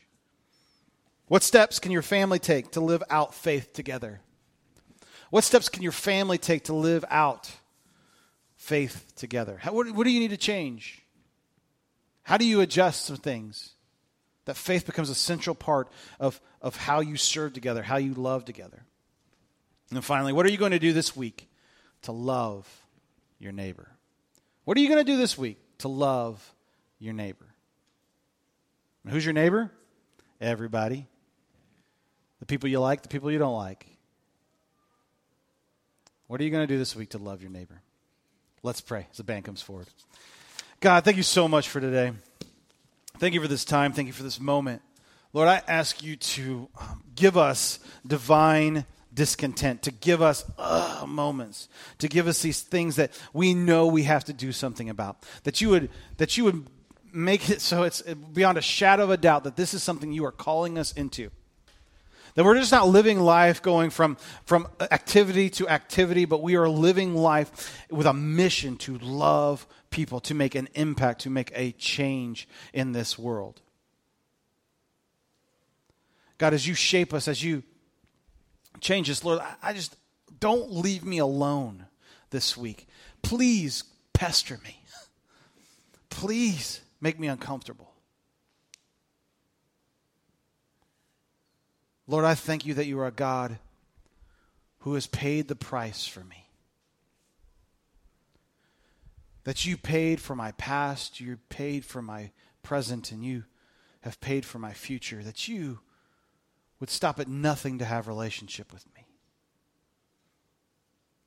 What 1.28 1.44
steps 1.44 1.80
can 1.80 1.92
your 1.92 2.02
family 2.02 2.40
take 2.40 2.72
to 2.72 2.82
live 2.82 3.04
out 3.10 3.34
faith 3.34 3.74
together? 3.74 4.22
What 5.30 5.44
steps 5.44 5.70
can 5.70 5.84
your 5.84 5.92
family 5.92 6.38
take 6.38 6.66
to 6.66 6.74
live 6.74 7.06
out 7.10 7.52
faith 8.62 9.12
together? 9.16 9.58
How, 9.60 9.74
what, 9.74 9.90
what 9.92 10.04
do 10.04 10.12
you 10.12 10.20
need 10.20 10.30
to 10.30 10.38
change? 10.38 11.02
How 12.22 12.38
do 12.38 12.46
you 12.46 12.62
adjust 12.62 13.06
some 13.06 13.18
things? 13.18 13.72
That 14.46 14.56
faith 14.56 14.86
becomes 14.86 15.10
a 15.10 15.16
central 15.16 15.56
part 15.56 15.90
of, 16.20 16.40
of 16.62 16.76
how 16.76 17.00
you 17.00 17.18
serve 17.18 17.54
together, 17.54 17.82
how 17.82 17.98
you 17.98 18.14
love 18.14 18.46
together. 18.46 18.84
And 19.90 20.06
finally, 20.06 20.32
what 20.32 20.46
are 20.46 20.52
you 20.52 20.58
going 20.58 20.72
to 20.74 20.80
do 20.80 20.94
this 20.94 21.16
week 21.16 21.50
to 22.04 22.12
love 22.12 22.68
your 23.40 23.52
neighbor? 23.52 23.90
What 24.64 24.78
are 24.78 24.80
you 24.80 24.88
going 24.88 25.04
to 25.04 25.12
do 25.12 25.18
this 25.18 25.38
week 25.38 25.58
to 25.80 25.88
love 25.88 26.54
your 27.00 27.14
neighbor? 27.14 27.48
And 29.04 29.12
who's 29.12 29.26
your 29.26 29.34
neighbor? 29.34 29.72
Everybody. 30.40 31.08
The 32.40 32.46
people 32.46 32.70
you 32.70 32.80
like, 32.80 33.02
the 33.02 33.10
people 33.10 33.32
you 33.32 33.40
don't 33.40 33.58
like. 33.58 33.88
What 36.28 36.40
are 36.40 36.44
you 36.44 36.52
going 36.52 36.66
to 36.66 36.72
do 36.72 36.78
this 36.78 36.96
week 36.96 37.10
to 37.10 37.18
love 37.18 37.42
your 37.42 37.52
neighbor? 37.52 37.82
Let's 38.64 38.82
pray 38.82 39.08
as 39.10 39.18
the 39.18 39.24
band 39.24 39.46
comes 39.46 39.62
forward. 39.62 39.88
God, 40.82 41.04
thank 41.04 41.18
you 41.18 41.24
so 41.24 41.48
much 41.48 41.68
for 41.68 41.82
today. 41.82 42.12
Thank 43.18 43.34
you 43.34 43.42
for 43.42 43.48
this 43.48 43.66
time. 43.66 43.92
Thank 43.92 44.06
you 44.08 44.14
for 44.14 44.22
this 44.22 44.40
moment. 44.40 44.84
Lord, 45.34 45.48
I 45.48 45.62
ask 45.68 46.04
you 46.04 46.16
to 46.16 46.70
um, 46.80 47.04
give 47.16 47.38
us 47.38 47.80
divine 48.06 48.86
discontent, 49.14 49.82
to 49.84 49.92
give 49.92 50.22
us 50.22 50.46
uh, 50.60 51.06
moments, 51.08 51.70
to 51.98 52.08
give 52.08 52.28
us 52.28 52.42
these 52.42 52.62
things 52.62 52.98
that 52.98 53.12
we 53.34 53.54
know 53.54 53.88
we 53.88 54.04
have 54.04 54.26
to 54.26 54.34
do 54.34 54.52
something 54.52 54.90
about. 54.90 55.26
That 55.44 55.60
you 55.60 55.70
would, 55.70 55.90
that 56.18 56.38
you 56.38 56.44
would 56.44 56.68
make 57.12 57.50
it 57.50 57.62
so 57.62 57.84
it's 57.84 58.02
beyond 58.02 58.58
a 58.58 58.62
shadow 58.62 59.06
of 59.06 59.10
a 59.10 59.18
doubt 59.18 59.44
that 59.46 59.56
this 59.56 59.74
is 59.74 59.82
something 59.82 60.12
you 60.12 60.26
are 60.26 60.32
calling 60.32 60.78
us 60.78 60.92
into. 60.94 61.32
That 62.36 62.46
we're 62.46 62.56
just 62.56 62.72
not 62.72 62.88
living 62.88 63.20
life 63.20 63.62
going 63.62 63.90
from, 63.90 64.18
from 64.46 64.68
activity 64.80 65.50
to 65.52 65.68
activity, 65.68 66.26
but 66.26 66.42
we 66.42 66.56
are 66.56 66.70
living 66.70 67.16
life 67.16 67.86
with 67.90 68.08
a 68.08 68.14
mission 68.14 68.78
to 68.78 68.98
love 69.00 69.68
people, 69.90 70.22
to 70.22 70.34
make 70.34 70.56
an 70.56 70.70
impact, 70.74 71.22
to 71.22 71.30
make 71.30 71.52
a 71.54 71.74
change 71.74 72.48
in 72.74 72.94
this 72.94 73.20
world. 73.20 73.62
God, 76.38 76.54
as 76.54 76.66
you 76.66 76.74
shape 76.74 77.14
us, 77.14 77.28
as 77.28 77.44
you 77.44 77.64
change 78.80 79.10
us, 79.10 79.24
Lord, 79.24 79.42
I 79.62 79.74
just 79.74 79.96
don't 80.40 80.72
leave 80.72 81.06
me 81.06 81.20
alone 81.20 81.86
this 82.32 82.58
week. 82.58 82.88
Please 83.22 83.84
pester 84.14 84.60
me. 84.64 84.82
Please 86.10 86.82
make 87.00 87.20
me 87.20 87.28
uncomfortable. 87.28 87.91
Lord, 92.12 92.26
I 92.26 92.36
thank 92.36 92.66
you 92.66 92.74
that 92.74 92.88
you 92.88 93.00
are 93.00 93.08
a 93.08 93.12
God 93.12 93.58
who 94.80 94.96
has 94.96 95.08
paid 95.08 95.48
the 95.48 95.56
price 95.56 96.06
for 96.06 96.26
me. 96.26 96.50
That 99.46 99.66
you 99.66 99.78
paid 99.78 100.20
for 100.20 100.36
my 100.36 100.52
past, 100.52 101.22
you 101.22 101.38
paid 101.48 101.86
for 101.86 102.02
my 102.02 102.32
present, 102.64 103.14
and 103.14 103.24
you 103.24 103.46
have 104.02 104.20
paid 104.20 104.44
for 104.44 104.60
my 104.60 104.74
future. 104.74 105.24
That 105.24 105.48
you 105.48 105.80
would 106.82 106.90
stop 106.90 107.18
at 107.18 107.30
nothing 107.30 107.78
to 107.78 107.86
have 107.86 108.10
relationship 108.10 108.74
with 108.74 108.86
me. 108.94 109.06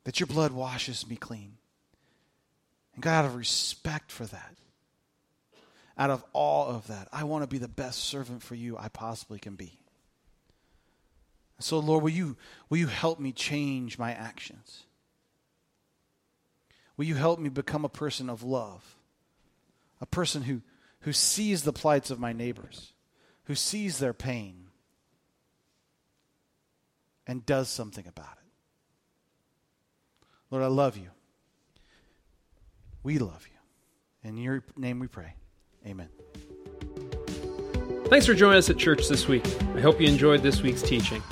That 0.04 0.20
your 0.20 0.26
blood 0.26 0.52
washes 0.52 1.08
me 1.08 1.16
clean. 1.16 1.56
And 2.92 3.02
God, 3.02 3.20
out 3.20 3.24
of 3.24 3.36
respect 3.36 4.12
for 4.12 4.26
that, 4.26 4.54
out 5.96 6.10
of 6.10 6.22
all 6.34 6.68
of 6.68 6.88
that, 6.88 7.08
I 7.10 7.24
want 7.24 7.42
to 7.42 7.48
be 7.48 7.56
the 7.56 7.68
best 7.68 8.00
servant 8.00 8.42
for 8.42 8.54
you 8.54 8.76
I 8.76 8.88
possibly 8.88 9.38
can 9.38 9.54
be. 9.54 9.78
So, 11.64 11.78
Lord, 11.78 12.02
will 12.02 12.10
you, 12.10 12.36
will 12.68 12.76
you 12.76 12.88
help 12.88 13.18
me 13.18 13.32
change 13.32 13.98
my 13.98 14.12
actions? 14.12 14.82
Will 16.98 17.06
you 17.06 17.14
help 17.14 17.38
me 17.38 17.48
become 17.48 17.86
a 17.86 17.88
person 17.88 18.28
of 18.28 18.42
love? 18.42 18.98
A 20.02 20.04
person 20.04 20.42
who, 20.42 20.60
who 21.00 21.14
sees 21.14 21.62
the 21.62 21.72
plights 21.72 22.10
of 22.10 22.20
my 22.20 22.34
neighbors, 22.34 22.92
who 23.44 23.54
sees 23.54 23.98
their 23.98 24.12
pain, 24.12 24.66
and 27.26 27.46
does 27.46 27.70
something 27.70 28.06
about 28.06 28.36
it. 28.36 30.26
Lord, 30.50 30.64
I 30.64 30.68
love 30.68 30.98
you. 30.98 31.08
We 33.02 33.16
love 33.16 33.48
you. 33.50 34.28
In 34.28 34.36
your 34.36 34.62
name 34.76 34.98
we 34.98 35.06
pray. 35.06 35.32
Amen. 35.86 36.10
Thanks 38.08 38.26
for 38.26 38.34
joining 38.34 38.58
us 38.58 38.68
at 38.68 38.76
church 38.76 39.08
this 39.08 39.26
week. 39.26 39.46
I 39.74 39.80
hope 39.80 39.98
you 39.98 40.08
enjoyed 40.08 40.42
this 40.42 40.60
week's 40.60 40.82
teaching. 40.82 41.22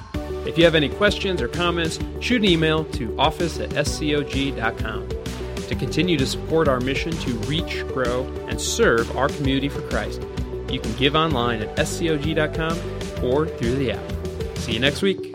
If 0.47 0.59
you 0.59 0.65
have 0.65 0.75
any 0.75 0.89
questions 0.89 1.41
or 1.41 1.49
comments, 1.49 1.99
shoot 2.21 2.43
an 2.43 2.49
email 2.49 2.85
to 2.85 3.17
office 3.19 3.59
at 3.59 3.71
scog.com. 3.71 5.09
To 5.69 5.75
continue 5.75 6.19
to 6.19 6.27
support 6.27 6.69
our 6.69 6.81
mission 6.81 7.13
to 7.13 7.33
reach, 7.49 7.87
grow, 7.89 8.25
and 8.49 8.61
serve 8.61 9.17
our 9.17 9.29
community 9.29 9.69
for 9.69 9.81
Christ, 9.89 10.21
you 10.71 10.81
can 10.81 10.93
give 10.97 11.15
online 11.15 11.63
at 11.63 11.77
scog.com 11.77 12.79
or 13.25 13.47
through 13.47 13.77
the 13.77 13.93
app. 13.93 14.13
See 14.59 14.73
you 14.73 14.81
next 14.81 15.03
week. 15.03 15.32